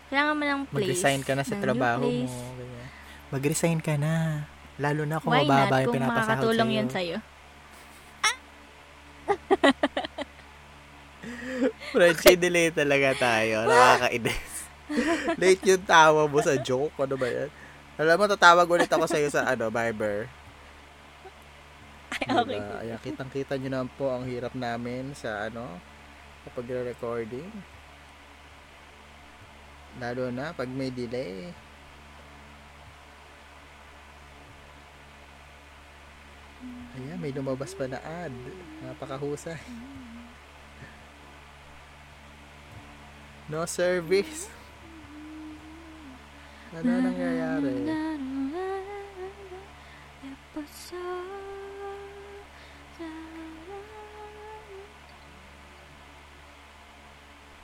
Kailangan 0.07 0.33
mo 0.33 0.43
ng 0.45 0.61
place. 0.69 0.85
Mag-resign 0.85 1.21
ka 1.25 1.33
na 1.33 1.43
sa 1.43 1.55
trabaho 1.57 2.05
mo. 2.05 2.29
ganyan. 2.29 2.87
Mag-resign 3.33 3.79
ka 3.81 3.95
na. 3.97 4.45
Lalo 4.75 5.01
na 5.03 5.17
kung 5.17 5.31
Why 5.33 5.47
mababa 5.47 5.65
not? 5.71 5.81
yung 5.81 5.87
Kung 5.87 5.95
pinapasahod 5.97 6.19
makakatulong 6.27 6.69
sa'yo. 6.69 6.77
yan 6.77 6.89
sa'yo. 6.91 7.17
Frenchie, 11.91 12.37
delay 12.37 12.69
talaga 12.69 13.15
tayo. 13.17 13.65
Nakakainis. 13.65 14.53
Late 15.41 15.63
yung 15.65 15.81
tawa 15.81 16.29
mo 16.29 16.37
sa 16.43 16.53
joke. 16.59 16.93
Ano 16.99 17.17
ba 17.17 17.25
yan? 17.25 17.49
Alam 17.95 18.15
mo, 18.19 18.25
tatawag 18.29 18.67
ulit 18.69 18.91
ako 18.91 19.07
sa'yo 19.07 19.31
sa 19.31 19.47
ano, 19.47 19.71
Viber. 19.71 20.27
Ay, 22.13 22.23
Diba? 22.27 22.41
okay. 22.43 22.59
Ayan, 22.85 22.99
kitang-kita 23.01 23.57
nyo 23.57 23.69
naman 23.71 23.89
po 23.97 24.11
ang 24.11 24.27
hirap 24.27 24.53
namin 24.53 25.15
sa 25.17 25.47
ano, 25.49 25.79
kapag 26.45 26.69
recording 26.85 27.49
Lalo 29.95 30.27
na 30.27 30.51
pag 30.51 30.67
may 30.67 30.91
delay. 30.91 31.55
Ayan, 36.95 37.19
may 37.19 37.31
lumabas 37.31 37.71
pa 37.71 37.87
na 37.87 37.99
ad. 38.03 38.31
Napakahusay. 38.83 39.59
No 43.47 43.63
service. 43.69 44.51
Ano 46.75 46.91
nangyayari? 46.91 47.87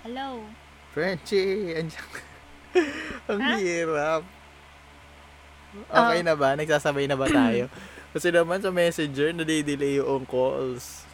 Hello. 0.01 0.60
Frenchie. 0.91 1.87
Ang 3.31 3.39
Ha? 3.39 3.55
hirap. 3.57 4.21
Okay 5.87 6.19
Oh. 6.19 6.25
na 6.25 6.35
ba? 6.35 6.53
Nagsasabay 6.53 7.07
na 7.07 7.15
ba 7.15 7.27
tayo? 7.27 7.71
Kasi 8.13 8.27
naman 8.27 8.59
sa 8.59 8.69
messenger, 8.69 9.31
nadidelay 9.31 10.03
yung 10.03 10.27
calls. 10.27 11.07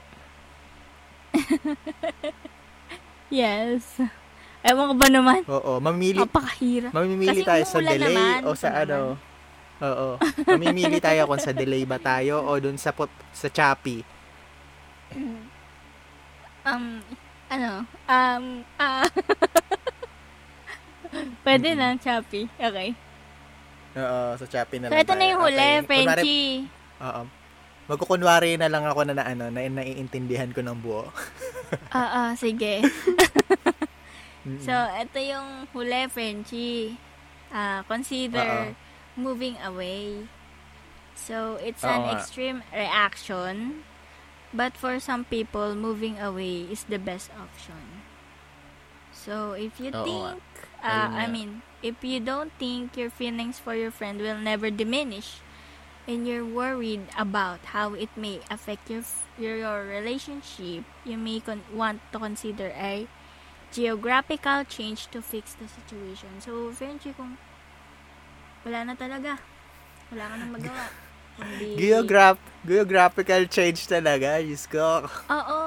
Yes. 3.29 4.01
Ewan 4.65 4.89
ko 4.89 4.95
ba 4.97 5.07
naman? 5.07 5.45
Oo, 5.45 5.77
mamili, 5.77 6.17
Napakahirap. 6.17 6.89
mamimili 6.89 7.29
Kasi 7.29 7.45
tayo 7.45 7.63
sa 7.69 7.79
delay 7.79 8.17
naman, 8.17 8.41
o 8.49 8.57
sa 8.57 8.69
ito 8.73 8.81
ano. 8.89 8.99
Oo. 9.77 10.07
Mamimili 10.47 10.97
tayo 10.97 11.29
kung 11.29 11.37
sa 11.37 11.53
delay 11.53 11.85
ba 11.85 12.01
tayo 12.01 12.41
o 12.41 12.57
dun 12.57 12.81
sa 12.81 12.89
pot, 12.89 13.13
sa 13.29 13.45
Shopee. 13.45 14.01
Um, 16.65 17.05
ano? 17.47 17.87
Um, 18.05 18.43
ah. 18.77 19.07
Pwede 21.45 21.73
na, 21.73 21.95
Chappy. 21.95 22.45
Okay. 22.59 22.91
Oo, 23.97 24.19
sa 24.37 24.45
Shopee 24.45 24.77
na 24.77 24.91
So, 24.91 24.93
lang 24.93 25.01
ito 25.01 25.13
na 25.13 25.17
tayo. 25.17 25.31
yung 25.31 25.41
huli, 25.41 25.57
Okay. 25.57 25.85
Frenchie. 25.87 26.49
Oo. 27.01 27.21
Magkukunwari 27.87 28.59
na 28.59 28.67
lang 28.67 28.83
ako 28.83 29.07
na, 29.07 29.13
na 29.15 29.25
ano, 29.25 29.47
na 29.47 29.63
naiintindihan 29.63 30.51
ko 30.51 30.61
ng 30.61 30.77
buo. 30.77 31.07
Ah, 31.91 32.11
ah, 32.11 32.31
sige. 32.35 32.79
So, 34.63 34.71
ito 34.71 35.19
yung 35.19 35.67
huli, 35.75 36.07
Frenchie. 36.07 36.95
Ah, 37.51 37.83
consider 37.83 38.71
moving 39.19 39.59
away. 39.59 40.23
So, 41.19 41.59
it's 41.59 41.83
Oo 41.83 41.91
an 41.91 42.15
extreme 42.15 42.63
reaction. 42.71 43.83
But 44.57 44.73
for 44.81 44.99
some 44.99 45.23
people, 45.25 45.75
moving 45.75 46.17
away 46.19 46.55
is 46.73 46.83
the 46.89 46.97
best 46.99 47.29
option. 47.45 47.83
So, 49.13 49.53
if 49.53 49.79
you 49.79 49.91
Oo 49.93 50.01
think, 50.03 50.41
Ayun 50.83 51.11
I 51.13 51.27
mean, 51.27 51.61
if 51.83 52.03
you 52.03 52.19
don't 52.19 52.51
think 52.57 52.97
your 52.97 53.09
feelings 53.09 53.59
for 53.59 53.75
your 53.75 53.91
friend 53.91 54.19
will 54.21 54.37
never 54.39 54.69
diminish, 54.71 55.41
and 56.07 56.27
you're 56.27 56.45
worried 56.45 57.05
about 57.17 57.59
how 57.75 57.93
it 57.93 58.09
may 58.15 58.39
affect 58.49 58.89
your 58.89 59.03
your, 59.37 59.57
your 59.57 59.79
relationship, 59.85 60.83
you 61.05 61.17
may 61.17 61.39
con- 61.41 61.65
want 61.73 62.01
to 62.13 62.17
consider 62.19 62.69
a 62.75 63.07
geographical 63.71 64.63
change 64.65 65.07
to 65.13 65.21
fix 65.21 65.53
the 65.55 65.67
situation. 65.67 66.41
So, 66.41 66.71
Frenchie, 66.71 67.13
kung 67.13 67.37
wala 68.65 68.85
na 68.87 68.95
talaga, 68.95 69.39
wala 70.11 70.23
ka 70.31 70.35
nang 70.39 70.51
magawa. 70.53 70.87
Hindi, 71.37 71.77
Geograph, 71.77 72.41
geographical 72.65 73.45
change 73.45 73.85
talaga, 73.85 74.41
Diyos 74.41 74.65
ko. 74.65 75.05
Oo, 75.05 75.59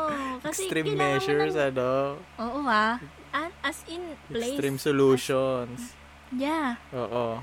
kasi 0.43 0.67
Extreme 0.67 0.99
measures, 0.99 1.55
ng- 1.55 1.67
ano? 1.71 1.91
Oo 2.39 2.61
ah. 2.67 2.99
An- 3.31 3.55
As 3.63 3.87
in, 3.87 4.19
place. 4.27 4.59
Extreme 4.59 4.79
solutions. 4.79 5.95
Yeah. 6.35 6.75
Oo. 6.91 7.39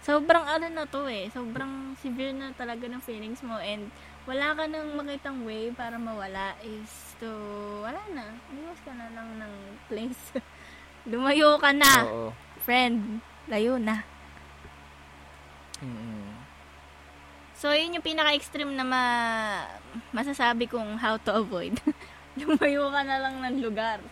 Sobrang 0.00 0.44
ano 0.44 0.68
na 0.68 0.84
to 0.84 1.08
eh. 1.08 1.26
Sobrang 1.32 1.96
severe 1.98 2.30
na 2.30 2.52
talaga 2.52 2.86
ng 2.86 3.00
feelings 3.00 3.40
mo 3.40 3.56
and 3.56 3.88
wala 4.24 4.52
ka 4.52 4.64
nang 4.64 4.94
makitang 4.94 5.42
way 5.42 5.72
para 5.72 5.96
mawala 5.96 6.54
is 6.60 7.16
to, 7.18 7.28
wala 7.80 7.98
na. 8.12 8.36
Iwas 8.52 8.80
ka 8.80 8.92
na 8.92 9.08
lang 9.10 9.40
ng 9.40 9.54
place. 9.88 10.22
Lumayo 11.10 11.56
ka 11.58 11.72
na. 11.72 11.92
Oo. 12.04 12.26
Friend, 12.62 13.20
layo 13.48 13.76
na. 13.76 14.04
Mm-mm. 15.80 16.23
So, 17.64 17.72
yun 17.72 17.96
yung 17.96 18.04
pinaka-extreme 18.04 18.76
na 18.76 18.84
ma- 18.84 19.64
masasabi 20.12 20.68
kong 20.68 21.00
how 21.00 21.16
to 21.16 21.32
avoid. 21.32 21.72
Lumayo 22.36 22.92
ka 22.92 23.00
na 23.00 23.16
lang 23.24 23.40
ng 23.40 23.56
lugar. 23.64 24.04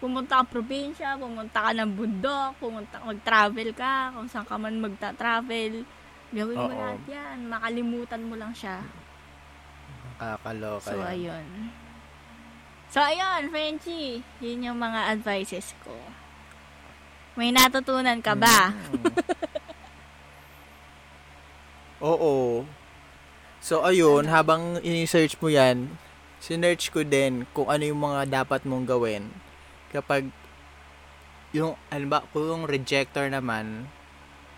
Pumunta 0.00 0.40
ka 0.40 0.48
probinsya, 0.48 1.12
pumunta 1.20 1.60
ka 1.60 1.76
ng 1.76 1.92
bundok, 1.92 2.56
pumunta 2.56 3.04
mag-travel 3.04 3.68
ka, 3.76 4.16
kung 4.16 4.32
saan 4.32 4.48
ka 4.48 4.56
man 4.56 4.80
magta-travel. 4.80 5.84
Gawin 6.32 6.56
mo 6.56 6.72
Oo. 6.72 6.72
lahat 6.72 7.04
yan. 7.04 7.36
Makalimutan 7.52 8.24
mo 8.24 8.32
lang 8.32 8.56
siya. 8.56 8.80
Kakaloka 10.16 10.88
So, 10.88 11.04
yan. 11.04 11.12
ayun. 11.12 11.46
So, 12.88 13.04
ayun, 13.04 13.52
Frenchie. 13.52 14.24
Yun 14.40 14.72
yung 14.72 14.80
mga 14.80 15.12
advices 15.12 15.76
ko. 15.84 15.92
May 17.36 17.52
natutunan 17.52 18.24
ka 18.24 18.32
ba? 18.32 18.72
Mm. 18.72 19.04
Oo. 22.04 22.68
So, 23.64 23.80
ayun, 23.80 24.28
habang 24.28 24.76
in-search 24.84 25.40
mo 25.40 25.48
yan, 25.48 25.96
sinearch 26.36 26.92
ko 26.92 27.00
din 27.00 27.48
kung 27.56 27.72
ano 27.72 27.80
yung 27.80 28.04
mga 28.04 28.44
dapat 28.44 28.68
mong 28.68 28.84
gawin 28.84 29.32
kapag 29.88 30.28
yung, 31.56 31.72
ano 31.88 32.04
ba, 32.04 32.20
kung 32.28 32.44
yung 32.44 32.64
rejector 32.68 33.24
naman 33.32 33.88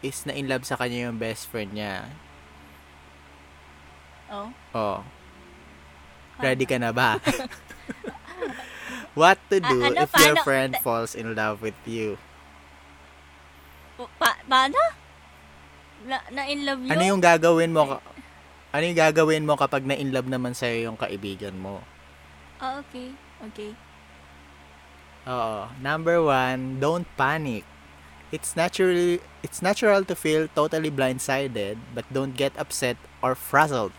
is 0.03 0.27
na 0.27 0.35
in 0.35 0.51
love 0.51 0.67
sa 0.67 0.75
kanya 0.75 1.07
yung 1.07 1.23
best 1.23 1.47
friend 1.47 1.71
niya. 1.71 2.11
Oh. 4.27 4.51
Oh. 4.75 4.99
Ready 6.43 6.67
ka 6.67 6.83
na 6.83 6.91
ba? 6.91 7.23
What 9.17 9.39
to 9.49 9.63
do 9.63 9.87
A- 9.87 9.95
ano, 9.95 10.03
if 10.03 10.11
your 10.19 10.35
paano- 10.35 10.45
friend 10.45 10.73
falls 10.83 11.15
in 11.15 11.39
love 11.39 11.63
with 11.63 11.79
you? 11.87 12.19
Pa- 14.19 14.43
paano? 14.45 14.77
Na, 16.07 16.23
na 16.31 16.47
in 16.47 16.63
love 16.63 16.81
yun? 16.87 16.95
Ano 16.95 17.03
yung 17.03 17.23
gagawin 17.23 17.75
mo? 17.75 17.99
Ano 18.71 18.83
yung 18.87 18.99
gagawin 18.99 19.43
mo 19.43 19.59
kapag 19.59 19.83
na 19.83 19.99
in 19.99 20.15
love 20.15 20.31
naman 20.31 20.55
sa'yo 20.55 20.87
yung 20.87 20.99
kaibigan 20.99 21.59
mo? 21.59 21.83
Ah, 22.63 22.79
okay. 22.79 23.11
Okay. 23.51 23.75
Oo. 25.27 25.67
Number 25.83 26.23
one, 26.23 26.79
don't 26.79 27.05
panic. 27.19 27.67
It's 28.31 28.55
naturally 28.55 29.19
it's 29.43 29.63
natural 29.63 30.03
to 30.07 30.15
feel 30.15 30.47
totally 30.51 30.91
blindsided, 30.91 31.79
but 31.95 32.07
don't 32.11 32.35
get 32.35 32.55
upset 32.59 32.99
or 33.23 33.35
frazzled. 33.35 33.95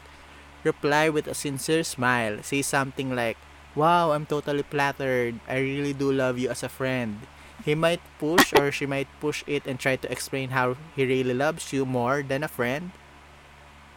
Reply 0.63 1.07
with 1.07 1.27
a 1.27 1.35
sincere 1.35 1.83
smile. 1.83 2.43
Say 2.43 2.59
something 2.59 3.15
like, 3.15 3.39
"Wow, 3.71 4.11
I'm 4.11 4.27
totally 4.27 4.67
flattered. 4.67 5.39
I 5.47 5.63
really 5.63 5.95
do 5.95 6.11
love 6.11 6.35
you 6.39 6.51
as 6.51 6.63
a 6.63 6.71
friend." 6.71 7.23
He 7.65 7.75
might 7.75 8.01
push 8.19 8.53
or 8.53 8.71
she 8.71 8.85
might 8.85 9.07
push 9.19 9.43
it 9.47 9.65
and 9.65 9.79
try 9.79 9.95
to 9.95 10.11
explain 10.11 10.51
how 10.51 10.77
he 10.95 11.05
really 11.05 11.33
loves 11.33 11.73
you 11.73 11.85
more 11.85 12.21
than 12.21 12.43
a 12.43 12.51
friend. 12.51 12.91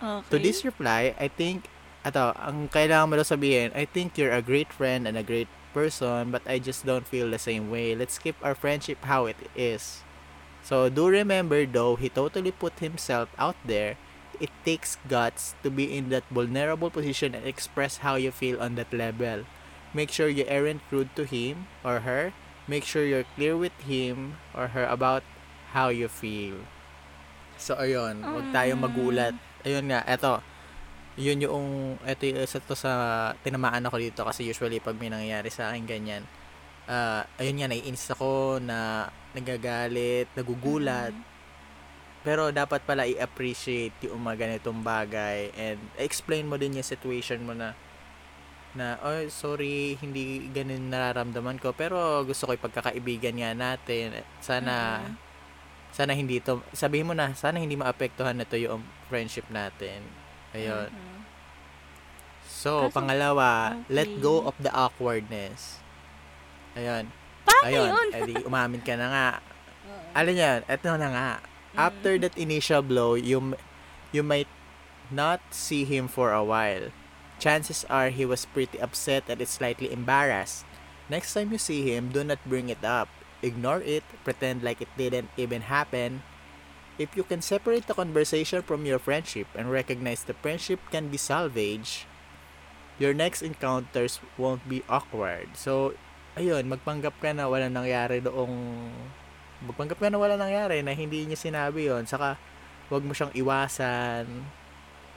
Okay. 0.02 0.24
To 0.30 0.36
this 0.40 0.64
reply, 0.64 1.14
I 1.20 1.28
think, 1.28 1.68
ato, 2.04 2.32
ang 2.40 2.72
kailangan 2.72 3.08
mo 3.12 3.14
daw 3.20 3.26
sabihin, 3.28 3.68
I 3.76 3.84
think 3.84 4.16
you're 4.16 4.32
a 4.32 4.40
great 4.40 4.72
friend 4.72 5.04
and 5.04 5.20
a 5.20 5.26
great 5.26 5.48
person, 5.76 6.32
but 6.32 6.40
I 6.48 6.58
just 6.58 6.88
don't 6.88 7.06
feel 7.06 7.28
the 7.28 7.38
same 7.38 7.68
way. 7.68 7.94
Let's 7.94 8.16
keep 8.16 8.34
our 8.40 8.56
friendship 8.56 9.04
how 9.04 9.28
it 9.28 9.36
is. 9.52 10.02
So, 10.64 10.88
do 10.88 11.08
remember 11.08 11.64
though, 11.68 11.96
he 11.96 12.08
totally 12.08 12.52
put 12.52 12.80
himself 12.80 13.28
out 13.36 13.56
there. 13.64 13.96
It 14.40 14.50
takes 14.64 14.96
guts 15.04 15.52
to 15.62 15.68
be 15.68 15.92
in 15.92 16.08
that 16.08 16.24
vulnerable 16.32 16.88
position 16.88 17.36
and 17.36 17.44
express 17.44 18.00
how 18.00 18.16
you 18.16 18.32
feel 18.32 18.56
on 18.56 18.74
that 18.80 18.92
level. 18.92 19.44
Make 19.92 20.08
sure 20.08 20.32
you 20.32 20.48
aren't 20.48 20.80
rude 20.88 21.12
to 21.16 21.28
him 21.28 21.68
or 21.84 22.00
her. 22.08 22.32
Make 22.70 22.86
sure 22.86 23.02
you're 23.02 23.26
clear 23.34 23.58
with 23.58 23.74
him 23.82 24.38
or 24.54 24.70
her 24.70 24.86
about 24.86 25.26
how 25.74 25.90
you 25.90 26.06
feel. 26.06 26.62
So, 27.58 27.74
ayun. 27.74 28.22
Huwag 28.22 28.54
tayong 28.54 28.78
magulat. 28.78 29.34
Ayun 29.66 29.90
nga, 29.90 30.06
eto. 30.06 30.38
Yun 31.18 31.42
yung, 31.42 31.66
eto 32.06 32.30
yung 32.30 32.38
isa 32.38 32.62
to 32.62 32.78
sa 32.78 33.34
tinamaan 33.42 33.82
ako 33.82 33.98
dito 33.98 34.22
kasi 34.22 34.46
usually 34.46 34.78
pag 34.78 34.94
may 34.96 35.10
nangyayari 35.10 35.50
sa 35.50 35.74
akin 35.74 35.82
ganyan, 35.82 36.22
ah 36.86 37.26
ayun 37.42 37.58
nga, 37.58 37.68
naiinis 37.68 38.06
ako 38.14 38.62
na 38.62 39.10
nagagalit, 39.34 40.30
nagugulat. 40.38 41.10
Pero 42.22 42.54
dapat 42.54 42.86
pala 42.86 43.08
i-appreciate 43.08 43.96
yung 44.06 44.22
mga 44.22 44.46
ganitong 44.46 44.80
bagay 44.84 45.50
and 45.58 45.80
explain 45.98 46.46
mo 46.46 46.54
din 46.54 46.78
yung 46.78 46.86
situation 46.86 47.42
mo 47.42 47.52
na 47.56 47.74
na, 48.72 48.98
oh, 49.02 49.26
sorry, 49.28 49.98
hindi 49.98 50.46
ganun 50.48 50.88
nararamdaman 50.88 51.58
ko. 51.58 51.72
Pero 51.72 51.96
gusto 52.22 52.46
ko 52.46 52.54
ipagkakaibigan 52.54 53.34
nga 53.34 53.50
natin. 53.50 54.22
Sana, 54.38 55.02
Mhm. 55.02 55.14
sana 55.90 56.12
hindi 56.14 56.38
to, 56.38 56.62
sabihin 56.70 57.06
mo 57.06 57.14
na, 57.14 57.34
sana 57.34 57.58
hindi 57.58 57.74
maapektuhan 57.74 58.38
na 58.38 58.46
to 58.46 58.54
yung 58.54 58.80
friendship 59.06 59.46
natin. 59.50 60.06
Ayun. 60.54 60.86
Mhm. 60.86 61.18
So, 62.46 62.86
Kaso- 62.86 62.94
pangalawa, 62.94 63.80
let 63.88 64.06
okay. 64.06 64.20
go 64.20 64.44
of 64.44 64.54
the 64.60 64.70
awkwardness. 64.70 65.80
Ayun. 66.74 67.10
Paano 67.42 67.66
Ayun. 67.66 67.88
yun? 67.90 68.08
Edi, 68.12 68.34
umamin 68.44 68.82
ka 68.82 68.94
na 68.94 69.06
nga. 69.08 69.28
Alam 70.18 70.34
yan, 70.34 70.60
eto 70.66 70.94
na 70.94 71.08
nga. 71.10 71.30
After 71.72 72.18
Mm. 72.18 72.22
that 72.22 72.34
initial 72.36 72.82
blow, 72.82 73.14
you, 73.14 73.54
you 74.10 74.22
might 74.22 74.50
not 75.08 75.38
see 75.50 75.82
him 75.82 76.06
for 76.06 76.30
a 76.30 76.42
while. 76.42 76.90
Chances 77.40 77.88
are 77.88 78.12
he 78.12 78.28
was 78.28 78.44
pretty 78.44 78.76
upset 78.78 79.24
and 79.32 79.40
slightly 79.48 79.88
embarrassed. 79.88 80.68
Next 81.08 81.32
time 81.32 81.50
you 81.50 81.58
see 81.58 81.88
him, 81.88 82.12
do 82.12 82.22
not 82.22 82.38
bring 82.44 82.68
it 82.68 82.84
up. 82.84 83.08
Ignore 83.40 83.80
it, 83.80 84.04
pretend 84.22 84.62
like 84.62 84.84
it 84.84 84.92
didn't 85.00 85.32
even 85.40 85.64
happen. 85.72 86.20
If 87.00 87.16
you 87.16 87.24
can 87.24 87.40
separate 87.40 87.88
the 87.88 87.96
conversation 87.96 88.60
from 88.60 88.84
your 88.84 89.00
friendship 89.00 89.48
and 89.56 89.72
recognize 89.72 90.22
the 90.28 90.36
friendship 90.36 90.78
can 90.92 91.08
be 91.08 91.16
salvaged, 91.16 92.04
your 93.00 93.16
next 93.16 93.40
encounters 93.40 94.20
won't 94.36 94.68
be 94.68 94.84
awkward. 94.84 95.56
So, 95.56 95.96
ayun, 96.36 96.68
magpanggap 96.68 97.16
ka 97.24 97.32
na 97.32 97.48
wala 97.48 97.72
nangyari 97.72 98.20
doong 98.20 98.52
magpanggap 99.64 99.96
ka 99.96 100.12
na 100.12 100.20
wala 100.20 100.36
nangyari 100.36 100.84
na 100.84 100.92
hindi 100.92 101.24
niya 101.24 101.40
sinabi 101.40 101.88
yon 101.88 102.04
saka 102.04 102.36
wag 102.92 103.04
mo 103.04 103.16
siyang 103.16 103.32
iwasan 103.32 104.28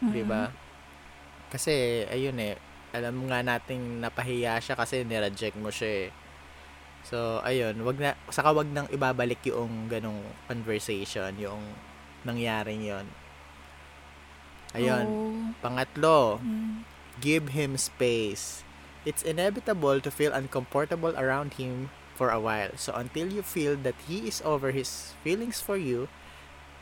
Mm-hmm. 0.03 0.15
di 0.19 0.23
ba 0.27 0.51
kasi 1.53 2.03
ayun 2.09 2.33
eh 2.41 2.57
alam 2.91 3.13
mo 3.13 3.29
nga 3.29 3.45
nating 3.45 4.01
napahiya 4.01 4.57
siya 4.57 4.73
kasi 4.73 5.05
nireject 5.05 5.57
mo 5.57 5.69
siya 5.69 6.09
eh 6.09 6.11
so 7.05 7.37
ayun 7.45 7.77
wag 7.85 8.01
na 8.01 8.17
saka 8.27 8.49
wag 8.49 8.65
nang 8.69 8.89
ibabalik 8.89 9.39
yung 9.45 9.85
ganong 9.85 10.23
conversation 10.49 11.29
yung 11.37 11.61
nangyaring 12.25 12.81
yon 12.81 13.05
ayun 14.73 15.05
Oh. 15.05 15.53
pangatlo 15.61 16.41
Mm. 16.41 16.81
give 17.21 17.53
him 17.53 17.77
space. 17.77 18.65
It's 19.05 19.21
inevitable 19.21 20.01
to 20.01 20.09
feel 20.09 20.33
uncomfortable 20.33 21.13
around 21.13 21.61
him 21.61 21.91
for 22.15 22.31
a 22.33 22.39
while. 22.41 22.73
So 22.73 22.95
until 22.95 23.29
you 23.29 23.43
feel 23.43 23.75
that 23.85 23.93
he 24.09 24.25
is 24.25 24.41
over 24.41 24.71
his 24.71 25.11
feelings 25.21 25.59
for 25.61 25.75
you, 25.77 26.07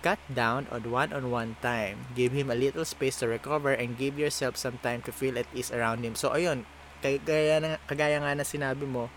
cut 0.01 0.19
down 0.27 0.65
on 0.73 0.81
one-on-one 0.89 1.55
time. 1.61 2.09
Give 2.17 2.33
him 2.33 2.49
a 2.49 2.57
little 2.57 2.85
space 2.85 3.21
to 3.21 3.29
recover 3.29 3.71
and 3.71 3.97
give 3.97 4.17
yourself 4.17 4.57
some 4.57 4.81
time 4.81 5.05
to 5.05 5.13
feel 5.13 5.37
at 5.37 5.45
ease 5.53 5.69
around 5.69 6.01
him. 6.01 6.17
So 6.17 6.33
ayun, 6.33 6.65
kagaya, 7.05 7.61
na, 7.61 7.69
kagaya 7.85 8.17
nga 8.21 8.33
na 8.33 8.45
sinabi 8.45 8.85
mo, 8.85 9.13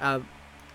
uh, 0.00 0.20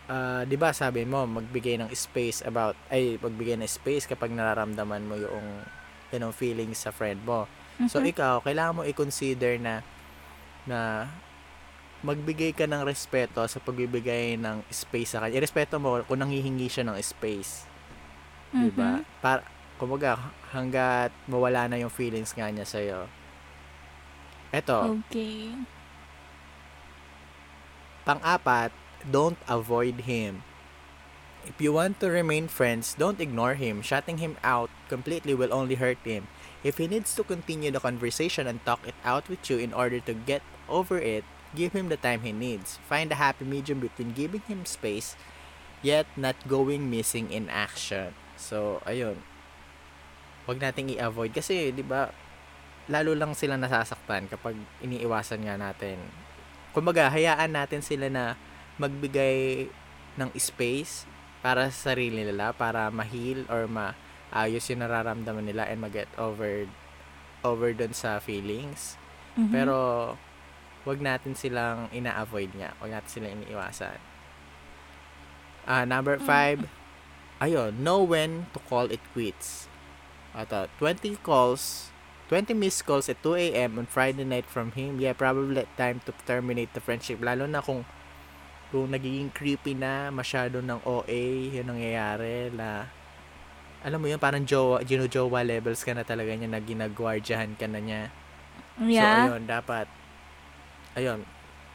uh, 0.10 0.42
'di 0.44 0.58
ba 0.58 0.74
sabi 0.74 1.06
mo 1.06 1.24
magbigay 1.30 1.78
ng 1.80 1.90
space 1.94 2.42
about 2.44 2.76
ay 2.90 3.22
magbigay 3.22 3.56
ng 3.56 3.70
space 3.70 4.10
kapag 4.10 4.34
nararamdaman 4.34 5.06
mo 5.06 5.16
yung 5.16 5.64
ganong 6.12 6.36
feelings 6.36 6.84
sa 6.84 6.92
friend 6.92 7.24
mo. 7.24 7.48
So 7.88 8.04
Mhm. 8.04 8.12
ikaw, 8.14 8.34
kailangan 8.44 8.78
mo 8.78 8.82
i-consider 8.84 9.58
na 9.58 9.82
na 10.68 11.10
magbigay 12.02 12.54
ka 12.54 12.66
ng 12.66 12.82
respeto 12.86 13.42
sa 13.46 13.58
pagbibigay 13.62 14.38
ng 14.38 14.66
space 14.74 15.14
sa 15.14 15.22
kanya. 15.22 15.38
Irespeto 15.42 15.78
mo 15.78 16.02
kung 16.06 16.22
nanghihingi 16.22 16.68
siya 16.70 16.86
ng 16.86 16.98
space, 17.02 17.70
'di 18.52 18.72
ba? 18.76 19.04
Para 19.24 19.44
Kumbaga, 19.82 20.14
hanggat 20.54 21.10
mawala 21.26 21.66
na 21.66 21.82
yung 21.82 21.90
feelings 21.90 22.38
nga 22.38 22.54
niya 22.54 22.70
sa'yo. 22.70 23.10
Eto, 24.54 25.02
Okay. 25.02 25.58
pang-apat, 28.06 28.70
don't 29.10 29.42
avoid 29.50 30.06
him. 30.06 30.46
If 31.50 31.58
you 31.58 31.74
want 31.74 31.98
to 31.98 32.14
remain 32.14 32.46
friends, 32.46 32.94
don't 32.94 33.18
ignore 33.18 33.58
him. 33.58 33.82
Shutting 33.82 34.22
him 34.22 34.38
out 34.46 34.70
completely 34.86 35.34
will 35.34 35.50
only 35.50 35.82
hurt 35.82 35.98
him. 36.06 36.30
If 36.62 36.78
he 36.78 36.86
needs 36.86 37.18
to 37.18 37.26
continue 37.26 37.74
the 37.74 37.82
conversation 37.82 38.46
and 38.46 38.62
talk 38.62 38.86
it 38.86 38.94
out 39.02 39.26
with 39.26 39.42
you 39.50 39.58
in 39.58 39.74
order 39.74 39.98
to 40.06 40.14
get 40.14 40.46
over 40.70 41.02
it, 41.02 41.26
give 41.58 41.74
him 41.74 41.90
the 41.90 41.98
time 41.98 42.22
he 42.22 42.30
needs. 42.30 42.78
Find 42.86 43.10
a 43.10 43.18
happy 43.18 43.50
medium 43.50 43.82
between 43.82 44.14
giving 44.14 44.46
him 44.46 44.70
space 44.70 45.18
yet 45.82 46.06
not 46.14 46.38
going 46.46 46.94
missing 46.94 47.34
in 47.34 47.50
action. 47.50 48.14
So, 48.42 48.82
ayun. 48.90 49.22
Huwag 50.50 50.58
nating 50.58 50.98
i-avoid 50.98 51.38
kasi, 51.38 51.70
'di 51.70 51.86
ba? 51.86 52.10
Lalo 52.90 53.14
lang 53.14 53.38
sila 53.38 53.62
nasasaktan 53.62 54.26
kapag 54.26 54.58
iniiwasan 54.82 55.46
nga 55.46 55.56
natin. 55.56 56.02
Kumbaga, 56.74 57.14
hayaan 57.14 57.54
natin 57.54 57.86
sila 57.86 58.10
na 58.10 58.34
magbigay 58.82 59.70
ng 60.18 60.30
space 60.36 61.06
para 61.46 61.70
sa 61.70 61.94
sarili 61.94 62.26
nila, 62.26 62.58
para 62.58 62.90
ma-heal 62.90 63.46
or 63.54 63.70
maayos 63.70 64.66
yung 64.74 64.82
nararamdaman 64.82 65.46
nila 65.46 65.70
and 65.70 65.78
mag-get 65.78 66.10
over 66.18 66.66
over 67.46 67.70
dun 67.74 67.94
sa 67.94 68.18
feelings. 68.18 68.98
Mhm. 69.38 69.54
Pero, 69.54 69.78
wag 70.86 71.00
natin 71.02 71.38
silang 71.38 71.90
ina-avoid 71.94 72.50
nga. 72.58 72.74
Wag 72.82 72.98
natin 72.98 73.10
silang 73.10 73.34
iniiwasan. 73.42 73.98
Ah, 75.70 75.86
number 75.86 76.18
five, 76.18 76.66
ayun, 77.42 77.82
know 77.82 78.06
when 78.06 78.46
to 78.54 78.60
call 78.70 78.88
it 78.94 79.02
quits. 79.18 79.66
Ito, 80.32 80.72
20 80.80 81.20
calls, 81.26 81.92
20 82.32 82.56
missed 82.56 82.88
calls 82.88 83.12
at 83.12 83.20
2 83.20 83.36
a.m. 83.52 83.82
on 83.82 83.90
Friday 83.90 84.24
night 84.24 84.48
from 84.48 84.72
him. 84.78 85.02
Yeah, 85.02 85.12
probably 85.18 85.68
time 85.76 86.00
to 86.08 86.16
terminate 86.24 86.72
the 86.72 86.80
friendship. 86.80 87.20
Lalo 87.20 87.44
na 87.50 87.60
kung 87.60 87.84
kung 88.72 88.88
nagiging 88.88 89.36
creepy 89.36 89.76
na, 89.76 90.08
masyado 90.08 90.64
ng 90.64 90.80
OA, 90.88 91.52
yun 91.52 91.68
ang 91.68 91.76
nangyayari, 91.76 92.56
na, 92.56 92.88
alam 93.84 94.00
mo 94.00 94.08
yun, 94.08 94.16
parang 94.16 94.48
jowa, 94.48 94.80
gino-jowa 94.88 95.44
levels 95.44 95.84
ka 95.84 95.92
na 95.92 96.08
talaga 96.08 96.32
niya, 96.32 96.48
na 96.48 96.64
ginagwardyahan 96.64 97.52
ka 97.60 97.68
na 97.68 97.84
niya. 97.84 98.02
So, 98.80 98.88
Yeah. 98.88 99.28
ayun, 99.28 99.44
dapat, 99.44 99.92
ayun, 100.96 101.28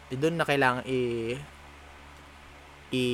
doon 0.09 0.41
na 0.41 0.49
kailangan 0.49 0.89
i, 0.89 1.37
i, 2.97 3.05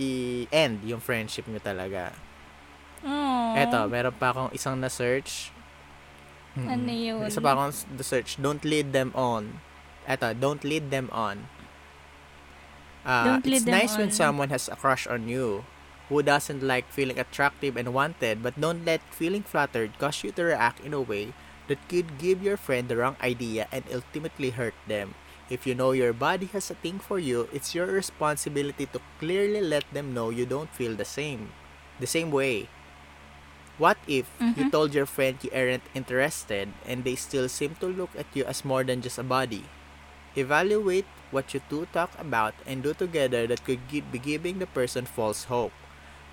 i-end 0.00 0.84
yung 0.84 1.00
friendship 1.00 1.44
nyo 1.48 1.60
talaga. 1.60 2.12
Aww. 3.02 3.58
Eto, 3.58 3.78
meron 3.90 4.14
pa 4.14 4.30
akong 4.32 4.50
isang 4.54 4.78
na-search. 4.78 5.50
Mm-mm. 6.56 6.68
Ano 6.68 6.92
yun? 6.92 7.26
Isa 7.26 7.40
pa 7.40 7.56
akong 7.56 7.72
na-search. 7.96 8.38
Don't 8.40 8.62
lead 8.64 8.92
them 8.92 9.10
on. 9.16 9.60
Eto, 10.08 10.32
don't 10.36 10.62
lead 10.64 10.90
them 10.90 11.10
on. 11.12 11.48
Uh, 13.02 13.24
Don't 13.34 13.46
lead 13.46 13.62
it's 13.62 13.66
them 13.66 13.74
nice 13.74 13.98
when 13.98 14.14
on. 14.14 14.14
someone 14.14 14.50
has 14.54 14.70
a 14.70 14.78
crush 14.78 15.06
on 15.10 15.26
you. 15.26 15.64
Who 16.08 16.22
doesn't 16.22 16.62
like 16.62 16.86
feeling 16.92 17.18
attractive 17.18 17.74
and 17.76 17.90
wanted, 17.94 18.42
but 18.42 18.54
don't 18.60 18.84
let 18.84 19.02
feeling 19.10 19.42
flattered 19.42 19.98
cause 19.98 20.22
you 20.22 20.30
to 20.38 20.44
react 20.54 20.78
in 20.84 20.92
a 20.94 21.00
way 21.00 21.32
that 21.66 21.82
could 21.88 22.18
give 22.18 22.42
your 22.42 22.56
friend 22.56 22.86
the 22.86 22.96
wrong 23.00 23.16
idea 23.22 23.66
and 23.72 23.82
ultimately 23.90 24.50
hurt 24.50 24.74
them. 24.86 25.14
If 25.50 25.66
you 25.66 25.74
know 25.74 25.92
your 25.92 26.12
body 26.12 26.46
has 26.52 26.70
a 26.70 26.74
thing 26.74 26.98
for 26.98 27.18
you, 27.18 27.48
it's 27.52 27.74
your 27.74 27.86
responsibility 27.86 28.86
to 28.86 29.00
clearly 29.18 29.60
let 29.60 29.84
them 29.92 30.14
know 30.14 30.30
you 30.30 30.46
don't 30.46 30.70
feel 30.74 30.94
the 30.96 31.04
same. 31.04 31.52
The 32.00 32.06
same 32.06 32.30
way. 32.30 32.68
What 33.78 33.98
if 34.06 34.28
you 34.54 34.64
Mhm. 34.64 34.70
told 34.70 34.94
your 34.94 35.06
friend 35.06 35.36
you 35.42 35.50
aren't 35.52 35.84
interested 35.94 36.68
and 36.86 37.04
they 37.04 37.16
still 37.16 37.48
seem 37.48 37.74
to 37.80 37.86
look 37.88 38.10
at 38.16 38.28
you 38.34 38.44
as 38.44 38.64
more 38.64 38.84
than 38.84 39.02
just 39.02 39.18
a 39.18 39.24
body? 39.26 39.64
Evaluate 40.36 41.08
what 41.30 41.52
you 41.54 41.60
two 41.68 41.86
talk 41.92 42.12
about 42.18 42.54
and 42.66 42.82
do 42.82 42.94
together 42.94 43.46
that 43.46 43.64
could 43.64 43.80
be 43.88 44.18
giving 44.20 44.58
the 44.58 44.66
person 44.68 45.04
false 45.04 45.44
hope. 45.44 45.72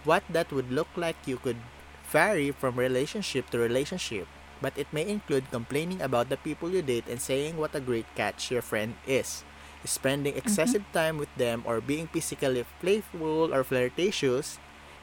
What 0.04 0.24
that 0.30 0.52
would 0.52 0.72
look 0.72 0.88
like 0.96 1.18
you 1.26 1.38
could 1.38 1.60
vary 2.08 2.52
from 2.52 2.76
relationship 2.80 3.50
to 3.52 3.60
relationship, 3.60 4.28
but 4.62 4.78
it 4.78 4.92
may 4.92 5.08
include 5.08 5.52
complaining 5.52 6.02
about 6.02 6.30
the 6.30 6.38
people 6.38 6.70
you 6.70 6.82
date 6.82 7.08
and 7.08 7.22
saying 7.22 7.58
what 7.58 7.76
a 7.76 7.80
great 7.80 8.08
catch 8.16 8.52
your 8.52 8.62
friend 8.62 8.96
is. 9.08 9.44
Spending 9.86 10.36
mm-hmm. 10.36 10.44
excessive 10.44 10.84
time 10.92 11.18
with 11.18 11.32
them 11.36 11.64
or 11.66 11.80
being 11.80 12.08
physically 12.08 12.66
playful 12.80 13.54
or 13.54 13.64
flirtatious 13.64 14.60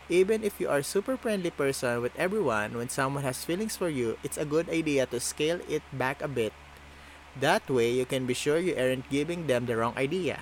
even 0.09 0.45
if 0.45 0.61
you 0.61 0.69
are 0.69 0.87
super 0.87 1.17
friendly 1.17 1.51
person 1.51 2.01
with 2.01 2.15
everyone 2.15 2.79
when 2.79 2.89
someone 2.89 3.25
has 3.25 3.43
feelings 3.43 3.75
for 3.75 3.89
you 3.89 4.15
it's 4.23 4.39
a 4.39 4.47
good 4.47 4.69
idea 4.71 5.05
to 5.07 5.19
scale 5.19 5.59
it 5.69 5.83
back 5.93 6.23
a 6.23 6.29
bit. 6.29 6.53
That 7.41 7.69
way 7.69 7.91
you 7.93 8.07
can 8.07 8.25
be 8.25 8.35
sure 8.35 8.59
you 8.59 8.77
aren't 8.77 9.11
giving 9.11 9.47
them 9.47 9.67
the 9.67 9.77
wrong 9.77 9.97
idea. 9.97 10.41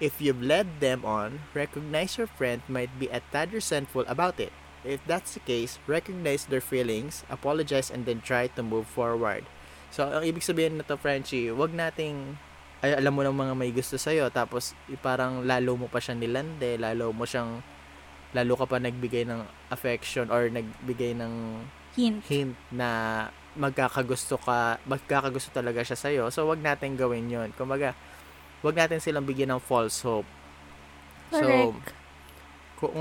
If 0.00 0.20
you've 0.20 0.42
led 0.42 0.80
them 0.80 1.04
on 1.06 1.46
recognize 1.54 2.18
your 2.18 2.26
friend 2.26 2.60
might 2.68 2.90
be 2.98 3.06
a 3.08 3.22
tad 3.30 3.54
resentful 3.54 4.04
about 4.06 4.38
it 4.38 4.52
if 4.84 5.00
that's 5.08 5.34
the 5.34 5.42
case 5.42 5.80
recognize 5.88 6.46
their 6.48 6.62
feelings 6.62 7.24
apologize 7.32 7.90
and 7.90 8.04
then 8.04 8.20
try 8.20 8.46
to 8.46 8.60
move 8.62 8.86
forward 8.86 9.44
so 9.90 10.04
ang 10.06 10.24
ibig 10.24 10.44
sabihin 10.44 10.78
na 10.78 10.84
to 10.86 10.96
Frenchie 10.96 11.50
wag 11.50 11.72
nating 11.72 12.38
ay 12.84 12.94
alam 13.00 13.16
mo 13.16 13.24
ng 13.24 13.32
mga 13.32 13.54
may 13.56 13.72
gusto 13.72 13.96
sa'yo 13.96 14.28
tapos 14.28 14.76
eh, 14.92 15.00
parang 15.00 15.40
lalo 15.42 15.74
mo 15.74 15.86
pa 15.88 15.98
siya 15.98 16.12
nilande 16.12 16.76
lalo 16.76 17.10
mo 17.16 17.24
siyang 17.24 17.64
lalo 18.34 18.52
ka 18.58 18.66
pa 18.66 18.82
nagbigay 18.82 19.24
ng 19.24 19.40
affection 19.70 20.28
or 20.28 20.50
nagbigay 20.50 21.14
ng 21.16 21.64
Hint. 21.94 22.26
hint 22.26 22.58
na 22.74 23.30
magkakagusto 23.54 24.34
ka, 24.42 24.82
magkakagusto 24.82 25.54
talaga 25.54 25.86
siya 25.86 25.98
sa'yo. 25.98 26.24
So, 26.34 26.50
wag 26.50 26.58
natin 26.58 26.98
gawin 26.98 27.30
yon 27.30 27.54
Kumbaga, 27.54 27.94
wag 28.66 28.74
natin 28.74 28.98
silang 28.98 29.22
bigyan 29.22 29.54
ng 29.54 29.62
false 29.62 30.02
hope. 30.02 30.26
So, 31.30 31.38
Correct. 31.38 31.94
kung, 32.82 32.98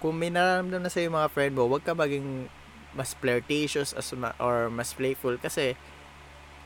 kung 0.00 0.16
may 0.16 0.32
nararamdaman 0.32 0.88
na 0.88 1.00
yung 1.04 1.16
mga 1.16 1.30
friend 1.30 1.52
mo, 1.54 1.68
wag 1.68 1.84
ka 1.84 1.92
maging 1.92 2.48
mas 2.96 3.14
flirtatious 3.14 3.94
as 3.94 4.10
ma- 4.16 4.34
or 4.42 4.66
mas 4.72 4.90
playful. 4.96 5.36
Kasi 5.38 5.76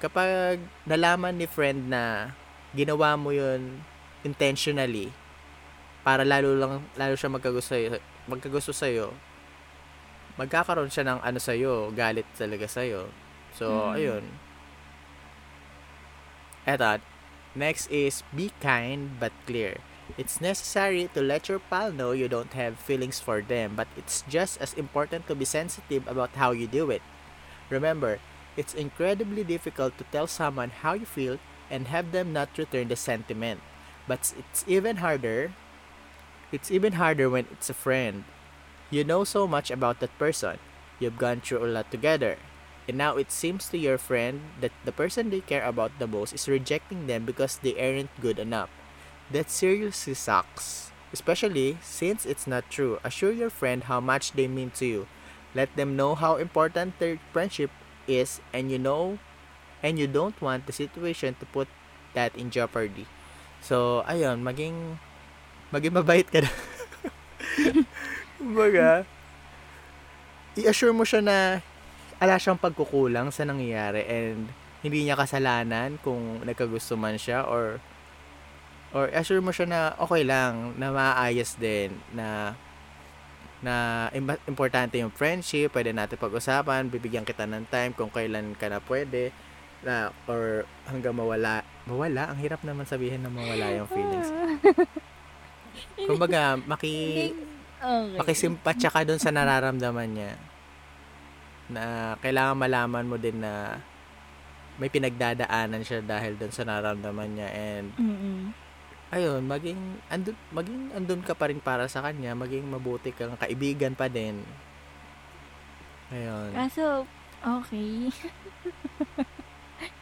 kapag 0.00 0.62
nalaman 0.86 1.36
ni 1.36 1.44
friend 1.44 1.90
na 1.90 2.32
ginawa 2.72 3.18
mo 3.18 3.34
yun 3.34 3.82
intentionally 4.24 5.12
para 6.00 6.24
lalo 6.24 6.56
lang 6.56 6.72
lalo 6.96 7.14
siya 7.18 7.28
magkagusto 7.28 7.76
sa'yo, 7.76 8.00
magkagusto 8.30 8.72
sa'yo 8.72 9.12
magkakaroon 10.34 10.90
siya 10.90 11.06
ng 11.06 11.20
ano 11.22 11.38
sa'yo 11.38 11.94
galit 11.94 12.26
talaga 12.34 12.66
sa'yo. 12.66 13.06
So 13.54 13.70
Mm. 13.70 13.94
ayun. 13.94 14.24
Eto 16.66 16.98
next 17.54 17.86
is 17.86 18.26
be 18.34 18.50
kind 18.58 19.14
but 19.22 19.30
clear 19.46 19.78
it's 20.16 20.40
necessary 20.40 21.08
to 21.14 21.20
let 21.20 21.48
your 21.48 21.58
pal 21.58 21.92
know 21.92 22.12
you 22.12 22.28
don't 22.28 22.52
have 22.52 22.78
feelings 22.78 23.20
for 23.20 23.40
them 23.40 23.74
but 23.74 23.88
it's 23.96 24.22
just 24.28 24.60
as 24.60 24.74
important 24.74 25.26
to 25.26 25.34
be 25.34 25.44
sensitive 25.44 26.06
about 26.06 26.30
how 26.36 26.50
you 26.50 26.66
do 26.66 26.90
it 26.90 27.02
remember 27.70 28.18
it's 28.56 28.74
incredibly 28.74 29.42
difficult 29.42 29.96
to 29.98 30.04
tell 30.12 30.26
someone 30.26 30.70
how 30.70 30.94
you 30.94 31.06
feel 31.06 31.38
and 31.70 31.88
have 31.88 32.12
them 32.12 32.32
not 32.32 32.56
return 32.56 32.88
the 32.88 32.96
sentiment 32.96 33.60
but 34.06 34.32
it's 34.38 34.64
even 34.68 34.96
harder 34.98 35.50
it's 36.54 36.70
even 36.70 37.02
harder 37.02 37.26
when 37.28 37.50
it's 37.50 37.66
a 37.68 37.74
friend. 37.74 38.22
You 38.86 39.02
know 39.02 39.24
so 39.24 39.42
much 39.48 39.74
about 39.74 39.98
that 39.98 40.16
person. 40.22 40.62
You've 41.00 41.18
gone 41.18 41.40
through 41.40 41.66
a 41.66 41.66
lot 41.66 41.90
together. 41.90 42.38
And 42.86 42.96
now 42.96 43.16
it 43.16 43.32
seems 43.32 43.66
to 43.70 43.78
your 43.78 43.98
friend 43.98 44.54
that 44.60 44.70
the 44.84 44.92
person 44.92 45.30
they 45.30 45.40
care 45.40 45.64
about 45.66 45.98
the 45.98 46.06
most 46.06 46.32
is 46.32 46.46
rejecting 46.46 47.08
them 47.08 47.24
because 47.24 47.58
they 47.58 47.74
aren't 47.74 48.14
good 48.20 48.38
enough. 48.38 48.70
That 49.30 49.50
seriously 49.50 50.14
sucks. 50.14 50.90
Especially 51.12 51.78
since 51.80 52.26
it's 52.26 52.46
not 52.46 52.68
true. 52.68 52.98
Assure 53.04 53.32
your 53.32 53.50
friend 53.50 53.84
how 53.84 54.00
much 54.00 54.32
they 54.32 54.48
mean 54.48 54.70
to 54.82 54.86
you. 54.86 55.06
Let 55.54 55.70
them 55.76 55.94
know 55.94 56.18
how 56.18 56.36
important 56.36 56.98
their 56.98 57.22
friendship 57.32 57.70
is 58.10 58.42
and 58.52 58.70
you 58.70 58.78
know 58.78 59.22
and 59.84 60.00
you 60.00 60.08
don't 60.08 60.34
want 60.40 60.66
the 60.66 60.72
situation 60.72 61.36
to 61.38 61.46
put 61.46 61.68
that 62.16 62.34
in 62.34 62.48
jeopardy. 62.48 63.06
So, 63.60 64.02
ayun, 64.08 64.40
maging 64.40 64.98
maging 65.68 65.94
mabait 65.94 66.26
ka 66.26 66.40
na. 66.40 66.50
Kumbaga, 68.40 69.04
i-assure 70.56 70.96
mo 70.96 71.04
siya 71.04 71.20
na 71.20 71.36
ala 72.18 72.40
siyang 72.40 72.58
pagkukulang 72.58 73.28
sa 73.28 73.44
nangyayari 73.44 74.06
and 74.06 74.48
hindi 74.80 75.04
niya 75.04 75.18
kasalanan 75.18 76.00
kung 76.00 76.40
nagkagusto 76.44 76.94
man 76.94 77.20
siya 77.20 77.44
or 77.44 77.80
or 78.94 79.10
assure 79.10 79.42
mo 79.42 79.50
siya 79.50 79.66
na 79.66 79.80
okay 79.98 80.22
lang, 80.22 80.78
na 80.78 80.94
maayos 80.94 81.58
din, 81.58 81.98
na 82.14 82.54
na 83.64 84.06
im- 84.12 84.40
importante 84.44 85.00
yung 85.00 85.10
friendship, 85.10 85.72
pwede 85.72 85.90
natin 85.90 86.20
pag-usapan, 86.20 86.86
bibigyan 86.86 87.24
kita 87.24 87.48
ng 87.48 87.64
time 87.66 87.96
kung 87.96 88.12
kailan 88.12 88.52
ka 88.54 88.68
na 88.68 88.78
pwede, 88.78 89.32
na, 89.80 90.12
or 90.28 90.68
hanggang 90.84 91.16
mawala, 91.16 91.64
mawala, 91.88 92.28
ang 92.28 92.38
hirap 92.38 92.60
naman 92.60 92.84
sabihin 92.84 93.24
na 93.24 93.32
mawala 93.32 93.72
yung 93.72 93.88
feelings. 93.88 94.28
Kumbaga, 96.08 96.60
maki, 96.60 96.94
Okay. 97.84 98.16
Pakisimpatya 98.16 98.88
ka 98.88 99.04
dun 99.04 99.20
sa 99.20 99.28
nararamdaman 99.28 100.08
niya. 100.08 100.32
Na 101.68 101.82
kailangan 102.16 102.56
malaman 102.56 103.04
mo 103.04 103.20
din 103.20 103.44
na 103.44 103.76
may 104.80 104.88
pinagdadaanan 104.88 105.84
siya 105.84 106.00
dahil 106.00 106.32
dun 106.40 106.48
sa 106.48 106.64
nararamdaman 106.64 107.28
niya 107.36 107.48
and 107.52 107.88
Mm-mm. 108.00 108.56
Ayun, 109.14 109.46
maging 109.46 109.78
andun, 110.10 110.34
maging 110.50 110.90
andun 110.90 111.22
ka 111.22 111.38
pa 111.38 111.46
rin 111.46 111.62
para 111.62 111.86
sa 111.86 112.02
kanya, 112.02 112.34
maging 112.34 112.66
mabuti 112.66 113.14
kang 113.14 113.38
kaibigan 113.38 113.94
pa 113.94 114.10
din. 114.10 114.42
Ayun. 116.10 116.50
Kaso, 116.50 117.06
okay. 117.38 118.10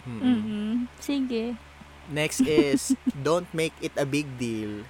Mm-mm. 0.08 0.88
Sige. 0.98 1.54
Next 2.10 2.42
is 2.42 2.96
don't 3.26 3.46
make 3.54 3.76
it 3.84 3.94
a 3.94 4.08
big 4.08 4.26
deal. 4.40 4.82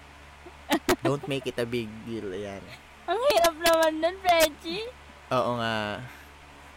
Don't 1.05 1.27
make 1.29 1.45
it 1.45 1.61
a 1.61 1.69
big 1.69 1.91
deal. 2.09 2.33
Ayan. 2.33 2.65
Ang 3.05 3.21
hirap 3.29 3.57
naman 3.61 3.93
nun, 4.01 4.17
Frenchie. 4.25 4.89
Oo 5.29 5.61
nga. 5.61 6.01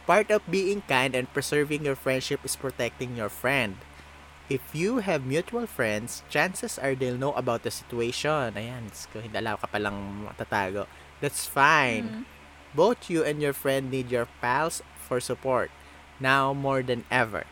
Part 0.04 0.28
of 0.30 0.44
being 0.52 0.84
kind 0.86 1.16
and 1.16 1.32
preserving 1.32 1.88
your 1.88 1.96
friendship 1.96 2.44
is 2.44 2.60
protecting 2.60 3.16
your 3.16 3.32
friend. 3.32 3.80
If 4.46 4.62
you 4.78 5.02
have 5.02 5.26
mutual 5.26 5.66
friends, 5.66 6.22
chances 6.30 6.78
are 6.78 6.94
they'll 6.94 7.18
know 7.18 7.34
about 7.34 7.66
the 7.66 7.74
situation. 7.74 8.54
Ayan, 8.54 8.94
ko, 9.10 9.18
hindi 9.18 9.34
alam 9.42 9.58
ka 9.58 9.66
palang 9.66 10.30
matatago. 10.30 10.86
That's 11.18 11.50
fine. 11.50 12.06
Mm. 12.06 12.24
Both 12.78 13.10
you 13.10 13.26
and 13.26 13.42
your 13.42 13.58
friend 13.58 13.90
need 13.90 14.14
your 14.14 14.30
pals 14.46 14.86
for 15.02 15.18
support, 15.18 15.74
now 16.22 16.54
more 16.54 16.86
than 16.86 17.10
ever. 17.10 17.50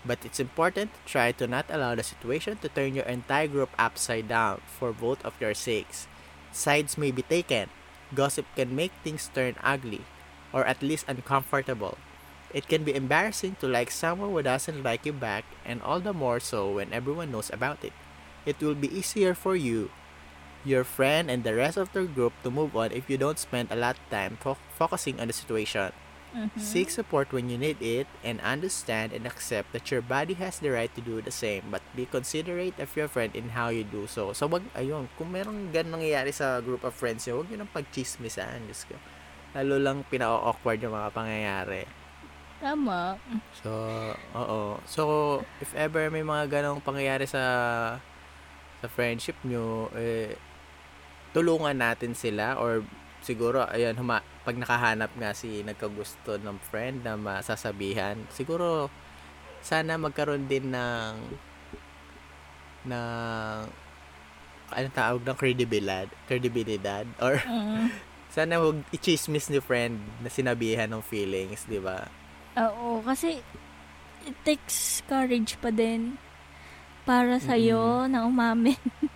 But 0.00 0.24
it's 0.24 0.40
important 0.40 0.96
to 0.96 1.00
try 1.04 1.36
to 1.36 1.44
not 1.44 1.68
allow 1.68 1.92
the 1.92 2.06
situation 2.06 2.56
to 2.64 2.72
turn 2.72 2.96
your 2.96 3.04
entire 3.04 3.44
group 3.44 3.68
upside 3.76 4.32
down 4.32 4.64
for 4.64 4.96
both 4.96 5.20
of 5.28 5.36
your 5.44 5.52
sakes. 5.52 6.08
Sides 6.56 6.96
may 6.96 7.12
be 7.12 7.20
taken. 7.20 7.68
Gossip 8.16 8.48
can 8.56 8.72
make 8.72 8.96
things 9.04 9.28
turn 9.28 9.60
ugly, 9.60 10.08
or 10.56 10.64
at 10.64 10.80
least 10.80 11.04
uncomfortable. 11.04 12.00
It 12.50 12.66
can 12.66 12.82
be 12.82 12.94
embarrassing 12.94 13.56
to 13.60 13.68
like 13.68 13.90
someone 13.90 14.30
who 14.30 14.42
doesn't 14.42 14.82
like 14.82 15.06
you 15.06 15.12
back, 15.14 15.44
and 15.62 15.80
all 15.82 16.00
the 16.00 16.12
more 16.12 16.40
so 16.40 16.78
when 16.78 16.92
everyone 16.92 17.30
knows 17.30 17.50
about 17.52 17.84
it. 17.84 17.94
It 18.44 18.58
will 18.58 18.74
be 18.74 18.90
easier 18.90 19.34
for 19.34 19.54
you, 19.54 19.90
your 20.64 20.82
friend, 20.84 21.30
and 21.30 21.44
the 21.44 21.54
rest 21.54 21.76
of 21.76 21.92
the 21.92 22.04
group 22.04 22.32
to 22.42 22.50
move 22.50 22.74
on 22.74 22.90
if 22.92 23.08
you 23.08 23.16
don't 23.16 23.38
spend 23.38 23.70
a 23.70 23.76
lot 23.78 23.96
of 23.96 24.04
time 24.10 24.36
fo- 24.40 24.58
focusing 24.74 25.20
on 25.20 25.28
the 25.28 25.36
situation. 25.36 25.92
Mhm. 26.30 26.62
Seek 26.62 26.94
support 26.94 27.34
when 27.34 27.50
you 27.50 27.58
need 27.58 27.82
it 27.82 28.06
and 28.22 28.38
understand 28.46 29.10
and 29.10 29.26
accept 29.26 29.74
that 29.74 29.90
your 29.90 29.98
body 29.98 30.38
has 30.38 30.62
the 30.62 30.70
right 30.70 30.94
to 30.94 31.02
do 31.02 31.18
the 31.18 31.34
same 31.34 31.66
but 31.74 31.82
be 31.98 32.06
considerate 32.06 32.78
of 32.78 32.94
your 32.94 33.10
friend 33.10 33.34
in 33.34 33.58
how 33.58 33.66
you 33.66 33.82
do 33.82 34.06
so. 34.06 34.30
So 34.30 34.46
wag 34.46 34.62
ayun, 34.78 35.10
kung 35.18 35.34
merong 35.34 35.74
ganun 35.74 35.98
nangyayari 35.98 36.30
sa 36.30 36.62
group 36.62 36.86
of 36.86 36.94
friends 36.94 37.26
niyo, 37.26 37.42
wag 37.42 37.50
niyo 37.50 37.66
nang 37.66 37.74
pagchismisan, 37.74 38.62
Diyos 38.70 38.86
ko. 38.86 38.94
Lalo 39.58 39.82
lang 39.82 40.06
pinaka-awkward 40.06 40.78
yung 40.78 40.94
mga 40.94 41.10
pangyayari. 41.10 41.82
Tama. 42.60 43.16
So, 43.64 43.72
oo. 44.36 44.76
So, 44.84 45.02
if 45.64 45.72
ever 45.72 46.12
may 46.12 46.20
mga 46.20 46.60
ganong 46.60 46.84
pangyayari 46.84 47.24
sa 47.24 47.42
sa 48.84 48.86
friendship 48.88 49.36
nyo, 49.48 49.88
eh, 49.96 50.36
tulungan 51.32 51.76
natin 51.76 52.12
sila 52.12 52.60
or 52.60 52.84
siguro, 53.24 53.64
ayan, 53.68 53.96
huma, 53.96 54.20
pag 54.44 54.56
nakahanap 54.60 55.08
nga 55.16 55.32
si 55.32 55.64
nagkagusto 55.64 56.36
ng 56.36 56.56
friend 56.68 57.00
na 57.04 57.16
masasabihan, 57.16 58.16
siguro, 58.28 58.92
sana 59.64 59.96
magkaroon 59.96 60.44
din 60.48 60.68
ng 60.72 61.14
ng 62.88 63.60
anong 64.72 64.96
tawag 64.96 65.22
ng 65.24 65.36
credibilidad, 65.36 66.08
credibilidad 66.28 67.04
or 67.20 67.40
Mm. 67.44 67.88
sana 68.36 68.62
huwag 68.62 68.80
i-chismis 68.94 69.50
ni 69.50 69.58
friend 69.58 69.98
na 70.22 70.30
sinabihan 70.30 70.86
ng 70.86 71.02
feelings, 71.02 71.66
di 71.66 71.82
ba? 71.82 72.06
Oo, 72.60 73.00
kasi 73.00 73.40
it 74.28 74.36
takes 74.44 75.00
courage 75.08 75.56
pa 75.58 75.72
din 75.72 76.20
para 77.08 77.40
sa'yo 77.40 78.04
na 78.06 78.28
umamin. 78.28 78.76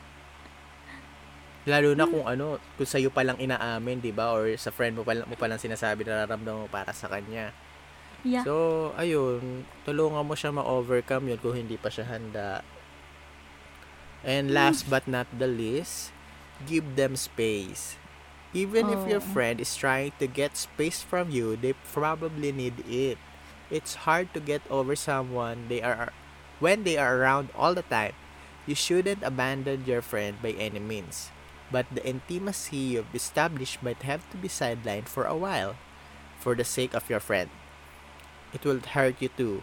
Lalo 1.70 1.96
na 1.96 2.04
kung 2.04 2.24
ano, 2.28 2.60
kung 2.76 2.88
sa'yo 2.88 3.08
palang 3.08 3.40
inaamin, 3.40 4.00
di 4.00 4.12
ba? 4.12 4.32
Or 4.36 4.48
sa 4.60 4.68
friend 4.68 5.00
mo 5.00 5.02
palang, 5.04 5.24
mo 5.24 5.36
palang 5.36 5.60
sinasabi 5.60 6.04
na 6.04 6.24
nararamdaman 6.24 6.64
mo 6.64 6.68
para 6.68 6.92
sa 6.92 7.08
kanya. 7.08 7.56
Yeah. 8.24 8.44
So, 8.44 8.92
ayun, 8.96 9.68
tulungan 9.84 10.24
mo 10.24 10.32
siya 10.32 10.52
ma-overcome 10.52 11.32
yun 11.32 11.40
kung 11.40 11.56
hindi 11.56 11.76
pa 11.76 11.92
siya 11.92 12.08
handa. 12.08 12.64
And 14.24 14.56
last 14.56 14.88
but 14.88 15.04
not 15.04 15.28
the 15.28 15.48
least, 15.48 16.08
give 16.64 16.96
them 16.96 17.16
space. 17.16 18.00
Even 18.56 18.88
if 18.88 19.04
your 19.04 19.20
friend 19.20 19.60
is 19.60 19.76
trying 19.76 20.16
to 20.16 20.24
get 20.24 20.56
space 20.56 21.04
from 21.04 21.28
you, 21.28 21.58
they 21.58 21.76
probably 21.92 22.48
need 22.48 22.80
it. 22.88 23.20
It's 23.74 24.06
hard 24.06 24.30
to 24.32 24.38
get 24.38 24.62
over 24.70 24.94
someone 24.94 25.66
they 25.66 25.82
are 25.82 26.14
when 26.62 26.86
they 26.86 26.94
are 26.94 27.18
around 27.18 27.50
all 27.58 27.74
the 27.74 27.82
time. 27.82 28.14
You 28.70 28.78
shouldn't 28.78 29.26
abandon 29.26 29.82
your 29.82 30.00
friend 30.00 30.38
by 30.38 30.54
any 30.54 30.78
means. 30.78 31.34
But 31.74 31.90
the 31.90 32.06
intimacy 32.06 32.94
you've 32.94 33.10
established 33.10 33.82
might 33.82 34.06
have 34.06 34.22
to 34.30 34.38
be 34.38 34.46
sidelined 34.46 35.10
for 35.10 35.26
a 35.26 35.34
while 35.34 35.74
for 36.38 36.54
the 36.54 36.62
sake 36.62 36.94
of 36.94 37.10
your 37.10 37.18
friend 37.18 37.50
it 38.54 38.64
will 38.64 38.78
hurt 38.78 39.18
you 39.18 39.28
too. 39.28 39.62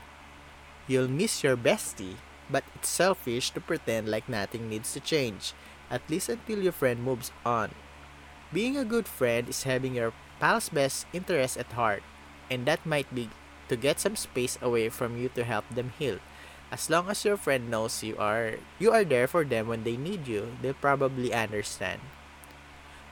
You'll 0.85 1.07
miss 1.07 1.43
your 1.43 1.55
bestie, 1.55 2.19
but 2.51 2.67
it's 2.75 2.91
selfish 2.91 3.49
to 3.55 3.63
pretend 3.63 4.11
like 4.11 4.27
nothing 4.27 4.67
needs 4.67 4.91
to 4.93 4.99
change, 4.99 5.55
at 5.89 6.03
least 6.11 6.27
until 6.27 6.59
your 6.59 6.75
friend 6.75 7.01
moves 7.01 7.31
on. 7.45 7.71
Being 8.51 8.75
a 8.75 8.83
good 8.83 9.07
friend 9.07 9.47
is 9.47 9.63
having 9.63 9.95
your 9.95 10.11
pal's 10.43 10.67
best 10.67 11.07
interest 11.15 11.55
at 11.55 11.71
heart, 11.71 12.03
and 12.51 12.67
that 12.67 12.85
might 12.85 13.07
be 13.15 13.31
to 13.71 13.79
get 13.79 14.03
some 14.03 14.19
space 14.19 14.59
away 14.61 14.91
from 14.91 15.15
you 15.15 15.31
to 15.31 15.47
help 15.47 15.63
them 15.71 15.95
heal. 15.95 16.19
As 16.71 16.91
long 16.91 17.07
as 17.07 17.23
your 17.23 17.39
friend 17.39 17.71
knows 17.71 18.03
you 18.03 18.19
are 18.19 18.59
you 18.83 18.91
are 18.91 19.07
there 19.07 19.31
for 19.31 19.47
them 19.47 19.71
when 19.71 19.87
they 19.87 19.95
need 19.95 20.27
you, 20.27 20.59
they'll 20.59 20.75
probably 20.75 21.31
understand. 21.31 22.03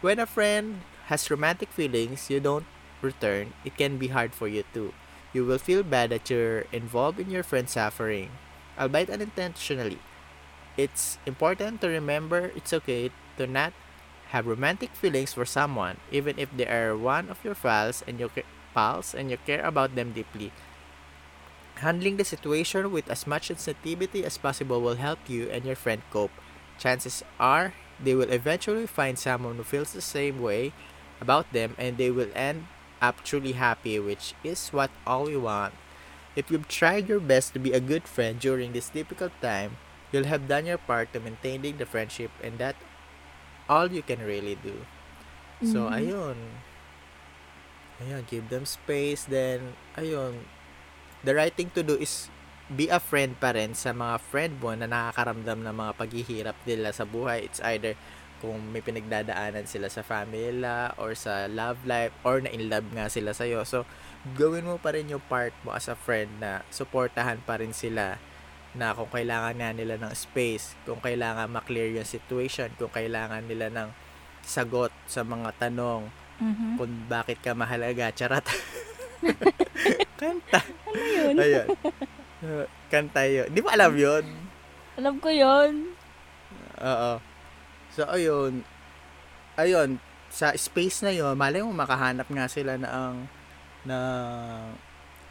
When 0.03 0.19
a 0.19 0.27
friend 0.27 0.83
has 1.07 1.31
romantic 1.31 1.71
feelings 1.71 2.27
you 2.29 2.43
don't 2.43 2.67
return, 3.01 3.55
it 3.63 3.79
can 3.79 3.95
be 3.95 4.11
hard 4.11 4.35
for 4.35 4.51
you 4.51 4.67
too. 4.75 4.91
You 5.31 5.47
will 5.47 5.59
feel 5.59 5.83
bad 5.83 6.11
that 6.11 6.27
you're 6.29 6.67
involved 6.75 7.19
in 7.19 7.31
your 7.31 7.43
friend's 7.43 7.79
suffering, 7.79 8.31
albeit 8.75 9.09
unintentionally. 9.09 9.99
It's 10.75 11.19
important 11.25 11.79
to 11.81 11.87
remember 11.87 12.51
it's 12.55 12.71
okay 12.71 13.11
to 13.37 13.47
not 13.47 13.71
have 14.31 14.47
romantic 14.47 14.91
feelings 14.95 15.33
for 15.33 15.43
someone, 15.43 15.97
even 16.11 16.39
if 16.39 16.51
they 16.55 16.67
are 16.67 16.95
one 16.95 17.27
of 17.29 17.43
your 17.43 17.55
pals 17.55 18.03
and 18.07 18.19
you 18.19 18.31
pals 18.79 19.11
and 19.13 19.29
you 19.29 19.37
care 19.43 19.63
about 19.67 19.95
them 19.95 20.15
deeply. 20.15 20.55
Handling 21.83 22.17
the 22.17 22.25
situation 22.25 22.91
with 22.91 23.09
as 23.09 23.27
much 23.27 23.47
sensitivity 23.47 24.23
as 24.25 24.37
possible 24.37 24.81
will 24.81 24.95
help 24.95 25.19
you 25.27 25.49
and 25.49 25.65
your 25.65 25.75
friend 25.75 26.01
cope. 26.11 26.31
Chances 26.79 27.23
are 27.39 27.73
they 27.99 28.15
will 28.15 28.31
eventually 28.31 28.87
find 28.87 29.19
someone 29.19 29.57
who 29.57 29.63
feels 29.63 29.93
the 29.93 30.01
same 30.01 30.41
way 30.41 30.71
about 31.21 31.51
them 31.53 31.75
and 31.77 31.97
they 31.97 32.11
will 32.11 32.31
end 32.35 32.67
up 33.01 33.23
truly 33.23 33.53
happy, 33.53 33.99
which 33.99 34.33
is 34.43 34.69
what 34.69 34.91
all 35.07 35.25
we 35.25 35.37
want. 35.37 35.73
If 36.35 36.51
you've 36.51 36.67
tried 36.67 37.09
your 37.09 37.19
best 37.19 37.53
to 37.53 37.59
be 37.59 37.73
a 37.73 37.79
good 37.83 38.07
friend 38.07 38.39
during 38.39 38.71
this 38.73 38.89
difficult 38.89 39.33
time, 39.41 39.77
you'll 40.11 40.31
have 40.31 40.47
done 40.47 40.65
your 40.67 40.77
part 40.79 41.11
to 41.13 41.19
maintaining 41.19 41.77
the 41.77 41.85
friendship 41.85 42.31
and 42.43 42.59
that 42.59 42.75
all 43.69 43.91
you 43.91 44.01
can 44.01 44.21
really 44.25 44.55
do. 44.55 44.85
So, 45.63 45.89
Mhm. 45.89 45.93
ayun. 45.93 46.37
Ayun, 47.99 48.23
give 48.27 48.47
them 48.47 48.63
space. 48.63 49.27
Then, 49.27 49.75
ayun. 49.99 50.47
The 51.23 51.35
right 51.35 51.51
thing 51.51 51.71
to 51.75 51.83
do 51.83 51.99
is 51.99 52.31
be 52.71 52.87
a 52.87 53.01
friend 53.01 53.35
pa 53.35 53.51
rin 53.51 53.75
sa 53.75 53.91
mga 53.91 54.21
friend 54.23 54.53
mo 54.61 54.71
na 54.77 54.87
nakakaramdam 54.87 55.65
ng 55.65 55.75
mga 55.75 55.91
paghihirap 55.99 56.57
nila 56.63 56.95
sa 56.95 57.03
buhay. 57.03 57.43
It's 57.43 57.59
either 57.65 57.99
kung 58.39 58.71
may 58.71 58.79
pinagdadaanan 58.79 59.67
sila 59.67 59.91
sa 59.91 59.99
family 59.99 60.63
or 60.95 61.11
sa 61.11 61.51
love 61.51 61.83
life 61.83 62.15
or 62.23 62.39
na 62.39 62.47
in 62.55 62.71
love 62.71 62.87
nga 62.95 63.11
sila 63.11 63.35
sa'yo. 63.35 63.67
So, 63.67 63.83
gawin 64.39 64.63
mo 64.63 64.79
pa 64.79 64.95
rin 64.95 65.11
yung 65.11 65.23
part 65.27 65.51
mo 65.67 65.75
as 65.75 65.91
a 65.91 65.95
friend 65.99 66.39
na 66.39 66.63
supportahan 66.71 67.43
pa 67.43 67.59
rin 67.59 67.75
sila 67.75 68.15
na 68.71 68.95
kung 68.95 69.11
kailangan 69.11 69.59
nga 69.59 69.71
nila 69.75 69.99
ng 69.99 70.13
space, 70.15 70.77
kung 70.87 71.03
kailangan 71.03 71.51
maklear 71.51 71.91
yung 71.91 72.07
situation, 72.07 72.71
kung 72.79 72.93
kailangan 72.93 73.43
nila 73.43 73.67
ng 73.73 73.89
sagot 74.45 74.93
sa 75.09 75.25
mga 75.25 75.51
tanong, 75.57 76.07
Mhm. 76.39 76.79
kung 76.79 76.93
bakit 77.11 77.43
ka 77.43 77.51
mahalaga, 77.51 78.11
charat. 78.15 78.43
Kanta. 80.19 80.59
Ano 80.87 81.03
yun? 81.03 81.35
Ayun. 81.35 81.67
Uh, 82.39 82.65
Kanta 82.87 83.27
yun. 83.27 83.47
Di 83.51 83.59
ba 83.59 83.75
alam 83.75 83.91
yun? 83.95 84.23
Alam 84.95 85.19
ko 85.19 85.27
yun. 85.27 85.91
Oo. 86.79 87.11
So, 87.91 88.07
ayun. 88.07 88.63
Ayun. 89.59 89.99
Sa 90.31 90.55
space 90.55 91.03
na 91.03 91.11
yun, 91.11 91.35
malay 91.35 91.59
mo 91.59 91.75
makahanap 91.75 92.27
nga 92.31 92.47
sila 92.47 92.79
na 92.79 92.87
ang 92.87 93.15
na 93.83 93.97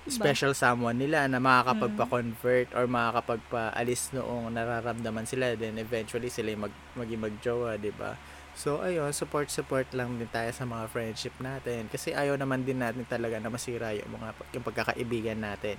special 0.08 0.56
someone 0.56 0.96
nila 0.96 1.28
na 1.28 1.36
makakapagpa-convert 1.36 2.72
or 2.72 2.88
makakapagpa-alis 2.88 4.16
noong 4.16 4.48
nararamdaman 4.56 5.28
sila 5.28 5.52
then 5.52 5.76
eventually 5.76 6.32
sila 6.32 6.56
mag, 6.56 6.72
maging 6.96 7.20
magjowa, 7.20 7.76
di 7.76 7.92
ba? 7.92 8.16
So, 8.58 8.82
ayun, 8.82 9.14
support-support 9.14 9.86
lang 9.94 10.18
din 10.18 10.26
tayo 10.26 10.50
sa 10.50 10.66
mga 10.66 10.90
friendship 10.90 11.30
natin. 11.38 11.86
Kasi 11.86 12.10
ayaw 12.10 12.34
naman 12.34 12.66
din 12.66 12.82
natin 12.82 13.06
talaga 13.06 13.38
na 13.38 13.46
masira 13.46 13.94
yung 13.94 14.18
mga 14.18 14.34
yung 14.50 14.66
pagkakaibigan 14.66 15.38
natin. 15.38 15.78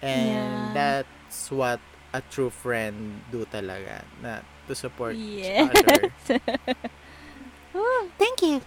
And 0.00 0.32
Yeah. 0.32 0.72
that's 0.72 1.52
what 1.52 1.76
a 2.16 2.24
true 2.24 2.48
friend 2.48 3.20
do 3.28 3.44
talaga. 3.44 4.00
Na 4.24 4.40
to 4.64 4.72
support 4.72 5.12
Yes. 5.12 5.68
each 5.68 5.76
other. 5.76 6.02
Oh, 7.76 8.08
Thank 8.16 8.40
you. 8.40 8.64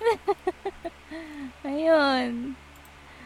ayun. 1.68 2.56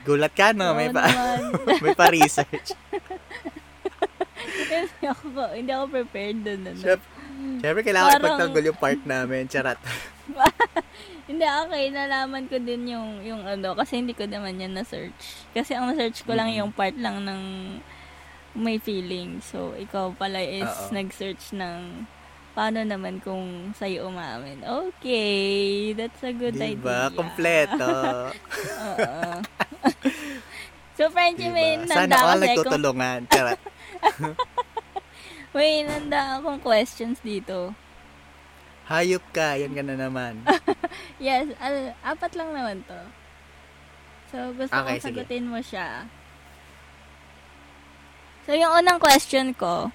Gulat 0.03 0.35
ka, 0.35 0.51
no? 0.51 0.75
May 0.75 0.91
pa, 0.91 1.07
may 1.87 1.95
pa-research. 1.95 2.75
hindi 4.35 5.07
ako, 5.07 5.25
hindi 5.55 5.71
ako 5.71 5.85
prepared 5.95 6.43
dun. 6.43 6.61
Ano. 6.67 6.83
Syempre 7.59 7.83
kailangan 7.83 8.11
Parang- 8.11 8.23
ipagtanggol 8.25 8.65
yung 8.65 8.79
part 8.79 9.01
namin. 9.05 9.43
Charat. 9.47 9.79
Hindi, 11.25 11.41
okay. 11.41 11.89
Nalaman 11.89 12.45
ko 12.47 12.57
din 12.59 12.85
yung, 12.87 13.25
yung 13.25 13.43
ano, 13.43 13.73
kasi 13.73 13.97
hindi 13.97 14.13
ko 14.13 14.29
naman 14.29 14.61
yan 14.61 14.77
na-search. 14.77 15.17
Kasi 15.51 15.73
ang 15.73 15.89
na-search 15.89 16.21
ko 16.21 16.37
lang 16.37 16.53
Mhm. 16.53 16.57
yung 16.61 16.71
part 16.71 16.93
lang 16.95 17.25
ng 17.25 17.43
may 18.55 18.77
feeling. 18.77 19.41
So, 19.41 19.73
ikaw 19.75 20.13
pala 20.13 20.39
is 20.39 20.69
Oo. 20.69 20.93
nag-search 20.93 21.57
ng 21.57 22.05
paano 22.53 22.85
naman 22.85 23.19
kung 23.19 23.73
sa'yo 23.73 24.07
umamin. 24.07 24.61
Okay, 24.63 25.91
that's 25.93 26.21
a 26.23 26.31
good 26.31 26.55
diba? 26.55 27.09
idea. 27.09 27.17
Kompleto. 27.17 27.89
Oo. 28.85 29.23
so, 30.97 31.09
Frenchie, 31.09 31.49
may 31.49 31.81
diba? 31.81 31.89
nanda 31.89 32.15
Sana 32.15 32.31
all 32.31 32.41
nagtutulungan. 32.45 33.19
Charat. 33.27 33.61
May 35.55 35.87
nanda 35.87 36.39
akong 36.39 36.59
questions 36.61 37.23
dito. 37.23 37.73
Hayop 38.91 39.25
ka. 39.33 39.57
Yan 39.57 39.73
ka 39.73 39.83
na 39.83 39.97
naman. 39.97 40.45
Yes, 41.23 41.49
al- 41.57 41.95
apat 42.05 42.37
lang 42.37 42.53
naman 42.53 42.85
to. 42.85 43.01
So, 44.29 44.53
gusto 44.53 44.75
Okay, 44.75 44.99
kong 44.99 45.01
sige. 45.01 45.07
sagutin 45.25 45.47
mo 45.49 45.63
siya. 45.63 46.11
So, 48.45 48.53
yung 48.53 48.75
unang 48.77 49.01
question 49.01 49.55
ko, 49.57 49.89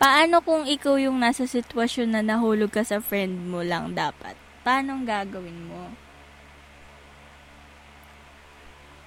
paano 0.00 0.40
kung 0.42 0.66
ikaw 0.66 0.98
yung 0.98 1.20
nasa 1.20 1.44
sitwasyon 1.46 2.16
na 2.16 2.22
nahulog 2.24 2.72
ka 2.74 2.82
sa 2.82 2.98
friend 2.98 3.46
mo 3.46 3.62
lang 3.62 3.94
dapat? 3.94 4.34
Paano 4.66 4.98
gagawin 5.06 5.68
mo? 5.70 5.94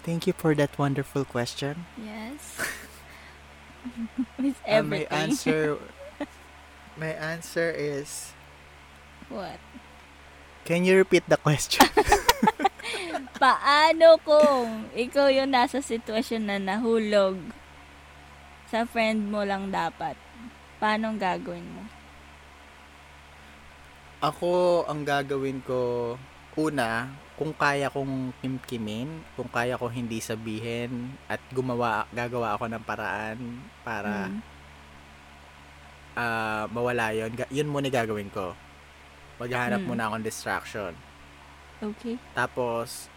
Thank 0.03 0.25
you 0.25 0.33
for 0.33 0.55
that 0.55 0.73
wonderful 0.79 1.25
question. 1.25 1.85
Yes. 1.99 2.57
It's 4.39 4.61
Uh, 4.69 4.81
my 4.83 5.05
everything. 5.05 5.09
answer 5.11 5.77
my 6.97 7.11
answer 7.13 7.69
is 7.71 8.33
What? 9.29 9.59
Can 10.65 10.85
you 10.85 10.97
repeat 10.97 11.23
the 11.27 11.37
question? 11.37 11.87
Paano 13.41 14.07
kung 14.27 14.69
ikaw 14.93 15.27
yung 15.33 15.51
nasa 15.51 15.79
sitwasyon 15.81 16.43
na 16.45 16.57
nahulog 16.61 17.35
sa 18.71 18.79
friend 18.91 19.19
mo 19.33 19.41
lang 19.49 19.63
dapat? 19.73 20.15
Paano 20.81 21.05
gagawin 21.17 21.65
mo? 21.75 21.83
Ako 24.21 24.85
ang 24.85 25.01
gagawin 25.01 25.65
ko 25.65 26.13
una, 26.55 27.09
kung 27.41 27.57
kaya 27.57 27.89
kong 27.89 28.37
kimkimin, 28.37 29.09
kung 29.33 29.49
kaya 29.49 29.73
kong 29.73 29.89
hindi 29.97 30.21
sabihin 30.21 31.09
at 31.25 31.41
gumawa 31.49 32.05
gagawa 32.13 32.53
ako 32.53 32.69
ng 32.69 32.85
paraan 32.85 33.57
para 33.81 34.29
Mm. 34.29 34.37
ah, 36.13 36.69
mawala 36.69 37.17
'yon. 37.17 37.33
Yun 37.49 37.65
muna 37.65 37.89
gagawin 37.89 38.29
ko. 38.29 38.53
Maghahanap 39.41 39.81
Mm. 39.81 39.89
muna 39.89 40.05
akong 40.05 40.21
distraction. 40.21 40.93
Okay. 41.81 42.21
Tapos, 42.37 43.09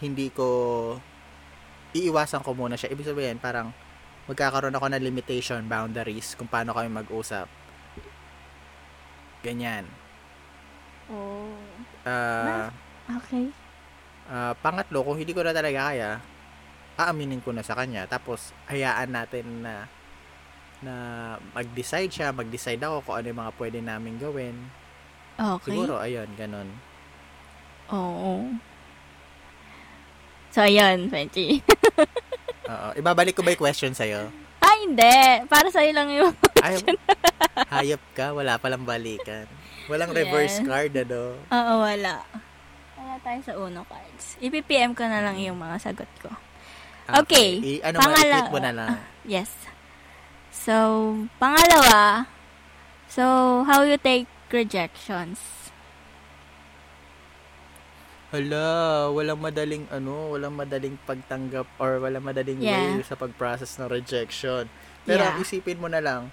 hindi 0.00 0.32
ko, 0.32 0.96
iiwasan 1.92 2.40
ko 2.40 2.56
muna 2.56 2.80
siya. 2.80 2.88
Ibig 2.88 3.12
sabihin, 3.12 3.36
parang, 3.36 3.76
magkakaroon 4.24 4.72
ako 4.72 4.88
ng 4.88 5.04
limitation, 5.04 5.60
boundaries, 5.68 6.32
kung 6.32 6.48
paano 6.48 6.72
kami 6.72 6.88
mag-usap. 6.88 7.44
Ganyan. 9.44 9.84
Oh. 11.12 11.52
Ah, 12.08 12.72
Okay. 13.08 13.48
ah, 14.28 14.52
pangatlo, 14.60 15.00
kung 15.00 15.16
hindi 15.16 15.32
ko 15.32 15.40
na 15.40 15.56
talaga 15.56 15.88
kaya, 15.88 16.20
aaminin 16.98 17.40
ko 17.40 17.54
na 17.54 17.64
sa 17.64 17.72
kanya. 17.72 18.04
Tapos, 18.04 18.52
hayaan 18.68 19.08
natin 19.08 19.64
na 19.64 19.88
na 20.78 20.94
mag-decide 21.56 22.06
siya, 22.06 22.30
mag-decide 22.30 22.78
ako 22.78 23.02
kung 23.02 23.16
ano 23.18 23.26
yung 23.26 23.40
mga 23.42 23.54
pwede 23.58 23.78
namin 23.82 24.14
gawin. 24.14 24.56
Okay. 25.34 25.74
Siguro, 25.74 25.98
ayun, 25.98 26.30
ganun. 26.38 26.68
Oo. 27.90 28.46
So, 30.54 30.62
ayun, 30.62 31.10
Frenchie. 31.10 31.62
Oo. 32.72 32.88
Ibabalik 32.94 33.34
ko 33.34 33.42
ba 33.42 33.54
yung 33.54 33.62
question 33.62 33.90
sa'yo? 33.94 34.30
ah, 34.62 34.76
hindi. 34.78 35.18
Para 35.48 35.66
sa'yo 35.72 35.90
lang 35.90 36.08
yung... 36.14 36.34
Ay, 36.66 36.78
hayop 37.70 38.02
ka, 38.14 38.34
wala 38.34 38.58
palang 38.58 38.82
balikan. 38.86 39.46
Walang 39.88 40.10
Yes. 40.12 40.18
reverse 40.20 40.58
card, 40.62 40.92
ano? 40.94 41.38
Oo, 41.48 41.74
wala. 41.82 42.22
Wala 42.98 43.14
tayo 43.22 43.40
sa 43.46 43.54
uno 43.54 43.86
cards. 43.86 44.34
I-PM 44.42 44.92
ko 44.92 45.06
na 45.06 45.22
lang 45.22 45.38
yung 45.38 45.58
mga 45.58 45.78
sagot 45.78 46.10
ko. 46.18 46.30
Okay. 47.08 47.56
I, 47.56 47.72
ano 47.86 47.96
Pangala- 48.02 48.50
mo, 48.50 48.58
na 48.60 48.72
lang. 48.74 48.88
Yes. 49.28 49.48
So, 50.52 50.74
pangalawa, 51.38 52.26
so, 53.06 53.22
how 53.64 53.84
you 53.84 53.96
take 53.96 54.26
rejections? 54.48 55.40
Hala, 58.28 59.08
walang 59.08 59.40
madaling 59.40 59.88
ano, 59.88 60.36
walang 60.36 60.52
madaling 60.52 61.00
pagtanggap 61.08 61.64
or 61.80 61.96
walang 61.96 62.24
madaling 62.24 62.60
Yeah. 62.60 63.00
way 63.00 63.04
sa 63.04 63.16
pag-process 63.16 63.80
ng 63.80 63.88
rejection. 63.88 64.68
Pero 65.08 65.24
Yeah. 65.24 65.40
isipin 65.40 65.80
mo 65.80 65.88
na 65.88 66.04
lang, 66.04 66.28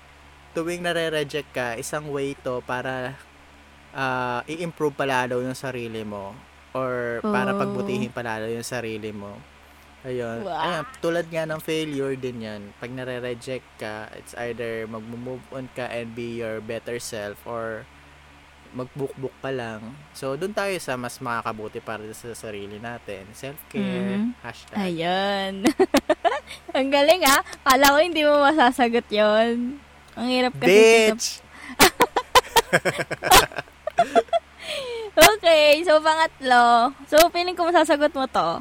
tuwing 0.51 0.83
nare-reject 0.83 1.55
ka, 1.55 1.67
isang 1.79 2.11
way 2.11 2.35
to 2.43 2.59
para 2.67 3.15
ah, 3.95 4.43
i-improve 4.43 4.91
palalo 4.91 5.39
yung 5.39 5.55
sarili 5.55 6.03
mo 6.03 6.35
or 6.75 7.23
para 7.23 7.49
Oh. 7.49 7.57
pagbutihin 7.57 8.11
palalo 8.11 8.45
yung 8.45 8.67
sarili 8.67 9.09
mo. 9.09 9.39
Ayun. 10.03 10.43
Wow. 10.43 10.53
Ayun, 10.53 10.83
tulad 10.99 11.25
nga 11.25 11.47
ng 11.47 11.57
failure 11.57 12.13
din 12.13 12.43
yan. 12.43 12.61
Pag 12.77 12.91
nare-reject 12.91 13.65
ka, 13.79 14.05
it's 14.13 14.35
either 14.37 14.85
mag-move 14.85 15.41
on 15.49 15.65
ka 15.71 15.87
and 15.87 16.11
be 16.11 16.37
your 16.37 16.59
better 16.59 16.99
self 16.99 17.39
or 17.41 17.87
magbukbuk 18.69 19.31
ka 19.39 19.49
lang. 19.49 19.95
So, 20.11 20.35
doon 20.35 20.51
tayo 20.51 20.75
sa 20.77 20.93
mas 20.93 21.15
makakabuti 21.17 21.79
para 21.79 22.03
sa 22.11 22.35
sarili 22.35 22.75
natin. 22.75 23.23
Self-care, 23.31 24.19
Mhm. 24.19 24.29
hashtag. 24.43 24.75
Ayun. 24.77 25.53
Ang 26.75 26.87
galing 26.91 27.23
ah. 27.23 27.39
Kala 27.63 27.89
ko 27.89 27.97
hindi 27.97 28.21
mo 28.21 28.43
masasagot 28.43 29.07
yon. 29.07 29.79
Ang 30.13 30.27
hirap 30.27 30.53
kasi. 30.59 30.69
Bitch! 30.69 31.27
Okay, 35.15 35.79
so 35.87 36.03
pangatlo. 36.03 36.91
So, 37.07 37.31
feeling 37.31 37.55
ko 37.55 37.71
masasagot 37.71 38.11
mo 38.11 38.27
to. 38.27 38.59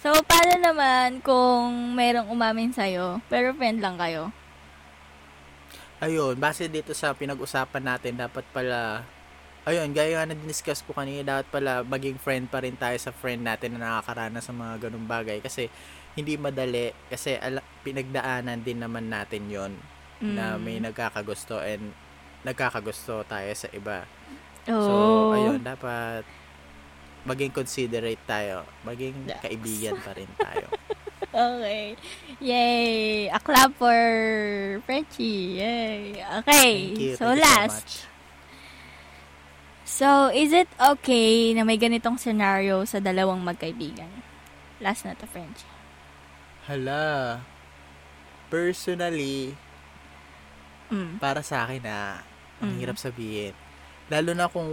So, 0.00 0.16
paano 0.24 0.56
naman 0.56 1.20
kung 1.20 1.92
merong 1.92 2.32
umamin 2.32 2.72
sa'yo, 2.72 3.20
pero 3.28 3.52
friend 3.52 3.84
lang 3.84 4.00
kayo? 4.00 4.32
Ayun, 6.00 6.40
base 6.40 6.72
dito 6.72 6.96
sa 6.96 7.12
pinag-usapan 7.12 7.84
natin, 7.84 8.16
dapat 8.16 8.48
pala, 8.48 9.04
ayun, 9.68 9.92
gaya 9.92 10.24
nga 10.24 10.32
na 10.32 10.40
discuss 10.48 10.80
ko 10.80 10.96
kanina, 10.96 11.20
dapat 11.20 11.52
pala 11.52 11.84
maging 11.84 12.16
friend 12.16 12.48
pa 12.48 12.64
rin 12.64 12.80
tayo 12.80 12.96
sa 12.96 13.12
friend 13.12 13.44
natin 13.44 13.76
na 13.76 14.00
nakakaranas 14.00 14.48
sa 14.48 14.56
mga 14.56 14.88
ganung 14.88 15.04
bagay. 15.04 15.44
Kasi, 15.44 15.68
hindi 16.16 16.40
madali, 16.40 16.96
kasi 17.12 17.36
ala, 17.36 17.60
pinagdaanan 17.84 18.64
din 18.64 18.80
naman 18.80 19.12
natin 19.12 19.52
yon 19.52 19.76
na 20.20 20.56
Mm. 20.56 20.60
may 20.64 20.76
nagkakagusto 20.80 21.60
and 21.60 21.92
nagkakagusto 22.40 23.20
tayo 23.28 23.52
sa 23.52 23.68
iba. 23.76 24.08
Oh. 24.70 24.80
So, 24.80 24.94
ayun, 25.34 25.60
dapat 25.60 26.22
maging 27.22 27.52
considerate 27.52 28.22
tayo. 28.24 28.64
Maging 28.80 29.28
kaibigan 29.40 29.98
pa 30.00 30.14
rin 30.14 30.30
tayo. 30.36 30.66
Okay. 31.30 31.94
Yay! 32.42 33.30
A 33.30 33.38
clap 33.38 33.70
for 33.78 33.94
Frenchie. 34.82 35.62
Yay! 35.62 36.18
Okay. 36.42 36.90
Thank 36.90 36.98
you. 36.98 37.14
So, 37.14 37.30
Thank 37.30 37.38
you 37.38 37.38
so 37.38 37.46
last. 37.46 37.70
much. 37.70 37.92
So, 39.86 40.08
is 40.30 40.50
it 40.50 40.66
okay 40.74 41.54
na 41.54 41.62
may 41.62 41.78
ganitong 41.78 42.18
scenario 42.18 42.82
sa 42.82 42.98
dalawang 42.98 43.38
magkaibigan? 43.42 44.10
Last 44.82 45.06
na 45.06 45.14
to, 45.14 45.26
Frenchie. 45.26 45.70
Hala. 46.66 47.38
Personally, 48.50 49.54
Mm. 50.90 51.22
para 51.22 51.46
sa 51.46 51.62
akin 51.62 51.78
na 51.78 52.26
ang 52.58 52.74
Mm. 52.74 52.78
hirap 52.82 52.98
sabihin. 52.98 53.54
Lalo 54.10 54.34
na 54.34 54.50
kung 54.50 54.70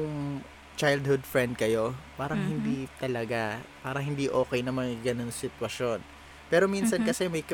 childhood 0.78 1.22
friend 1.22 1.54
kayo, 1.54 1.94
parang 2.18 2.42
Mhm. 2.42 2.58
hindi 2.58 2.90
talaga, 2.98 3.62
parang 3.86 4.02
hindi 4.14 4.26
okay 4.30 4.66
na 4.66 4.74
may 4.74 4.98
ganun 4.98 5.30
sitwasyon. 5.30 6.02
Pero 6.50 6.66
minsan 6.66 7.02
Mhm. 7.02 7.08
kasi 7.08 7.30
may 7.30 7.46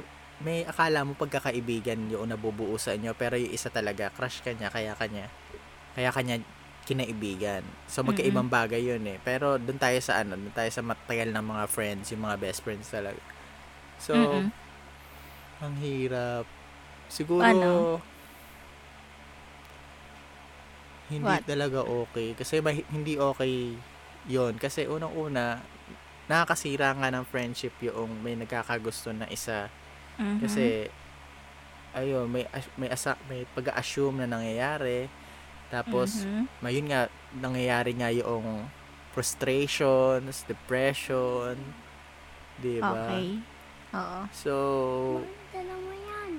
may 0.43 0.63
akala 0.67 1.03
mo 1.07 1.13
pagkakaibigan 1.15 2.09
yung 2.11 2.27
nabubuo 2.27 2.75
sa 2.79 2.95
inyo, 2.95 3.11
pero 3.15 3.35
yung 3.39 3.51
isa 3.51 3.67
talaga, 3.71 4.11
crush 4.11 4.39
ka 4.43 4.51
niya, 4.51 4.67
kaya 4.71 4.91
kanya, 4.95 5.27
kaya 5.95 6.11
kanya 6.11 6.39
kinaibigan. 6.83 7.63
So, 7.87 8.03
magkaibang 8.03 8.51
bagay 8.51 8.83
yun 8.83 9.03
eh. 9.07 9.15
Pero, 9.23 9.55
doon 9.55 9.79
tayo 9.79 9.95
sa 10.03 10.19
ano, 10.19 10.35
doon 10.35 10.51
tayo 10.51 10.67
sa 10.67 10.83
matagal 10.83 11.31
ng 11.31 11.45
mga 11.47 11.65
friends, 11.71 12.11
yung 12.11 12.27
mga 12.27 12.37
best 12.43 12.59
friends 12.59 12.91
talaga. 12.91 13.19
So, 13.99 14.15
Mm-mm. 14.15 14.51
ang 15.63 15.75
hirap. 15.79 16.43
Siguro, 17.07 17.39
Paano? 17.39 18.12
Hindi 21.11 21.39
What? 21.39 21.43
talaga 21.43 21.83
okay. 21.83 22.35
Kasi 22.35 22.59
ma- 22.63 22.75
hindi 22.91 23.19
okay 23.19 23.75
yon 24.27 24.55
Kasi 24.55 24.87
unang-una, 24.87 25.59
nakakasira 26.31 26.95
nga 26.95 27.11
ng 27.11 27.25
friendship 27.27 27.75
yung 27.83 28.23
may 28.23 28.39
nagkakagusto 28.39 29.11
na 29.11 29.27
isa. 29.27 29.67
Mhm. 30.15 30.39
Kasi, 30.39 30.87
ayun, 31.91 32.31
may, 32.31 32.47
may, 32.79 32.89
asa, 32.89 33.19
may 33.27 33.43
pag-assume 33.51 34.23
na 34.23 34.39
nangyayari. 34.39 35.11
Tapos, 35.67 36.23
Mhm. 36.23 36.47
mayun 36.63 36.87
nga, 36.87 37.01
nangyayari 37.35 37.91
nga 37.97 38.09
yung 38.13 38.65
frustrations, 39.11 40.47
depression, 40.47 41.53
di 42.57 42.79
ba? 42.79 43.09
Okay. 43.11 43.27
Oo. 43.93 44.19
So. 44.31 44.53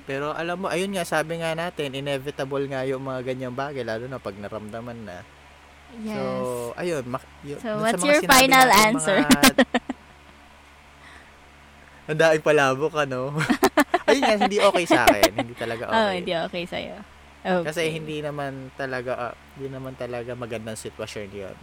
Pero 0.05 0.37
alam 0.37 0.61
mo, 0.61 0.67
ayun 0.69 0.93
nga, 0.93 1.05
sabi 1.09 1.41
nga 1.41 1.57
natin, 1.57 1.97
inevitable 1.97 2.65
nga 2.69 2.85
yung 2.85 3.01
mga 3.01 3.25
ganyang 3.25 3.57
bagay, 3.57 3.81
lalo 3.81 4.05
na 4.05 4.21
pag 4.21 4.37
naramdaman 4.37 5.01
na. 5.01 5.25
Yes. 6.05 6.13
So, 6.13 6.21
ayun. 6.77 7.05
Mak- 7.09 7.33
yun, 7.41 7.59
So, 7.63 7.81
what's 7.81 8.05
your 8.05 8.21
final 8.29 8.69
nating 8.69 8.85
answer? 8.93 9.19
Mga... 9.25 9.43
Ang 12.05 12.19
daing 12.21 12.45
palabok, 12.45 12.93
ano? 13.01 13.33
ayun 14.13 14.23
nga, 14.29 14.37
hindi 14.45 14.59
okay 14.61 14.85
sa 14.85 15.09
akin. 15.09 15.31
Hindi 15.41 15.55
talaga 15.57 15.89
okay. 15.89 15.97
Oh, 15.97 16.11
hindi 16.13 16.33
okay 16.37 16.65
sa'yo. 16.69 16.97
Okay. 17.45 17.65
Kasi 17.65 17.83
hindi 17.89 18.21
naman 18.21 18.73
talaga, 18.77 19.33
ah, 19.33 19.35
hindi 19.57 19.73
naman 19.73 19.97
talaga 19.97 20.37
magandang 20.37 20.77
sitwasyon 20.77 21.29
yon 21.33 21.57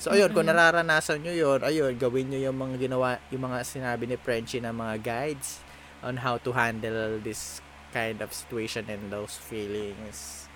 So, 0.00 0.14
ayun, 0.14 0.30
kung 0.30 0.46
Mm-mm. 0.46 0.56
nararanasan 0.56 1.20
nyo 1.26 1.34
yon 1.34 1.60
ayun, 1.66 1.92
gawin 1.98 2.30
nyo 2.30 2.38
yung 2.38 2.56
mga 2.56 2.86
ginawa, 2.86 3.18
yung 3.34 3.50
mga 3.50 3.58
sinabi 3.66 4.06
ni 4.06 4.16
Frenchie 4.16 4.62
na 4.62 4.70
mga 4.70 4.96
guides 5.02 5.60
on 6.00 6.22
how 6.22 6.40
to 6.40 6.54
handle 6.56 7.20
this 7.20 7.60
kind 7.90 8.18
of 8.22 8.30
situation 8.32 8.86
and 8.88 9.10
those 9.10 9.36
feelings. 9.36 10.46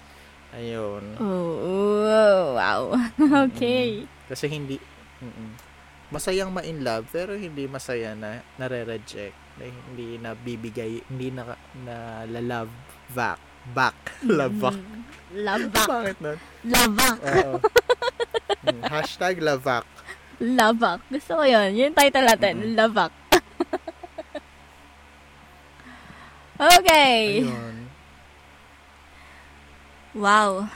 Ayun. 0.55 1.19
Oh, 1.19 2.55
wow. 2.55 2.95
okay. 3.51 4.07
Kasi 4.31 4.47
hindi, 4.47 4.79
mm 5.21 5.75
masayang 6.15 6.55
ma-in 6.55 6.87
love, 6.87 7.11
pero 7.11 7.35
hindi 7.35 7.67
masaya 7.67 8.15
na 8.15 8.39
nare-reject. 8.55 9.35
Na 9.59 9.65
hindi 9.67 10.15
na 10.15 10.39
bibigay, 10.39 11.03
hindi 11.11 11.35
na, 11.35 11.59
na 11.83 12.23
la-love 12.31 12.71
back. 13.11 13.43
Back. 13.75 13.97
love 14.23 14.55
back. 14.63 14.79
Mm. 14.79 15.03
Love 15.43 15.67
back. 15.75 15.89
Bakit 15.91 16.17
nun? 16.23 16.39
Love 16.71 16.95
back. 16.95 17.19
Oo. 17.19 17.55
Mm, 18.65 18.81
Hashtag 18.89 19.45
lavak. 19.45 19.85
Love 20.41 20.81
back. 20.81 21.01
Gusto 21.13 21.37
ko 21.37 21.45
yun. 21.45 21.77
Yun 21.77 21.93
yung 21.93 21.97
title 21.97 22.25
natin. 22.25 22.55
Mm-mm. 22.65 22.77
Love 22.81 22.95
back. 22.97 23.13
Okay. 26.59 27.43
Ayun. 27.43 27.77
Wow. 30.15 30.71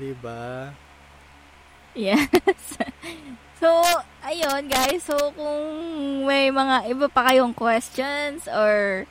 Diba? 0.00 0.72
Yes. 1.92 2.30
so, 3.60 3.68
ayun 4.22 4.70
guys. 4.70 5.02
So, 5.04 5.34
kung 5.34 5.66
may 6.24 6.48
mga 6.48 6.88
iba 6.94 7.06
pa 7.10 7.28
kayong 7.28 7.52
questions 7.52 8.46
or 8.48 9.04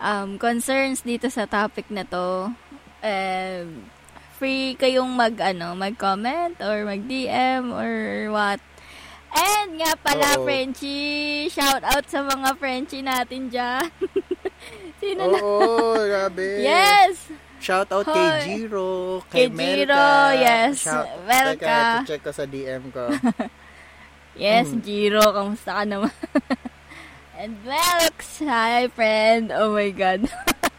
um, 0.00 0.40
concerns 0.40 1.04
dito 1.04 1.28
sa 1.28 1.44
topic 1.44 1.86
na 1.92 2.02
to, 2.08 2.50
um, 3.04 3.66
free 4.40 4.72
kayong 4.80 5.12
mag, 5.12 5.36
ano, 5.36 5.76
mag-comment 5.76 6.56
or 6.64 6.88
mag-DM 6.88 7.70
or 7.76 7.92
what. 8.32 8.64
And 9.30 9.78
nga 9.78 9.94
pala, 10.00 10.40
Oo. 10.40 10.48
Frenchie, 10.48 11.46
shout 11.52 11.84
out 11.84 12.08
sa 12.08 12.24
mga 12.24 12.56
Frenchie 12.56 13.04
natin 13.04 13.52
dyan. 13.52 13.86
Sino 15.00 15.20
na? 15.22 15.38
Oo, 15.38 15.96
grabe. 15.98 16.60
Yes! 16.60 17.28
Shout 17.58 17.88
out 17.90 18.04
Hoy. 18.04 18.14
kay 18.14 18.28
Jiro, 18.46 18.90
kay 19.26 19.46
Kay 19.46 19.48
Jiro, 19.50 19.92
Melka. 19.92 20.32
yes. 20.34 20.74
Shout, 20.80 21.08
Melka. 21.22 21.76
Teka, 21.98 22.08
check 22.08 22.22
ko 22.22 22.30
sa 22.30 22.44
DM 22.44 22.88
ko. 22.88 23.04
Yes, 24.32 24.70
Mm. 24.70 24.80
Jiro, 24.80 25.20
kamusta 25.26 25.70
ka 25.74 25.84
naman? 25.84 26.14
And 27.36 27.60
Melx, 27.60 28.40
hi 28.40 28.88
friend. 28.88 29.50
Oh 29.50 29.74
my 29.74 29.90
God. 29.90 30.24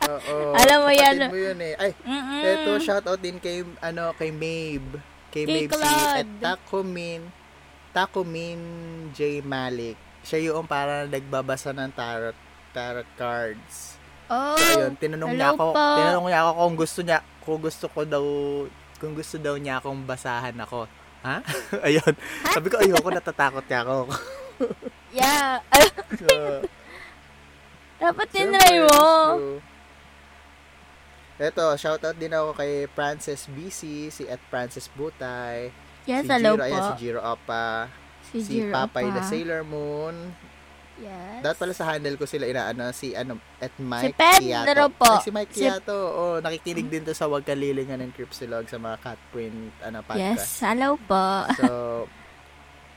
Oo. 0.03 0.55
Alam 0.55 0.77
mo 0.81 0.89
yan. 0.89 1.27
mo 1.27 1.35
yun 1.35 1.59
eh. 1.59 1.75
Ay, 1.75 1.91
Mm-mm. 2.01 2.41
eto, 2.41 2.79
shout 2.79 3.03
out 3.03 3.19
din 3.19 3.37
kay, 3.37 3.61
ano, 3.79 4.15
kay 4.15 4.31
Mabe. 4.31 4.97
Kay, 5.29 5.43
Kay 5.43 5.67
Mabe 5.67 5.67
si 5.67 5.77
Claude. 5.77 6.17
at 6.17 6.27
Takumin, 6.39 7.21
Takumin 7.91 8.59
J. 9.11 9.41
Malik. 9.41 9.99
Siya 10.21 10.49
yung 10.49 10.65
parang 10.65 11.05
nagbabasa 11.05 11.69
ng 11.69 11.91
tarot, 11.91 12.33
tarot 12.71 13.07
cards. 13.15 13.95
Oh, 14.25 14.55
So, 14.55 14.79
ayun, 14.79 14.95
tinanong 14.95 15.35
niya 15.35 15.51
ako, 15.51 15.65
po. 15.71 15.85
tinanong 15.97 16.25
niya 16.25 16.39
ako 16.41 16.51
kung 16.55 16.75
gusto 16.77 16.99
niya, 17.01 17.17
kung 17.39 17.59
gusto 17.59 17.85
ko 17.85 17.99
daw, 18.01 18.25
kung 18.95 19.13
gusto 19.13 19.35
daw 19.35 19.55
niya 19.55 19.77
akong 19.77 20.01
basahan 20.03 20.55
ako. 20.55 20.87
Ha? 21.21 21.43
ayun. 21.87 22.13
Sabi 22.47 22.67
ko, 22.67 22.79
ayoko, 22.79 23.09
natatakot 23.09 23.65
niya 23.65 23.83
ako. 23.83 23.95
yeah. 25.13 25.59
so, 26.21 26.63
Dapat 27.97 28.27
tinry 28.29 28.81
mo. 28.81 29.03
so, 29.29 29.61
eto, 31.37 31.65
shoutout 31.75 32.15
din 32.15 32.31
ako 32.31 32.53
kay 32.53 32.85
Frances 32.87 33.45
BC, 33.45 33.79
si 34.09 34.23
at 34.25 34.41
Frances 34.47 34.87
Butay, 34.87 35.69
Yes, 36.01 36.25
si 36.25 36.29
hello 36.29 36.53
Jiro, 36.53 36.57
po. 36.57 36.65
ayan, 36.65 36.81
si 36.81 36.93
Jiro 36.97 37.21
Opa, 37.21 37.65
Si, 38.23 38.37
si 38.39 38.53
Jiro 38.57 38.71
Papay 38.71 39.05
pa. 39.05 39.13
the 39.13 39.23
Sailor 39.23 39.61
Moon. 39.61 40.33
Yes. 41.01 41.41
Dapat 41.41 41.57
pala 41.57 41.73
sa 41.73 41.85
handle 41.87 42.13
ko 42.13 42.23
sila 42.23 42.45
inaano 42.45 42.93
si 42.93 43.11
ano 43.11 43.41
at 43.57 43.73
Mike 43.75 44.13
Pedro 44.13 44.85
Kiato. 44.85 44.85
po. 44.93 45.09
Ay, 45.11 45.25
si 45.25 45.29
Mike 45.29 45.51
Si- 45.51 45.59
Kiato. 45.59 45.97
Oh, 46.13 46.37
nakikinig 46.37 46.87
din 46.87 47.01
to 47.01 47.11
sa 47.11 47.25
Wag 47.25 47.41
Kalilingan 47.41 47.97
ng 47.99 48.13
Cripsilog 48.13 48.65
sa 48.65 48.77
mga 48.77 49.01
Catprint 49.01 49.73
ano 49.81 49.99
podcast. 49.99 50.37
Yes, 50.37 50.61
hello 50.61 51.01
po. 51.01 51.25
So, 51.57 51.69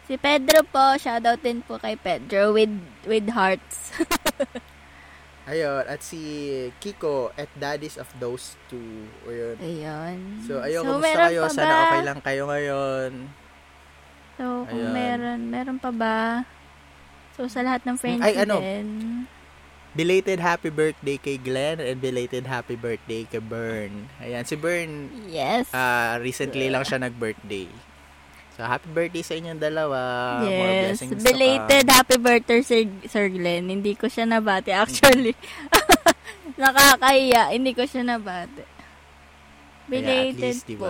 Si 0.05 0.21
Pedro 0.21 0.61
po, 0.69 1.01
shoutout 1.01 1.41
din 1.41 1.65
po 1.65 1.81
kay 1.81 1.97
Pedro 1.97 2.53
with 2.53 2.77
with 3.05 3.25
hearts. 3.27 3.89
ayun. 5.49 5.81
At 5.85 6.01
si 6.01 6.21
Kiko 6.77 7.33
at 7.33 7.49
Daddies 7.55 7.97
of 7.97 8.13
Those 8.15 8.61
Two. 8.69 9.09
Ayun. 9.25 9.57
Ayun. 9.57 10.19
So, 10.45 10.61
ayun, 10.61 10.85
So, 10.85 10.89
kumusta 10.93 11.25
kayo? 11.25 11.43
Sana 11.49 11.75
okay 11.89 12.03
lang 12.05 12.21
kayo 12.21 12.43
ngayon. 12.47 13.11
So, 14.35 14.45
kung 14.67 14.77
Ayun. 14.77 14.93
meron, 14.93 15.41
meron 15.49 15.79
pa 15.79 15.89
ba? 15.89 16.45
So, 17.35 17.51
sa 17.51 17.67
lahat 17.67 17.83
ng 17.83 17.99
friends 17.99 18.23
Ay, 18.23 18.39
ano? 18.39 18.63
din. 18.63 18.87
Belated 19.95 20.43
happy 20.43 20.75
birthday 20.75 21.19
kay 21.19 21.39
Glenn 21.39 21.79
and 21.79 22.03
belated 22.03 22.51
happy 22.51 22.75
birthday 22.75 23.27
kay 23.31 23.39
Bern. 23.39 24.11
Ayan, 24.19 24.43
si 24.43 24.59
Bern, 24.59 25.07
Yes. 25.31 25.71
ah 25.71 26.19
recently 26.19 26.67
lang 26.67 26.83
siya 26.83 26.99
nag-birthday. 26.99 27.71
So, 28.55 28.63
happy 28.63 28.87
birthday 28.91 29.23
sa 29.27 29.35
inyong 29.35 29.59
dalawa. 29.59 29.99
More 30.47 30.95
yes. 30.95 31.03
to 31.03 31.15
Belated 31.19 31.91
happy 31.91 32.19
birthday, 32.23 32.63
Sir, 32.63 32.87
Sir 33.11 33.27
Glenn. 33.27 33.67
Hindi 33.67 33.99
ko 33.99 34.07
siya 34.07 34.31
nabati, 34.31 34.71
actually. 34.71 35.35
Nakakahiya. 36.63 37.51
Hindi 37.51 37.75
ko 37.75 37.83
siya 37.83 38.07
nabati. 38.07 38.63
Kaya 38.63 39.91
Belated 39.91 40.39
at 40.39 40.55
least, 40.55 40.67
po. 40.79 40.87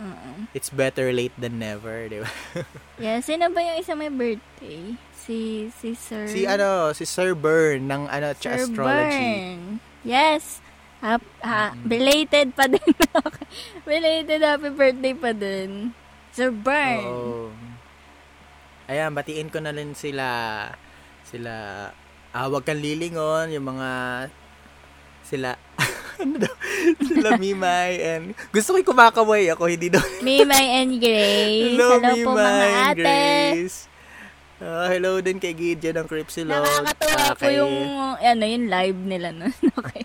Oo. 0.00 0.30
It's 0.56 0.70
better 0.72 1.12
late 1.12 1.34
than 1.36 1.60
never, 1.60 2.08
di 2.08 2.24
ba? 2.24 2.30
Yeah, 3.04 3.20
sino 3.20 3.52
ba 3.52 3.60
yung 3.60 3.78
isa 3.82 3.92
may 3.92 4.08
birthday? 4.08 4.96
Si, 5.30 5.70
si 5.78 5.94
Sir... 5.94 6.26
Si 6.26 6.42
ano, 6.42 6.90
si 6.90 7.06
Sir 7.06 7.38
Bern 7.38 7.86
ng 7.86 8.10
ano, 8.10 8.34
Sir 8.34 8.66
astrology. 8.66 9.14
Bern. 9.14 9.78
Yes. 10.02 10.58
Ha, 11.06 11.22
Mm-mm. 11.22 11.86
belated 11.86 12.50
pa 12.50 12.66
din. 12.66 12.82
Belated 13.86 14.42
happy 14.42 14.74
birthday 14.74 15.14
pa 15.14 15.30
din. 15.30 15.94
Sir 16.34 16.50
Bern. 16.50 17.06
Oo. 17.06 17.54
Ayan, 18.90 19.14
batiin 19.14 19.54
ko 19.54 19.62
na 19.62 19.70
rin 19.70 19.94
sila 19.94 20.26
sila 21.22 21.54
ah, 22.34 22.46
wag 22.50 22.66
kang 22.66 22.82
lilingon, 22.82 23.54
yung 23.54 23.70
mga 23.70 23.90
sila 25.22 25.54
ano 26.26 26.42
daw? 26.42 26.54
sila 27.06 27.38
Mimay 27.42 27.92
and 28.02 28.24
gusto 28.50 28.74
ko 28.74 28.82
kumakaway 28.82 29.46
ako, 29.54 29.70
hindi 29.70 29.94
daw. 29.94 30.02
Mimay 30.26 30.82
and 30.82 30.98
Grace. 30.98 31.78
Hello, 31.78 32.02
po 32.02 32.34
mga 32.34 32.66
ate. 32.82 32.98
Grace. 32.98 33.86
Ah, 34.60 34.86
hello 34.86 35.18
din 35.18 35.36
kay 35.36 35.52
Gideon 35.52 35.96
ng 35.96 36.06
Cripsilog. 36.06 36.60
Nakakatuwa 36.60 37.16
Ah, 37.16 37.32
po 37.32 37.40
kay- 37.40 37.56
yung, 37.56 37.74
ano, 38.14 38.42
yung 38.44 38.66
live 38.68 39.00
nila 39.00 39.28
nun. 39.32 39.52
okay. 39.80 40.04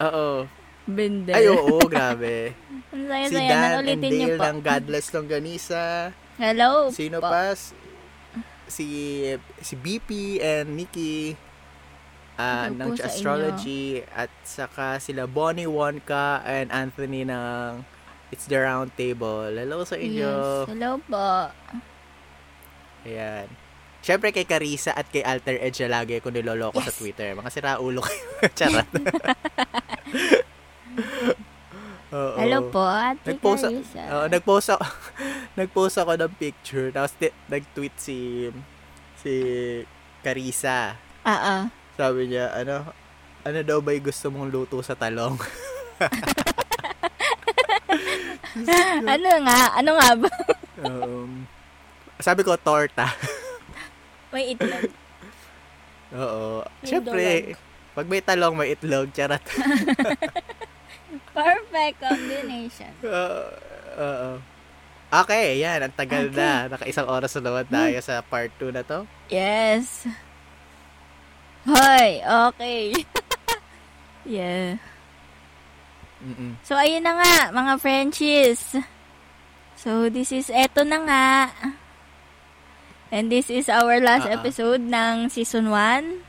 Oo. 0.00 0.46
Bender. 0.86 1.34
Ay, 1.34 1.50
oo, 1.50 1.82
grabe. 1.82 2.54
Ang 2.94 3.02
si 3.26 3.34
saya-saya. 3.34 3.82
Dan 3.82 3.90
and 3.90 4.02
Dale 4.06 4.30
po. 4.30 4.44
ng 4.46 4.58
Godless 4.62 5.06
Longganisa. 5.10 5.82
Hello 6.38 6.94
Sino 6.94 7.18
po. 7.18 7.26
pa? 7.26 7.58
Si 8.66 8.86
si 9.58 9.74
BP 9.74 10.08
and 10.38 10.74
Nikki 10.74 11.34
ah 12.36 12.68
Hello 12.68 12.92
ng 12.92 13.00
astrology 13.00 13.82
at 14.06 14.28
saka 14.42 14.98
sila 14.98 15.24
Bonnie 15.24 15.66
Wonka 15.66 16.44
and 16.44 16.68
Anthony 16.68 17.24
ng 17.24 17.82
It's 18.28 18.46
the 18.46 18.58
round 18.58 18.90
table. 18.94 19.48
Hello 19.48 19.82
sa 19.82 19.94
inyo. 19.96 20.30
Yes. 20.62 20.68
Hello 20.68 20.98
po. 21.00 21.50
Ayan. 23.06 23.46
Siyempre 24.02 24.30
kay 24.30 24.46
Carissa 24.46 24.90
at 24.92 25.06
kay 25.06 25.22
Alter 25.22 25.58
Edge 25.58 25.82
na 25.82 25.98
lagi 25.98 26.18
ko 26.18 26.30
niloloko 26.30 26.78
sa 26.78 26.90
Yes. 26.90 26.98
Twitter. 26.98 27.34
Mga 27.34 27.50
sira 27.50 27.78
ulo 27.78 28.02
kayo. 28.02 28.22
Charot. 28.58 28.86
Oo. 32.08 32.38
Hello 32.38 32.70
po, 32.70 32.86
Ate 32.86 33.34
Nag-post, 33.34 33.66
Carissa. 33.66 34.02
Oo, 34.08 34.26
nag-post 34.30 34.68
ako, 34.70 34.84
nag-post 35.58 35.96
ako 35.98 36.12
ng 36.16 36.32
picture. 36.38 36.88
Tapos 36.94 37.12
ti- 37.18 37.34
nag-tweet 37.46 37.94
si 37.98 38.46
si 39.18 39.32
Carissa. 40.22 40.94
Oo. 41.26 41.56
Sabi 41.98 42.30
niya, 42.30 42.54
ano, 42.54 42.94
ano 43.42 43.58
daw 43.62 43.82
ba 43.82 43.90
gusto 43.98 44.30
mong 44.30 44.54
luto 44.54 44.78
sa 44.82 44.94
talong? 44.94 45.34
ano 49.02 49.28
nga? 49.42 49.60
Ano 49.74 49.90
nga 49.98 50.10
ba? 50.14 50.30
um, 50.84 51.42
sabi 52.18 52.42
ko, 52.42 52.56
torta. 52.56 53.08
May 54.32 54.52
itlog. 54.52 54.90
Oo. 56.12 56.62
May 56.62 56.86
Siyempre, 56.86 57.24
pag 57.96 58.06
may 58.06 58.20
talong, 58.20 58.54
may 58.54 58.72
itlog. 58.72 59.08
Charot. 59.12 59.40
Perfect 61.36 61.96
combination. 62.00 62.92
Oo. 63.06 63.42
Oo. 63.96 64.30
Okay, 65.06 65.62
yan. 65.62 65.80
Ang 65.86 65.94
tagal 65.94 66.28
Okay. 66.28 66.36
na. 66.36 66.66
Naka-isang 66.68 67.08
oras 67.08 67.32
na 67.38 67.42
naman 67.46 67.66
tayo 67.70 67.96
sa 68.02 68.20
part 68.20 68.50
2 68.58 68.74
na 68.74 68.82
to. 68.82 69.06
Yes. 69.30 70.04
Hoy, 71.66 72.22
okay. 72.22 72.94
yeah. 74.26 74.78
Mm-mm. 76.22 76.58
So, 76.62 76.74
ayun 76.74 77.02
na 77.02 77.18
nga, 77.18 77.50
mga 77.50 77.72
Frenchies. 77.78 78.74
So, 79.78 80.10
this 80.10 80.30
is, 80.30 80.50
eto 80.50 80.82
na 80.82 80.98
nga. 81.06 81.26
And 83.10 83.30
this 83.30 83.48
is 83.48 83.70
our 83.70 84.02
last 84.02 84.26
Ah, 84.26 84.34
ah. 84.34 84.36
episode 84.42 84.82
ng 84.82 85.30
season 85.30 85.70
1. 85.70 86.26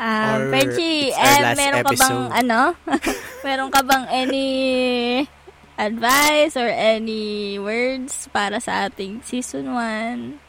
Um, 0.00 0.08
Or 0.32 0.40
Frenchie, 0.48 1.12
eh, 1.12 1.52
meron 1.52 1.84
ka 1.84 1.92
bang, 1.92 2.20
ano? 2.32 2.60
meron 3.46 3.68
ka 3.68 3.84
bang 3.84 4.04
any 4.08 4.48
advice 5.76 6.56
or 6.56 6.64
any 6.64 7.60
words 7.60 8.24
para 8.32 8.56
sa 8.64 8.88
ating 8.88 9.20
season 9.20 9.76
1? 9.76 10.40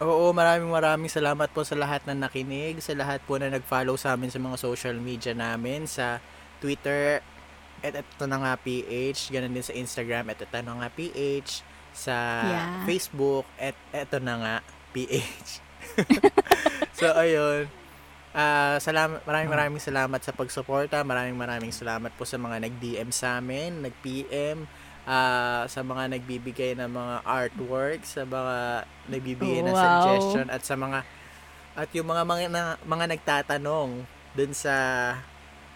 Oo, 0.00 0.30
maraming 0.30 0.70
maraming 0.70 1.10
salamat 1.10 1.50
po 1.50 1.66
sa 1.66 1.74
lahat 1.74 2.06
na 2.06 2.14
nakinig, 2.14 2.78
sa 2.78 2.94
lahat 2.94 3.20
po 3.26 3.36
na 3.36 3.50
nag-follow 3.50 3.98
sa 3.98 4.14
amin 4.14 4.30
sa 4.30 4.38
mga 4.38 4.56
social 4.56 4.96
media 4.96 5.34
namin, 5.34 5.90
sa 5.90 6.22
Twitter, 6.62 7.20
at 7.82 7.92
ito 7.98 8.24
na 8.24 8.38
nga 8.38 8.52
PH, 8.54 9.34
ganun 9.34 9.52
din 9.52 9.66
sa 9.66 9.74
Instagram, 9.76 10.30
at 10.30 10.38
ito 10.40 10.56
na 10.62 10.78
nga 10.78 10.88
PH, 10.88 11.66
sa 12.00 12.16
Yeah. 12.42 12.68
Facebook, 12.84 13.44
at 13.56 13.76
ito 13.92 14.16
na 14.18 14.34
nga 14.36 14.54
PH. 14.90 15.60
so, 16.98 17.12
ayun. 17.12 17.68
Ah, 18.30 18.78
salamat, 18.78 19.20
maraming 19.22 19.50
maraming 19.50 19.82
salamat 19.82 20.20
sa 20.20 20.30
pagsuporta. 20.30 21.02
Maraming 21.02 21.34
maraming 21.34 21.70
salamat 21.70 22.14
po 22.14 22.22
sa 22.22 22.38
mga 22.38 22.62
nag-DM 22.62 23.10
sa 23.10 23.36
amin, 23.36 23.82
nag-PM, 23.82 24.64
ah, 25.02 25.66
sa 25.66 25.82
mga 25.82 26.14
nagbibigay 26.14 26.72
ng 26.72 26.86
mga 26.88 27.16
artwork, 27.22 28.00
sa 28.02 28.22
mga 28.22 28.86
nagbibigay 29.06 29.60
ng 29.60 29.74
Wow. 29.74 29.82
suggestion 29.82 30.46
at 30.48 30.62
sa 30.62 30.74
mga 30.74 31.02
at 31.72 31.88
yung 31.92 32.06
mga 32.06 32.22
mga, 32.24 32.42
na- 32.48 32.78
mga 32.80 33.04
nagtatanong 33.10 34.02
dun 34.32 34.52
sa 34.52 34.76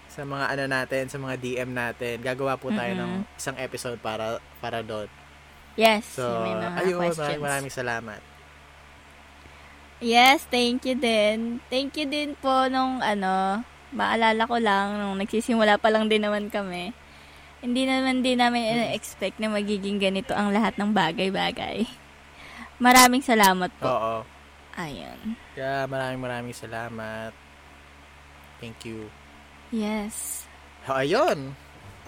sa 0.06 0.22
mga 0.22 0.46
ano 0.46 0.64
natin, 0.68 1.10
sa 1.10 1.18
mga 1.18 1.34
DM 1.34 1.70
natin. 1.70 2.22
Gagawa 2.22 2.54
po 2.54 2.70
tayo 2.70 2.94
ng 2.94 3.10
Mhm. 3.18 3.34
isang 3.34 3.56
episode 3.58 3.98
para 3.98 4.38
para 4.60 4.78
doon. 4.78 5.10
Yes, 5.74 6.06
So, 6.06 6.46
may 6.46 6.54
mga 6.54 6.78
ayun, 6.86 6.98
questions. 7.02 7.18
maraming 7.18 7.42
maraming 7.42 7.74
salamat. 7.74 8.20
Yes, 9.98 10.46
thank 10.46 10.84
you 10.86 10.94
din. 10.94 11.58
Thank 11.66 11.98
you 11.98 12.06
din 12.06 12.36
po 12.38 12.70
nung 12.70 13.02
ano, 13.02 13.62
maalala 13.90 14.44
ko 14.46 14.58
lang 14.58 15.00
nung 15.00 15.16
nagsisimula 15.18 15.78
pa 15.80 15.90
lang 15.90 16.06
din 16.06 16.22
naman 16.22 16.50
kami. 16.50 16.94
Hindi 17.64 17.88
naman 17.88 18.20
din 18.20 18.38
namin 18.38 18.92
expect 18.92 19.40
na 19.40 19.48
magiging 19.48 19.96
ganito 19.96 20.36
ang 20.36 20.52
lahat 20.52 20.76
ng 20.76 20.92
bagay-bagay. 20.92 21.88
Maraming 22.76 23.24
salamat 23.24 23.70
po. 23.80 23.88
Oo. 23.88 24.16
Ayun. 24.76 25.38
Kaya 25.54 25.86
maraming 25.86 26.20
maraming 26.20 26.56
salamat. 26.56 27.32
Thank 28.60 28.84
you. 28.84 29.08
Yes. 29.72 30.44
Ayun. 30.84 31.54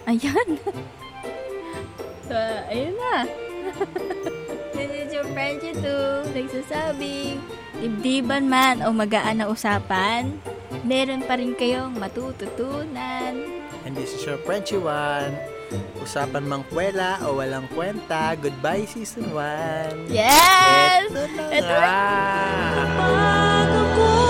Ayun. 0.05 0.49
so, 2.29 2.37
ayun 2.69 2.93
na. 2.93 3.46
This 4.77 4.91
is 4.93 5.09
your 5.13 5.25
Frenchie 5.33 5.73
too. 5.73 6.21
Nagsasabing, 6.33 7.41
dibdiban 7.81 8.45
man 8.45 8.85
o 8.85 8.93
magaan 8.93 9.41
na 9.41 9.49
usapan, 9.49 10.37
meron 10.85 11.21
pa 11.25 11.33
rin 11.37 11.55
kayong 11.57 11.97
matututunan. 11.97 13.33
And 13.87 13.95
this 13.95 14.13
is 14.13 14.25
your 14.27 14.37
Frenchy 14.43 14.77
One. 14.77 15.33
Usapan 15.99 16.47
mang 16.47 16.63
kwela 16.71 17.19
o 17.23 17.35
walang 17.39 17.67
kwenta. 17.71 18.35
Goodbye, 18.39 18.85
Season 18.87 19.33
1. 19.35 20.07
Yes! 20.11 21.11
Ito 21.11 21.27
na 21.35 21.43
Ito 21.51 21.75
ko 23.95 24.26